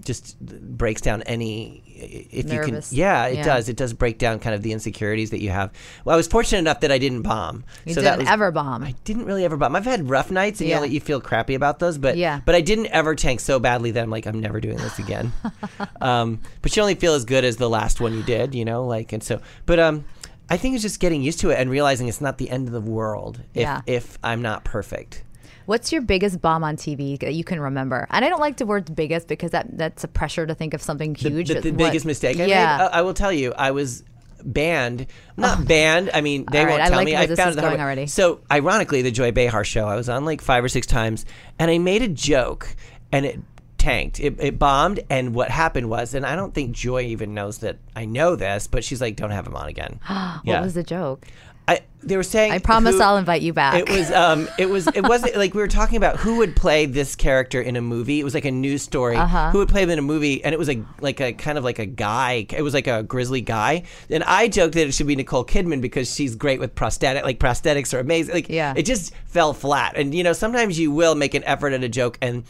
just 0.07 0.39
breaks 0.39 1.01
down 1.01 1.21
any 1.23 1.83
if 2.31 2.45
Nervous. 2.45 2.91
you 2.91 2.95
can. 2.97 2.99
Yeah, 3.09 3.25
it 3.27 3.35
Yeah. 3.37 3.43
does. 3.43 3.69
It 3.69 3.75
does 3.75 3.93
break 3.93 4.17
down 4.17 4.39
kind 4.39 4.55
of 4.55 4.63
the 4.63 4.71
insecurities 4.71 5.29
that 5.31 5.41
you 5.41 5.49
have. 5.51 5.71
Well, 6.05 6.13
I 6.13 6.17
was 6.17 6.27
fortunate 6.27 6.59
enough 6.59 6.79
that 6.79 6.91
I 6.91 6.97
didn't 6.97 7.21
bomb. 7.23 7.63
you 7.85 7.93
so 7.93 8.01
that 8.01 8.11
didn't 8.11 8.25
was, 8.25 8.29
ever 8.33 8.49
bomb. 8.51 8.83
I 8.83 8.95
didn't 9.03 9.25
really 9.25 9.43
ever 9.45 9.57
bomb. 9.57 9.75
I've 9.75 9.85
had 9.85 10.09
rough 10.09 10.31
nights, 10.31 10.59
and 10.61 10.69
Yeah. 10.69 10.75
you 10.77 10.81
know, 10.81 10.87
that 10.87 10.93
you 10.93 10.99
feel 10.99 11.21
crappy 11.21 11.53
about 11.55 11.79
those. 11.79 11.97
But 11.97 12.17
Yeah. 12.17 12.39
but 12.45 12.55
I 12.55 12.61
didn't 12.61 12.87
ever 12.87 13.13
tank 13.13 13.39
so 13.41 13.59
badly 13.59 13.91
that 13.91 14.01
I'm 14.01 14.09
like, 14.09 14.25
I'm 14.25 14.39
never 14.39 14.59
doing 14.59 14.77
this 14.77 14.97
again. 14.97 15.33
um, 16.01 16.39
but 16.61 16.75
you 16.75 16.81
only 16.81 16.95
feel 16.95 17.13
as 17.13 17.25
good 17.25 17.43
as 17.43 17.57
the 17.57 17.69
last 17.69 17.99
one 18.01 18.13
you 18.13 18.23
did, 18.23 18.55
you 18.55 18.65
know, 18.65 18.85
like 18.85 19.13
and 19.13 19.21
so. 19.21 19.41
But 19.65 19.79
um, 19.79 20.05
I 20.49 20.57
think 20.57 20.75
it's 20.75 20.81
just 20.81 20.99
getting 20.99 21.21
used 21.21 21.39
to 21.41 21.49
it 21.49 21.59
and 21.59 21.69
realizing 21.69 22.07
it's 22.07 22.21
not 22.21 22.37
the 22.37 22.49
end 22.49 22.67
of 22.67 22.73
the 22.73 22.81
world 22.81 23.39
if 23.53 23.61
Yeah. 23.61 23.81
if 23.85 24.17
I'm 24.23 24.41
not 24.41 24.63
perfect. 24.63 25.23
What's 25.67 25.91
your 25.91 26.01
biggest 26.01 26.41
bomb 26.41 26.63
on 26.63 26.77
TV 26.77 27.19
that 27.19 27.33
you 27.33 27.43
can 27.43 27.59
remember? 27.59 28.07
And 28.09 28.23
I 28.23 28.29
don't 28.29 28.39
like 28.39 28.55
the 28.55 28.65
word 28.65 28.95
biggest 28.95 29.27
because 29.27 29.51
that 29.51 29.77
that's 29.77 30.05
a 30.05 30.07
pressure 30.07 30.47
to 30.47 30.55
think 30.55 30.73
of 30.73 30.81
something 30.81 31.13
huge. 31.13 31.49
the, 31.49 31.59
the 31.59 31.71
What- 31.71 31.77
biggest 31.77 32.05
mistake 32.05 32.39
I 32.39 32.45
yeah. 32.45 32.77
made. 32.77 32.83
Uh, 32.85 32.89
I 32.93 33.01
will 33.01 33.13
tell 33.13 33.33
you, 33.33 33.53
I 33.53 33.71
was 33.71 34.03
banned. 34.45 35.07
Not 35.35 35.67
banned. 35.67 36.09
I 36.13 36.21
mean, 36.21 36.45
they 36.49 36.63
right, 36.63 36.69
won't 36.71 36.81
I 36.83 36.87
tell 36.87 36.97
like 36.97 37.05
me. 37.05 37.17
I 37.17 37.27
found 37.27 37.51
it 37.51 37.55
the 37.55 37.61
going 37.61 37.81
already. 37.81 38.07
So, 38.07 38.39
ironically, 38.49 39.01
the 39.01 39.11
Joy 39.11 39.33
Behar 39.33 39.65
show, 39.65 39.87
I 39.87 39.95
was 39.95 40.07
on 40.07 40.23
like 40.23 40.41
five 40.41 40.63
or 40.63 40.69
six 40.69 40.87
times, 40.87 41.25
and 41.59 41.69
I 41.69 41.79
made 41.79 42.01
a 42.01 42.07
joke, 42.07 42.73
and 43.11 43.25
it 43.25 43.39
tanked. 43.77 44.21
It, 44.21 44.37
it 44.39 44.57
bombed, 44.57 45.01
and 45.09 45.35
what 45.35 45.49
happened 45.49 45.89
was, 45.89 46.13
and 46.13 46.25
I 46.25 46.37
don't 46.37 46.53
think 46.53 46.71
Joy 46.71 47.01
even 47.03 47.33
knows 47.33 47.57
that 47.59 47.77
I 47.93 48.05
know 48.05 48.37
this, 48.37 48.67
but 48.67 48.85
she's 48.85 49.01
like, 49.01 49.17
"Don't 49.17 49.31
have 49.31 49.45
him 49.45 49.55
on 49.57 49.67
again." 49.67 49.99
what 50.43 50.61
was 50.61 50.75
the 50.75 50.83
joke? 50.83 51.25
I 51.67 51.81
they 52.01 52.15
were 52.15 52.23
saying 52.23 52.53
I 52.53 52.59
promise 52.59 52.95
who- 52.95 53.01
I'll 53.01 53.17
invite 53.17 53.41
you 53.41 53.51
back. 53.51 53.75
It 53.75 53.89
was 53.89 54.09
um 54.11 54.47
it 54.57 54.67
was 54.69 54.87
it 54.87 55.01
wasn't 55.01 55.35
like 55.35 55.53
we 55.53 55.61
were 55.61 55.67
talking 55.67 55.97
about 55.97 56.15
who 56.17 56.37
would 56.37 56.55
play 56.55 56.85
this 56.85 57.15
character 57.15 57.59
in 57.61 57.75
a 57.75 57.81
movie. 57.81 58.19
It 58.19 58.23
was 58.23 58.33
like 58.33 58.45
a 58.45 58.51
news 58.51 58.83
story. 58.83 59.17
Uh-huh. 59.17 59.51
Who 59.51 59.57
would 59.57 59.67
play 59.67 59.81
them 59.83 59.89
in 59.91 59.99
a 59.99 60.03
movie 60.03 60.43
and 60.43 60.53
it 60.53 60.57
was 60.59 60.69
a 60.69 60.81
like 61.01 61.19
a 61.19 61.33
kind 61.33 61.57
of 61.57 61.63
like 61.65 61.79
a 61.79 61.85
guy. 61.85 62.45
It 62.55 62.61
was 62.61 62.73
like 62.73 62.87
a 62.87 63.03
grizzly 63.03 63.41
guy. 63.41 63.83
And 64.09 64.23
I 64.23 64.47
joked 64.47 64.75
that 64.75 64.87
it 64.87 64.93
should 64.93 65.07
be 65.07 65.15
Nicole 65.17 65.43
Kidman 65.43 65.81
because 65.81 66.13
she's 66.13 66.35
great 66.35 66.59
with 66.61 66.73
prosthetic 66.75 67.23
like 67.25 67.39
prosthetics 67.39 67.93
are 67.93 67.99
amazing. 67.99 68.33
Like 68.35 68.47
Yeah. 68.49 68.73
it 68.77 68.83
just 68.83 69.13
fell 69.25 69.53
flat. 69.53 69.97
And 69.97 70.15
you 70.15 70.23
know, 70.23 70.33
sometimes 70.33 70.79
you 70.79 70.91
will 70.91 71.15
make 71.15 71.33
an 71.33 71.43
effort 71.43 71.73
at 71.73 71.83
a 71.83 71.89
joke 71.89 72.17
and 72.21 72.43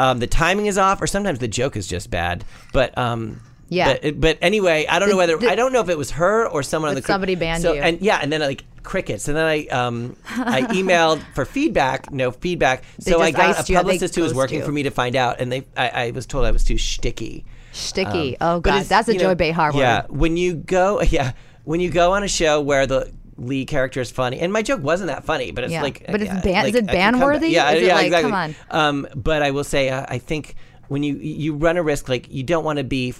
um, 0.00 0.18
the 0.20 0.26
timing 0.28 0.66
is 0.66 0.78
off 0.78 1.02
or 1.02 1.06
sometimes 1.06 1.38
the 1.40 1.48
joke 1.48 1.76
is 1.76 1.86
just 1.86 2.10
bad. 2.10 2.44
But 2.72 2.96
um 2.98 3.40
Yeah. 3.68 3.98
But, 4.02 4.20
but 4.20 4.38
anyway, 4.40 4.86
I 4.88 4.98
don't 4.98 5.08
know 5.10 5.16
whether 5.16 5.36
the- 5.36 5.48
I 5.50 5.54
don't 5.54 5.72
know 5.72 5.80
if 5.80 5.88
it 5.88 5.98
was 5.98 6.12
her 6.12 6.46
or 6.48 6.62
someone 6.62 6.90
on 6.90 6.94
the 6.94 7.02
crew. 7.02 7.12
somebody 7.12 7.34
banned 7.34 7.62
so, 7.62 7.74
you. 7.74 7.82
And 7.82 8.00
yeah, 8.00 8.18
and 8.22 8.32
then 8.32 8.40
like 8.40 8.64
crickets, 8.82 9.28
and 9.28 9.36
then 9.36 9.44
I 9.44 9.66
um 9.66 10.16
I 10.26 10.62
emailed 10.70 11.22
for 11.34 11.44
feedback, 11.44 12.10
no 12.10 12.30
feedback. 12.30 12.82
They 13.04 13.10
so 13.10 13.20
I 13.20 13.30
got 13.30 13.58
a 13.68 13.72
publicist 13.72 14.14
who 14.14 14.22
was 14.22 14.34
working 14.34 14.60
you. 14.60 14.64
for 14.64 14.72
me 14.72 14.84
to 14.84 14.90
find 14.90 15.16
out, 15.16 15.40
and 15.40 15.52
they 15.52 15.64
I, 15.76 15.88
I 16.06 16.10
was 16.12 16.26
told 16.26 16.44
I 16.46 16.50
was 16.50 16.64
too 16.64 16.74
shticky. 16.76 17.44
Sticky. 17.72 18.38
Um, 18.40 18.56
oh 18.56 18.60
god, 18.60 18.84
that's 18.86 19.08
a 19.08 19.14
Joy 19.14 19.28
know, 19.28 19.34
Behar 19.34 19.72
word. 19.72 19.80
Yeah, 19.80 20.06
when 20.08 20.36
you 20.36 20.54
go, 20.54 21.00
yeah, 21.02 21.32
when 21.64 21.80
you 21.80 21.90
go 21.90 22.12
on 22.14 22.22
a 22.22 22.28
show 22.28 22.60
where 22.60 22.86
the 22.86 23.12
lead 23.36 23.68
character 23.68 24.00
is 24.00 24.10
funny, 24.10 24.40
and 24.40 24.52
my 24.52 24.62
joke 24.62 24.82
wasn't 24.82 25.08
that 25.08 25.24
funny, 25.24 25.52
but 25.52 25.62
it's 25.64 25.72
Yeah. 25.72 25.82
like, 25.82 26.04
But 26.06 26.22
it's 26.22 26.24
yeah, 26.32 26.40
ban- 26.40 26.66
is 26.66 26.74
it 26.74 26.78
I 26.78 26.80
can 26.80 26.86
come 26.86 26.86
back. 26.86 26.94
ban-worthy? 27.12 27.48
Yeah, 27.50 27.70
Is 27.70 27.82
it 27.82 27.86
yeah, 27.86 27.94
like, 27.94 28.06
exactly. 28.06 28.30
come 28.30 28.38
on. 28.40 28.54
Um, 28.70 29.08
but 29.14 29.42
I 29.42 29.52
will 29.52 29.62
say, 29.64 29.90
uh, 29.90 30.04
I 30.08 30.18
think 30.18 30.56
when 30.88 31.02
you 31.04 31.14
you 31.16 31.54
run 31.54 31.76
a 31.76 31.82
risk, 31.82 32.08
like 32.08 32.32
you 32.32 32.42
don't 32.42 32.64
want 32.64 32.78
to 32.78 32.84
be 32.84 33.12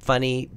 funny 0.00 0.48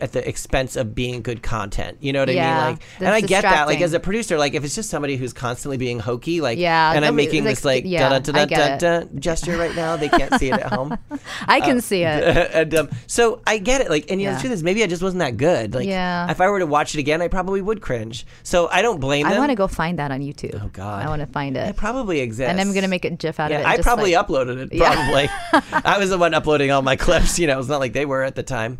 at 0.00 0.12
the 0.12 0.26
expense 0.28 0.76
of 0.76 0.94
being 0.94 1.22
good 1.22 1.42
content. 1.42 1.98
You 2.00 2.12
know 2.12 2.20
what 2.20 2.30
I 2.30 2.32
mean? 2.34 2.42
Like, 2.42 2.82
and 2.98 3.08
I 3.08 3.20
get 3.20 3.42
that. 3.42 3.66
Like 3.66 3.80
as 3.80 3.92
a 3.92 4.00
producer, 4.00 4.38
like 4.38 4.54
if 4.54 4.64
it's 4.64 4.74
just 4.74 4.90
somebody 4.90 5.16
who's 5.16 5.32
constantly 5.32 5.76
being 5.76 5.98
hokey, 5.98 6.40
like 6.40 6.58
Yeah, 6.58 6.92
and 6.92 7.04
I'm 7.04 7.16
making 7.16 7.44
like, 7.44 7.56
this 7.56 7.64
like 7.64 7.84
yeah, 7.86 8.08
da 8.08 8.18
da 8.18 8.44
da 8.44 8.46
da 8.46 8.76
da 8.78 9.04
gesture 9.18 9.56
right 9.56 9.74
now, 9.74 9.96
they 9.96 10.08
can't 10.08 10.34
see 10.34 10.48
it 10.48 10.54
at 10.60 10.72
home. 10.72 10.96
I 11.46 11.60
can 11.60 11.80
see 11.80 12.02
it. 12.04 12.50
and 12.54 12.74
um, 12.74 12.90
so 13.06 13.40
I 13.46 13.58
get 13.58 13.80
it. 13.80 13.90
Like, 13.90 14.10
and 14.10 14.20
you 14.20 14.26
know, 14.26 14.32
Yeah. 14.32 14.36
the 14.36 14.40
truth 14.42 14.52
is, 14.52 14.62
maybe 14.62 14.82
I 14.82 14.86
just 14.86 15.02
wasn't 15.02 15.20
that 15.20 15.36
good. 15.36 15.74
Like, 15.74 15.86
Yeah. 15.86 16.30
if 16.30 16.40
I 16.40 16.48
were 16.48 16.58
to 16.58 16.66
watch 16.66 16.94
it 16.94 17.00
again, 17.00 17.22
I 17.22 17.28
probably 17.28 17.60
would 17.62 17.80
cringe. 17.80 18.26
So 18.42 18.68
I 18.70 18.82
don't 18.82 19.00
blame 19.00 19.24
them. 19.26 19.32
I 19.36 19.38
want 19.38 19.50
to 19.50 19.56
go 19.56 19.66
find 19.68 19.98
that 19.98 20.10
on 20.10 20.20
YouTube. 20.20 20.60
Oh 20.62 20.68
God, 20.72 21.04
I 21.04 21.08
want 21.08 21.20
to 21.20 21.26
find 21.26 21.56
It 21.56 21.68
it. 21.70 21.76
probably 21.76 22.20
exists, 22.20 22.50
And 22.50 22.60
I'm 22.60 22.72
gonna 22.74 22.88
make 22.88 23.04
a 23.04 23.10
GIF 23.10 23.40
out 23.40 23.50
Yeah, 23.50 23.58
of 23.58 23.62
it. 23.62 23.66
I 23.68 23.82
probably 23.82 24.14
like- 24.14 24.26
uploaded 24.26 24.58
it. 24.58 24.72
Yeah. 24.72 24.94
Probably, 24.94 25.82
I 25.84 25.98
was 25.98 26.10
the 26.10 26.18
one 26.18 26.34
uploading 26.34 26.70
all 26.70 26.82
my 26.82 26.96
clips. 26.96 27.38
You 27.38 27.46
know, 27.46 27.58
it's 27.58 27.68
not 27.68 27.80
like 27.80 27.92
they 27.92 28.06
were 28.06 28.22
at 28.22 28.34
the 28.34 28.42
time. 28.42 28.78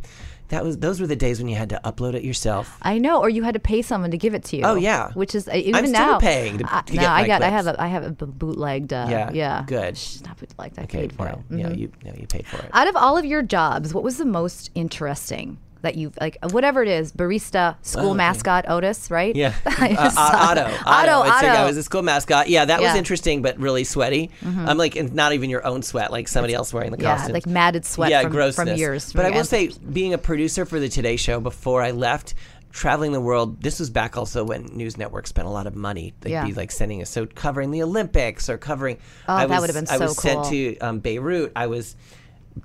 That 0.48 0.64
was 0.64 0.78
those 0.78 1.00
were 1.00 1.06
the 1.06 1.16
days 1.16 1.38
when 1.38 1.48
you 1.48 1.56
had 1.56 1.68
to 1.70 1.80
upload 1.84 2.14
it 2.14 2.24
yourself. 2.24 2.78
I 2.80 2.98
know, 2.98 3.20
or 3.20 3.28
you 3.28 3.42
had 3.42 3.52
to 3.54 3.60
pay 3.60 3.82
someone 3.82 4.10
to 4.12 4.16
give 4.18 4.32
it 4.34 4.44
to 4.44 4.56
you. 4.56 4.62
Oh, 4.64 4.74
yeah. 4.76 5.10
which 5.12 5.34
is 5.34 5.46
uh, 5.48 5.52
even 5.52 5.74
I'm 5.74 5.86
still 5.86 6.00
now 6.06 6.18
paying 6.18 6.58
to- 6.58 6.64
I- 6.74 6.80
to 6.82 6.94
no, 6.94 7.06
I 7.06 7.26
got. 7.26 7.42
I 7.42 7.48
have. 7.48 7.66
A, 7.66 7.82
I 7.82 7.86
have 7.88 8.04
a 8.04 8.10
bootlegged. 8.26 8.92
Uh, 8.92 9.06
Yeah, 9.10 9.30
yeah. 9.32 9.64
good. 9.66 9.96
Shh, 9.98 10.20
not 10.22 10.38
bootlegged. 10.38 10.78
I 10.78 10.82
Okay, 10.84 10.98
paid 11.00 11.12
for 11.12 11.28
it. 11.28 11.38
yeah, 11.50 11.66
Mhm. 11.68 11.78
you, 11.78 11.92
yeah, 12.04 12.12
you 12.18 12.26
paid 12.26 12.46
for 12.46 12.56
it. 12.58 12.70
Out 12.72 12.88
of 12.88 12.96
all 12.96 13.16
of 13.18 13.24
your 13.26 13.42
jobs, 13.42 13.92
what 13.92 14.02
was 14.04 14.16
the 14.16 14.24
most 14.24 14.70
interesting 14.74 15.58
that 15.82 15.96
you've 15.96 16.16
like? 16.20 16.36
Whatever 16.50 16.82
it 16.82 16.88
is, 16.88 17.12
barista, 17.12 17.76
school 17.82 18.14
mascot, 18.14 18.64
Otis, 18.68 19.10
right? 19.10 19.34
Oh, 19.34 19.38
Yeah, 19.38 19.54
uh, 19.66 19.70
uh, 19.96 20.10
Otto. 20.16 20.62
Otto. 20.86 21.30
Say 21.40 21.48
I 21.48 21.56
Otto. 21.56 21.66
was 21.66 21.76
a 21.76 21.82
school 21.82 22.02
mascot. 22.02 22.48
Yeah, 22.48 22.64
that 22.64 22.78
was 22.78 22.82
Yeah. 22.84 22.88
Mm-hmm. 22.90 22.98
interesting, 22.98 23.42
but 23.42 23.58
really 23.58 23.84
sweaty. 23.84 24.30
I'm 24.44 24.78
like, 24.78 24.96
and 24.96 25.14
not 25.14 25.32
even 25.32 25.50
your 25.50 25.66
own 25.66 25.82
sweat, 25.82 26.10
like 26.10 26.28
somebody 26.28 26.54
else 26.54 26.72
wearing 26.72 26.92
the 26.92 26.98
Yeah, 27.02 27.16
costume. 27.16 27.34
like 27.34 27.46
matted 27.46 27.84
sweat 27.84 28.10
yeah, 28.10 28.22
from- 28.22 28.32
grossness. 28.32 28.68
from 28.68 28.76
years, 28.78 29.12
But 29.12 29.26
I 29.26 29.30
will 29.30 29.44
say, 29.44 29.68
being 29.92 30.14
a 30.14 30.18
producer 30.18 30.64
for 30.64 30.80
the 30.80 30.88
Today 30.88 31.16
Show 31.16 31.40
before 31.40 31.82
I 31.82 31.90
left. 31.92 32.34
Traveling 32.70 33.12
the 33.12 33.20
world. 33.20 33.62
This 33.62 33.80
was 33.80 33.88
back 33.88 34.18
also 34.18 34.44
when 34.44 34.64
News 34.66 34.98
Network 34.98 35.26
spent 35.26 35.48
a 35.48 35.50
lot 35.50 35.66
of 35.66 35.74
money. 35.74 36.12
They'd 36.20 36.32
Yeah. 36.32 36.44
be 36.44 36.52
like 36.52 36.70
sending 36.70 37.00
us 37.00 37.08
so 37.08 37.24
covering 37.24 37.70
the 37.70 37.82
Olympics 37.82 38.50
or 38.50 38.58
covering. 38.58 38.98
Oh, 39.26 39.34
I 39.34 39.46
that 39.46 39.48
was, 39.48 39.60
would've 39.62 39.74
been 39.74 39.86
so 39.86 39.94
I 39.94 39.98
was 39.98 40.16
so 40.16 40.20
sent 40.22 40.44
to 40.50 40.78
um, 40.80 40.98
Beirut. 40.98 41.50
I 41.56 41.66
was 41.66 41.96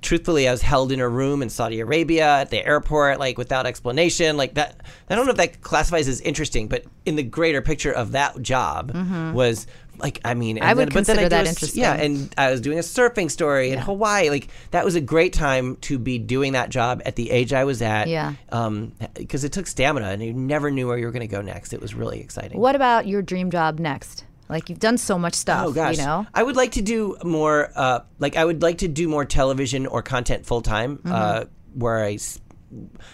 truthfully, 0.02 0.48
I 0.48 0.52
was 0.52 0.62
held 0.62 0.92
in 0.92 1.00
a 1.00 1.08
room 1.08 1.42
in 1.42 1.50
Saudi 1.50 1.80
Arabia 1.80 2.26
at 2.40 2.50
the 2.50 2.64
airport, 2.64 3.18
like 3.18 3.38
without 3.38 3.66
explanation. 3.66 4.36
Like 4.36 4.54
that, 4.54 4.80
I 5.08 5.14
don't 5.14 5.26
know 5.26 5.32
if 5.32 5.36
that 5.38 5.60
classifies 5.62 6.08
as 6.08 6.20
interesting, 6.20 6.68
but 6.68 6.84
in 7.04 7.16
the 7.16 7.22
greater 7.22 7.62
picture 7.62 7.92
of 7.92 8.12
that 8.12 8.40
job 8.42 8.92
was 9.34 9.66
like, 9.98 10.20
I 10.24 10.34
mean, 10.34 10.58
and 10.58 10.64
Mm-hmm. 10.64 10.70
I 10.70 10.74
would 10.74 10.88
then, 10.92 10.94
but 10.94 11.06
then 11.06 11.18
I 11.18 11.22
consider 11.22 11.28
that 11.28 11.46
a 11.46 11.48
interesting. 11.48 11.82
Yeah, 11.82 11.94
and 11.94 12.34
I 12.36 12.50
was 12.50 12.60
doing 12.60 12.78
a 12.78 12.82
surfing 12.82 13.30
story 13.30 13.70
in 13.70 13.78
Hawaii. 13.78 14.30
Like 14.30 14.48
that 14.72 14.84
was 14.84 14.94
a 14.96 15.00
great 15.00 15.32
time 15.32 15.76
to 15.82 15.98
be 15.98 16.18
doing 16.18 16.52
that 16.52 16.70
job 16.70 17.00
at 17.06 17.16
the 17.16 17.30
age 17.30 17.52
I 17.52 17.64
was 17.64 17.80
at. 17.82 18.08
Yeah. 18.08 18.34
um, 18.50 18.92
because 19.14 19.44
it 19.44 19.52
took 19.52 19.66
stamina, 19.66 20.06
and 20.08 20.22
you 20.22 20.32
never 20.32 20.70
knew 20.70 20.88
where 20.88 20.98
you 20.98 21.06
were 21.06 21.12
going 21.12 21.20
to 21.20 21.26
go 21.28 21.42
next. 21.42 21.72
It 21.72 21.80
was 21.80 21.94
really 21.94 22.20
exciting. 22.20 22.58
What 22.58 22.74
about 22.74 23.06
your 23.06 23.22
dream 23.22 23.50
job 23.50 23.78
next? 23.78 24.24
Like 24.48 24.68
you've 24.68 24.78
done 24.80 24.98
so 24.98 25.18
much 25.18 25.34
stuff. 25.34 25.66
Oh 25.66 25.72
gosh, 25.72 25.96
you 25.98 26.04
know. 26.04 26.26
I 26.34 26.42
would 26.42 26.56
like 26.56 26.72
to 26.72 26.82
do 26.82 27.16
more. 27.24 27.70
Uh, 27.74 28.00
like 28.18 28.36
I 28.36 28.44
would 28.44 28.62
like 28.62 28.78
to 28.78 28.88
do 28.88 29.08
more 29.08 29.24
television 29.24 29.86
or 29.86 30.02
content 30.02 30.44
full 30.46 30.60
time, 30.62 30.98
Mm-hmm. 30.98 31.12
uh, 31.12 31.44
where 31.74 32.04
I. 32.04 32.18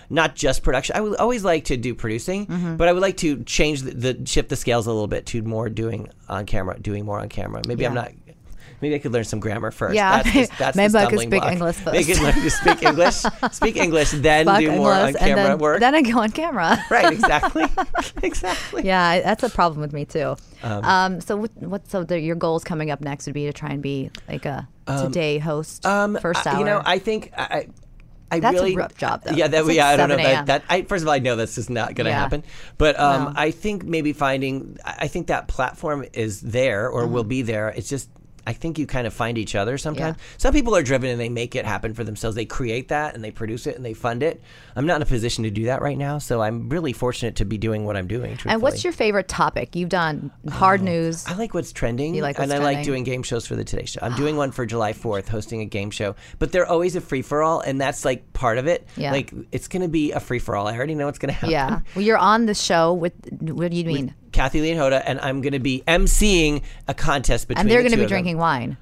Not 0.09 0.37
just 0.37 0.63
production. 0.63 0.97
I 0.97 1.01
would 1.03 1.17
always 1.19 1.45
like 1.45 1.65
to 1.67 1.77
do 1.77 1.95
producing, 1.95 2.47
Mm-hmm. 2.47 2.77
but 2.77 2.89
I 2.89 2.95
would 2.95 3.03
like 3.03 3.19
to 3.19 3.45
change 3.45 3.83
the, 3.83 3.91
the 4.15 4.27
shift 4.27 4.49
the 4.49 4.57
scales 4.57 4.87
a 4.87 4.91
little 4.91 5.07
bit 5.07 5.27
to 5.27 5.43
more 5.43 5.69
doing 5.69 6.09
on 6.31 6.47
camera, 6.47 6.81
doing 6.81 7.05
more 7.05 7.21
on 7.21 7.29
camera. 7.29 7.61
Maybe 7.69 7.87
I'm 7.87 7.93
not. 7.93 8.11
Maybe 8.81 8.95
I 8.95 8.99
could 8.99 9.13
learn 9.13 9.25
some 9.25 9.41
grammar 9.41 9.71
first. 9.71 9.95
Yeah, 9.95 10.23
that's, 10.23 10.49
the- 10.51 10.57
that's 10.59 10.77
the 10.77 10.83
maybe 10.83 10.97
I 10.99 11.07
could 11.11 11.19
speak 11.21 11.31
block. 11.31 11.53
English 11.53 11.77
Maybe 11.85 11.99
I 11.99 12.03
could 12.05 12.23
learn 12.23 12.35
to 12.35 12.51
speak 12.51 12.83
English, 12.91 13.15
speak 13.53 13.77
English, 13.77 14.11
then 14.13 14.47
do 14.61 14.73
more 14.73 14.93
on 14.93 15.15
camera 15.15 15.45
then, 15.45 15.59
work. 15.59 15.81
Then 15.81 15.95
I 15.95 16.03
go 16.03 16.19
on 16.21 16.31
camera. 16.31 16.79
right, 16.91 17.13
exactly, 17.13 17.65
exactly. 18.23 18.85
Yeah, 18.85 19.21
that's 19.21 19.43
a 19.43 19.51
problem 19.51 19.81
with 19.81 19.93
me 19.93 20.05
too. 20.05 20.37
Um, 20.63 21.21
so 21.21 21.37
what, 21.37 21.51
what? 21.59 21.89
So 21.91 22.05
the, 22.05 22.19
your 22.19 22.37
goals 22.37 22.65
coming 22.65 22.91
up 22.91 23.01
next 23.01 23.27
would 23.27 23.35
be 23.35 23.47
to 23.47 23.53
try 23.53 23.71
and 23.71 23.83
be 23.83 24.11
like 24.29 24.47
a 24.47 24.69
today 24.87 25.39
host, 25.39 25.87
Um, 25.87 26.17
first 26.21 26.47
I- 26.47 26.59
You 26.59 26.65
know, 26.65 26.83
I 26.85 26.99
think 26.99 27.33
I, 27.37 27.69
I- 28.33 28.41
That's 28.41 28.61
a 28.61 28.75
rough 28.75 28.97
job, 28.97 29.23
though. 29.25 29.33
Yeah, 29.35 29.47
that 29.49 29.59
It's 29.59 29.67
like 29.69 29.77
yeah, 29.77 29.89
I 29.89 29.97
don't 29.97 30.09
know 30.09 30.17
7 30.17 30.33
that, 30.33 30.47
that. 30.47 30.63
I 30.69 30.83
first 30.83 31.03
of 31.03 31.09
all, 31.09 31.15
I 31.15 31.19
know 31.19 31.37
this 31.37 31.59
is 31.59 31.69
not 31.71 31.95
going 31.95 32.05
to 32.07 32.11
Yeah. 32.11 32.19
happen, 32.19 32.45
but 32.79 32.99
um, 32.99 33.25
No. 33.25 33.33
I 33.37 33.51
think 33.51 33.85
maybe 33.85 34.13
finding. 34.13 34.79
I 34.85 34.95
I 35.01 35.09
think 35.09 35.29
that 35.29 35.49
platform 35.49 36.05
is 36.13 36.41
there 36.41 36.89
or 36.89 37.03
Mm-hmm. 37.05 37.13
will 37.13 37.25
be 37.25 37.43
there. 37.43 37.69
It's 37.69 37.89
just. 37.89 38.09
I 38.47 38.53
think 38.53 38.79
you 38.79 38.87
kind 38.87 39.07
of 39.07 39.13
find 39.13 39.39
each 39.39 39.55
other 39.55 39.79
sometimes. 39.79 40.17
Some 40.39 40.53
people 40.53 40.75
are 40.77 40.83
driven 40.83 41.11
and 41.11 41.21
they 41.21 41.29
make 41.29 41.55
it 41.55 41.65
happen 41.65 41.95
for 41.95 42.05
themselves. 42.05 42.37
They 42.37 42.47
create 42.47 42.89
that 42.89 43.15
and 43.15 43.23
they 43.23 43.31
produce 43.31 43.67
it 43.67 43.77
and 43.77 43.85
they 43.85 43.95
fund 43.95 44.23
it. 44.23 44.41
I'm 44.77 44.87
not 44.87 44.97
in 44.97 45.03
a 45.03 45.07
position 45.07 45.45
to 45.45 45.51
do 45.51 45.65
that 45.65 45.83
right 45.83 45.99
now, 45.99 46.19
so 46.19 46.41
I'm 46.41 46.69
really 46.69 46.93
fortunate 46.93 47.37
to 47.37 47.45
be 47.45 47.59
doing 47.59 47.85
what 47.85 47.97
I'm 47.97 48.07
doing. 48.07 48.39
And 48.47 48.63
what's 48.63 48.85
your 48.85 48.93
favorite 48.93 49.29
topic? 49.29 49.77
You've 49.77 49.89
done 49.89 50.31
oh, 50.49 50.51
hard 50.51 50.83
news. 50.83 51.27
I 51.27 51.35
like 51.35 51.55
what's 51.55 51.73
trending, 51.73 52.15
You 52.15 52.23
like 52.23 52.39
what's 52.39 52.51
and 52.51 52.63
I 52.63 52.65
like 52.65 52.85
doing 52.85 53.05
game 53.05 53.23
shows 53.23 53.47
for 53.47 53.57
the 53.57 53.65
Today 53.65 53.85
Show. 53.85 54.01
I'm 54.03 54.15
doing 54.15 54.37
one 54.39 54.53
for 54.53 54.67
July 54.67 54.93
4th, 54.93 55.29
hosting 55.29 55.61
a 55.61 55.67
game 55.67 55.91
show, 55.91 56.17
but 56.39 56.53
they're 56.53 56.67
always 56.67 56.97
a 56.97 57.01
free 57.01 57.23
for 57.23 57.43
all, 57.43 57.61
and 57.61 57.81
that's 57.81 58.05
like 58.05 58.33
part 58.33 58.59
of 58.59 58.67
it. 58.67 58.87
Yeah. 58.97 59.13
Like 59.13 59.33
it's 59.53 59.69
going 59.69 59.83
to 59.83 59.89
be 59.89 60.13
a 60.13 60.21
free 60.21 60.39
for 60.39 60.57
all. 60.57 60.67
I 60.67 60.77
already 60.77 60.95
know 60.95 61.07
what's 61.07 61.19
going 61.19 61.29
to 61.29 61.35
happen. 61.35 61.51
Yeah. 61.51 61.81
Well, 61.95 62.05
you're 62.05 62.19
on 62.19 62.47
the 62.47 62.55
show 62.55 62.95
with. 62.95 63.13
What 63.41 63.71
do 63.71 63.77
you 63.77 63.85
mean? 63.85 64.15
Kathie 64.33 64.61
Lee 64.61 64.71
and 64.71 64.81
Hoda, 64.81 65.03
and 65.05 65.21
I'm 65.21 65.41
going 65.41 65.53
to 65.53 65.59
be 65.59 65.83
emceeing 65.87 66.63
a 66.89 66.95
contest 66.95 67.49
between. 67.49 67.57
Them. 67.57 67.67
And 67.67 67.71
they're 67.71 67.83
going 67.83 67.93
to 67.93 67.99
be 67.99 68.07
drinking 68.07 68.39
wine. 68.39 68.77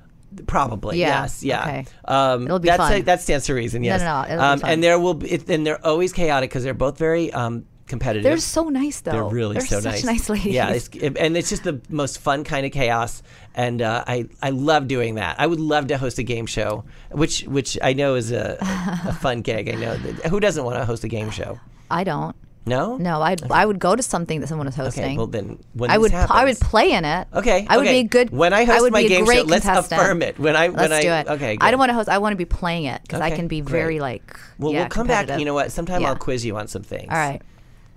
Probably, 0.47 0.99
Yeah, 0.99 1.23
yes, 1.23 1.43
yeah. 1.43 1.63
okay. 1.63 1.87
Um, 2.05 2.45
It'll 2.45 2.59
be 2.59 2.69
that's 2.69 2.79
fun. 2.79 2.93
A, 2.93 3.03
that 3.03 3.23
stands 3.23 3.47
to 3.47 3.55
reason. 3.55 3.83
Yes. 3.83 4.03
no, 4.03 4.21
no, 4.21 4.25
it'll 4.27 4.37
be 4.37 4.43
um, 4.43 4.59
fun. 4.61 4.71
And 4.71 4.83
there 4.83 4.99
will 4.99 5.15
be, 5.15 5.33
it, 5.33 5.49
and 5.49 5.67
they're 5.67 5.85
always 5.85 6.13
chaotic 6.13 6.51
because 6.51 6.65
they're 6.65 6.75
both 6.75 6.99
very 6.99 7.33
um, 7.33 7.65
competitive. 7.87 8.25
They're 8.25 8.37
so 8.37 8.69
nice, 8.69 9.01
though. 9.01 9.13
They're 9.13 9.25
really 9.25 9.55
They're 9.55 9.67
so 9.67 9.81
such 9.81 10.05
nice. 10.05 10.29
ladies. 10.29 10.53
Yeah, 10.53 10.71
it's, 10.71 10.89
and 10.89 11.37
it's 11.37 11.49
just 11.49 11.65
the 11.65 11.81
most 11.89 12.19
fun 12.19 12.45
kind 12.45 12.67
of 12.67 12.73
chaos, 12.73 13.23
and 13.55 13.81
uh, 13.81 14.05
I 14.07 14.29
I 14.43 14.51
love 14.51 14.87
doing 14.87 15.15
that. 15.15 15.41
I 15.41 15.47
would 15.47 15.61
love 15.61 15.87
to 15.89 15.99
host 15.99 16.19
a 16.19 16.23
game 16.23 16.47
show, 16.47 16.85
which 17.11 17.43
which 17.45 17.79
I 17.83 17.95
know 17.95 18.15
is 18.15 18.31
a, 18.31 18.59
a 19.07 19.15
fun 19.15 19.41
gig. 19.41 19.69
I 19.69 19.75
know 19.75 19.97
that, 19.97 20.27
who 20.27 20.41
doesn't 20.41 20.63
want 20.63 20.77
to 20.77 20.85
host 20.85 21.05
a 21.05 21.09
game 21.09 21.31
show. 21.31 21.59
I 21.91 22.05
don't. 22.05 22.37
No, 22.69 22.97
No, 22.97 23.21
I 23.23 23.37
I 23.51 23.65
would 23.67 23.79
go 23.79 23.97
to 23.97 24.03
something 24.03 24.41
that 24.41 24.47
someone 24.49 24.67
was 24.67 24.77
hosting. 24.77 25.05
Okay, 25.05 25.17
well 25.17 25.27
then 25.27 25.59
when 25.75 25.91
I 25.91 25.95
this 25.95 26.03
would 26.03 26.15
I 26.15 26.45
would 26.45 26.59
play 26.61 26.93
in 26.93 27.05
it. 27.05 27.27
Okay, 27.35 27.67
I 27.69 27.77
would 27.77 27.87
okay. 27.87 28.03
be 28.03 28.07
a 28.07 28.09
good. 28.09 28.31
When 28.31 28.53
I 28.53 28.65
host 28.65 28.83
would 28.83 28.93
my 28.93 29.03
be 29.03 29.09
game 29.09 29.27
show, 29.27 29.43
let's 29.43 29.65
contestant. 29.65 30.01
affirm 30.01 30.23
it. 30.23 30.39
When 30.39 30.55
I- 30.57 30.69
when 30.69 30.91
let's 30.91 30.93
I- 30.93 31.03
do 31.03 31.11
it. 31.11 31.27
okay, 31.37 31.53
I 31.53 31.57
good. 31.57 31.71
don't 31.71 31.79
want 31.79 31.91
to 31.91 31.95
host. 31.95 32.09
I 32.09 32.19
want 32.19 32.33
to 32.33 32.37
be 32.37 32.45
playing 32.45 32.85
it 32.85 33.03
because 33.03 33.21
I 33.21 33.31
can 33.31 33.49
be 33.49 33.61
great. 33.61 33.73
very 33.81 34.01
like. 34.01 34.39
Well, 34.59 34.73
yeah, 34.73 34.81
we'll 34.81 34.89
come 34.91 35.07
back. 35.07 35.39
You 35.39 35.45
know 35.45 35.55
what? 35.55 35.73
Sometime 35.73 36.03
Yeah. 36.03 36.09
I'll 36.11 36.17
quiz 36.17 36.45
you 36.45 36.57
on 36.57 36.69
some 36.69 36.83
things. 36.83 37.09
All 37.11 37.17
right. 37.17 37.41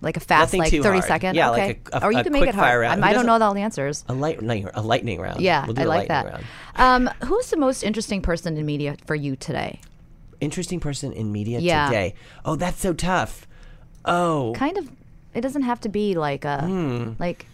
Like 0.03 0.17
a 0.17 0.19
fast, 0.19 0.53
Nothing 0.53 0.62
like 0.62 0.71
30 0.71 0.81
hard. 0.89 1.03
second. 1.03 1.36
Yeah, 1.36 1.51
okay. 1.51 1.67
like 1.67 1.89
a- 1.93 1.97
a- 1.99 2.03
or 2.05 2.12
you 2.12 2.23
can 2.23 2.34
make 2.34 2.39
quick 2.41 2.49
it 2.49 2.55
hard. 2.55 2.67
fire 2.69 2.79
round. 2.79 3.03
I'm- 3.03 3.10
I 3.10 3.13
don't 3.13 3.27
know 3.27 3.38
all 3.39 3.53
the 3.53 3.62
answers. 3.62 4.03
A 4.10 4.13
lightning, 4.13 4.67
a 4.73 4.81
lightning 4.81 5.19
round. 5.21 5.41
Yeah, 5.41 5.63
we'll 5.65 5.75
do 5.75 5.81
I 5.81 5.86
a 5.86 5.88
like 5.88 6.07
that. 6.07 6.25
round. 6.25 6.43
Um, 6.75 7.10
who's 7.27 7.51
the 7.51 7.57
most 7.57 7.84
interesting 7.84 8.21
person 8.23 8.57
in 8.57 8.65
media 8.65 8.95
for 9.05 9.13
you 9.13 9.36
today? 9.36 9.79
Interesting 10.39 10.79
person 10.79 11.13
in 11.13 11.31
media 11.31 11.60
today. 11.60 12.15
Oh, 12.43 12.55
that's 12.55 12.79
so 12.79 12.93
tough. 12.93 13.45
Oh, 14.06 14.54
Kind 14.56 14.78
of. 14.78 14.90
It 15.34 15.42
doesn't 15.42 15.62
have 15.64 15.80
to 15.82 15.90
be 15.90 16.16
like 16.16 16.44
a 16.46 17.16
like 17.20 17.46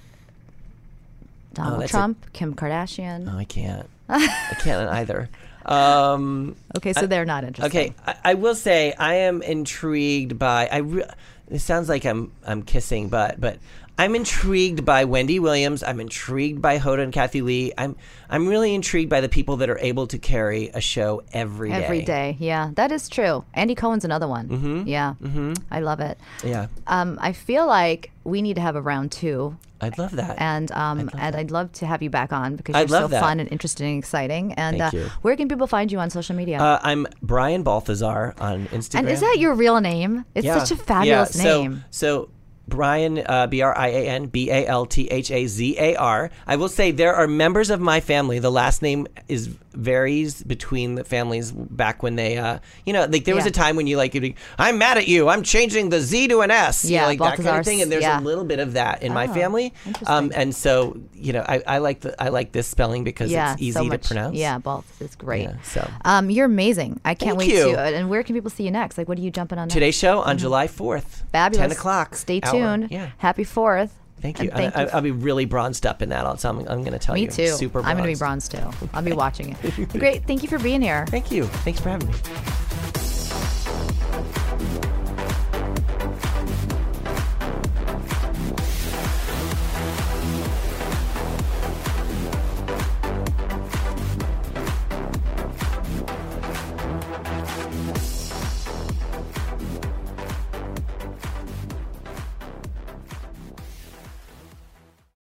Donald 1.53 1.73
Hmm. 1.73 1.77
Oh, 1.77 1.79
that's 1.81 1.91
a- 1.91 1.93
Trump, 1.95 2.33
Kim 2.33 2.53
Kardashian. 2.55 3.25
no, 3.25 3.37
I 3.37 3.43
can't. 3.45 3.87
I 4.09 4.55
can't 4.63 4.89
either. 4.89 5.29
Um, 5.65 6.55
okay, 6.77 6.93
so 6.93 7.07
they're 7.07 7.25
not 7.25 7.43
interesting. 7.43 7.89
okay, 7.91 7.93
I, 8.05 8.31
I 8.31 8.33
will 8.35 8.55
say 8.55 8.93
I 8.97 9.15
am 9.15 9.41
intrigued 9.41 10.39
by. 10.39 10.67
I. 10.71 10.77
Re- 10.77 11.03
it 11.49 11.59
sounds 11.59 11.87
like 11.89 12.05
I'm 12.05 12.31
I'm 12.45 12.61
kissing 12.63 13.09
butt, 13.09 13.39
but 13.39 13.57
I'm 13.99 14.13
intrigued 14.15 14.85
by 14.85 15.05
Wendy 15.05 15.39
Williams. 15.39 15.81
I'm 15.81 15.99
intrigued 15.99 16.61
by 16.61 16.77
Hoda 16.77 17.01
and 17.01 17.11
Kathie 17.11 17.41
Lee. 17.41 17.73
I'm 17.77 17.95
I'm 18.29 18.47
really 18.47 18.75
intrigued 18.75 19.09
by 19.09 19.21
the 19.21 19.29
people 19.29 19.57
that 19.57 19.69
are 19.69 19.79
able 19.79 20.05
to 20.07 20.19
carry 20.19 20.69
a 20.73 20.81
show 20.81 21.23
every 21.33 21.71
day. 21.71 21.83
Every 21.83 22.01
day, 22.03 22.35
yeah, 22.39 22.71
that 22.75 22.91
is 22.91 23.09
true. 23.09 23.43
Andy 23.55 23.73
Cohen's 23.73 24.05
another 24.05 24.27
one. 24.27 24.49
Mm-hmm. 24.49 24.87
Yeah, 24.87 25.15
mm-hmm. 25.21 25.53
I 25.71 25.79
love 25.79 25.99
it. 25.99 26.19
Yeah, 26.43 26.67
Um, 26.85 27.17
I 27.21 27.33
feel 27.33 27.65
like 27.65 28.11
we 28.23 28.41
need 28.41 28.55
to 28.55 28.61
have 28.61 28.75
a 28.75 28.81
round 28.81 29.11
two, 29.11 29.57
I'd 29.81 29.97
love 29.97 30.11
that. 30.17 30.35
and 30.39 30.71
um, 30.73 31.09
and 31.17 31.35
I'd 31.35 31.49
love 31.49 31.71
to 31.73 31.87
have 31.87 32.03
you 32.03 32.11
back 32.11 32.31
on 32.31 32.55
because 32.55 32.75
you're 32.75 32.85
love 32.87 33.03
so 33.03 33.07
that. 33.07 33.21
fun 33.21 33.39
and 33.39 33.51
interesting 33.51 33.87
and 33.87 33.97
exciting. 33.99 34.53
And 34.53 34.77
Thank 34.77 34.93
uh, 34.93 34.97
you. 34.97 35.03
where 35.23 35.35
can 35.35 35.47
people 35.47 35.65
find 35.65 35.91
you 35.91 35.97
on 35.99 36.11
social 36.11 36.35
media? 36.35 36.59
Uh, 36.59 36.79
I'm 36.83 37.07
Brian 37.23 37.63
Balthazar 37.63 38.35
on 38.39 38.67
Instagram. 38.67 38.99
and 38.99 39.09
is 39.09 39.21
that 39.21 39.37
your 39.39 39.55
real 39.55 39.79
name? 39.81 40.25
It's 40.35 40.45
Yeah. 40.45 40.59
such 40.59 40.71
a 40.77 40.83
fabulous 40.83 41.35
yeah. 41.35 41.43
so, 41.43 41.61
name. 41.61 41.83
So 41.89 42.29
Brian, 42.67 43.23
uh, 43.25 43.47
B 43.47 43.61
R 43.61 43.77
I 43.77 43.87
A 43.87 44.07
N 44.07 44.27
B 44.27 44.49
A 44.49 44.65
L 44.65 44.85
T 44.85 45.07
H 45.07 45.31
A 45.31 45.47
Z 45.47 45.77
A 45.79 45.95
R. 45.95 46.29
I 46.45 46.55
will 46.55 46.69
say 46.69 46.91
there 46.91 47.15
are 47.15 47.27
members 47.27 47.69
of 47.69 47.79
my 47.79 47.99
family. 47.99 48.39
The 48.39 48.51
last 48.51 48.81
name 48.81 49.07
is 49.27 49.49
varies 49.77 50.43
between 50.43 50.95
the 50.95 51.03
families 51.03 51.51
back 51.51 52.03
when 52.03 52.15
they, 52.15 52.37
uh, 52.37 52.59
you 52.85 52.93
know, 52.93 53.05
like 53.05 53.23
there 53.25 53.35
was 53.35 53.45
Yeah. 53.45 53.49
a 53.49 53.53
time 53.53 53.75
when 53.75 53.87
you 53.87 53.95
like, 53.97 54.13
you'd 54.13 54.21
be, 54.21 54.35
I'm 54.57 54.77
mad 54.77 54.97
at 54.97 55.07
you. 55.07 55.29
I'm 55.29 55.43
changing 55.43 55.89
the 55.89 56.01
Z 56.01 56.27
to 56.29 56.41
an 56.41 56.51
S. 56.51 56.83
you 56.83 56.91
know, 56.97 57.01
Yeah, 57.03 57.07
like 57.07 57.19
that 57.19 57.37
kind 57.37 57.59
of 57.59 57.65
thing. 57.65 57.81
And 57.81 57.91
there's 57.91 58.01
yeah. 58.03 58.19
a 58.19 58.21
little 58.21 58.43
bit 58.43 58.59
of 58.59 58.73
that 58.73 59.03
in 59.03 59.13
my 59.13 59.27
Oh, 59.27 59.33
family. 59.33 59.73
Um, 60.05 60.31
and 60.35 60.53
so, 60.55 60.97
you 61.13 61.33
know, 61.33 61.45
I, 61.47 61.61
I 61.67 61.77
like 61.77 62.01
the 62.01 62.21
I 62.21 62.29
like 62.29 62.51
this 62.51 62.67
spelling 62.67 63.03
because 63.03 63.31
yeah, 63.31 63.53
it's 63.53 63.61
easy 63.61 63.73
so 63.79 63.89
to 63.89 63.97
pronounce. 63.99 64.35
Yeah, 64.35 64.57
both. 64.57 65.01
is 65.01 65.15
great. 65.15 65.43
Yeah, 65.43 65.61
so. 65.61 65.89
um, 66.05 66.29
you're 66.29 66.45
amazing. 66.45 66.99
I 67.05 67.13
can't 67.13 67.37
Thank 67.37 67.39
wait 67.39 67.49
you. 67.49 67.71
to. 67.73 67.79
And 67.79 68.09
where 68.09 68.23
can 68.23 68.35
people 68.35 68.49
see 68.49 68.63
you 68.63 68.71
next? 68.71 68.97
Like, 68.97 69.07
what 69.07 69.17
are 69.17 69.21
you 69.21 69.31
jumping 69.31 69.57
on? 69.59 69.67
next? 69.67 69.73
Today's 69.73 69.95
show 69.95 70.19
on 70.21 70.37
July 70.37 70.67
4th. 70.67 71.01
Mm-hmm. 71.03 71.27
Fabulous. 71.31 71.61
10 71.61 71.71
o'clock. 71.71 72.15
Stay 72.15 72.39
hour. 72.43 72.51
tuned. 72.51 72.91
Yeah. 72.91 73.09
Happy 73.17 73.43
Fourth. 73.43 73.93
Thank 74.21 74.41
you. 74.41 74.49
Thank 74.49 74.75
I, 74.75 74.85
will 74.85 75.01
be 75.01 75.11
really 75.11 75.45
bronzed 75.45 75.85
up 75.85 76.01
in 76.01 76.09
that. 76.09 76.25
I'll, 76.25 76.37
so 76.37 76.49
I'm, 76.49 76.59
I'm 76.67 76.81
going 76.81 76.93
to 76.93 76.99
tell 76.99 77.15
Me 77.15 77.21
you. 77.21 77.27
Me 77.27 77.33
too. 77.33 77.47
Super 77.49 77.79
I'm 77.79 77.97
going 77.97 78.09
to 78.09 78.13
be 78.13 78.17
bronzed. 78.17 78.51
too. 78.51 78.69
I'll 78.93 79.03
be 79.03 79.13
watching 79.13 79.55
it. 79.61 79.89
Great. 79.99 80.25
Thank 80.25 80.43
you 80.43 80.49
for 80.49 80.59
being 80.59 80.81
here. 80.81 81.05
Thank 81.07 81.31
you. 81.31 81.45
Thanks 81.45 81.79
for 81.79 81.89
having 81.89 82.09
me. 82.09 82.15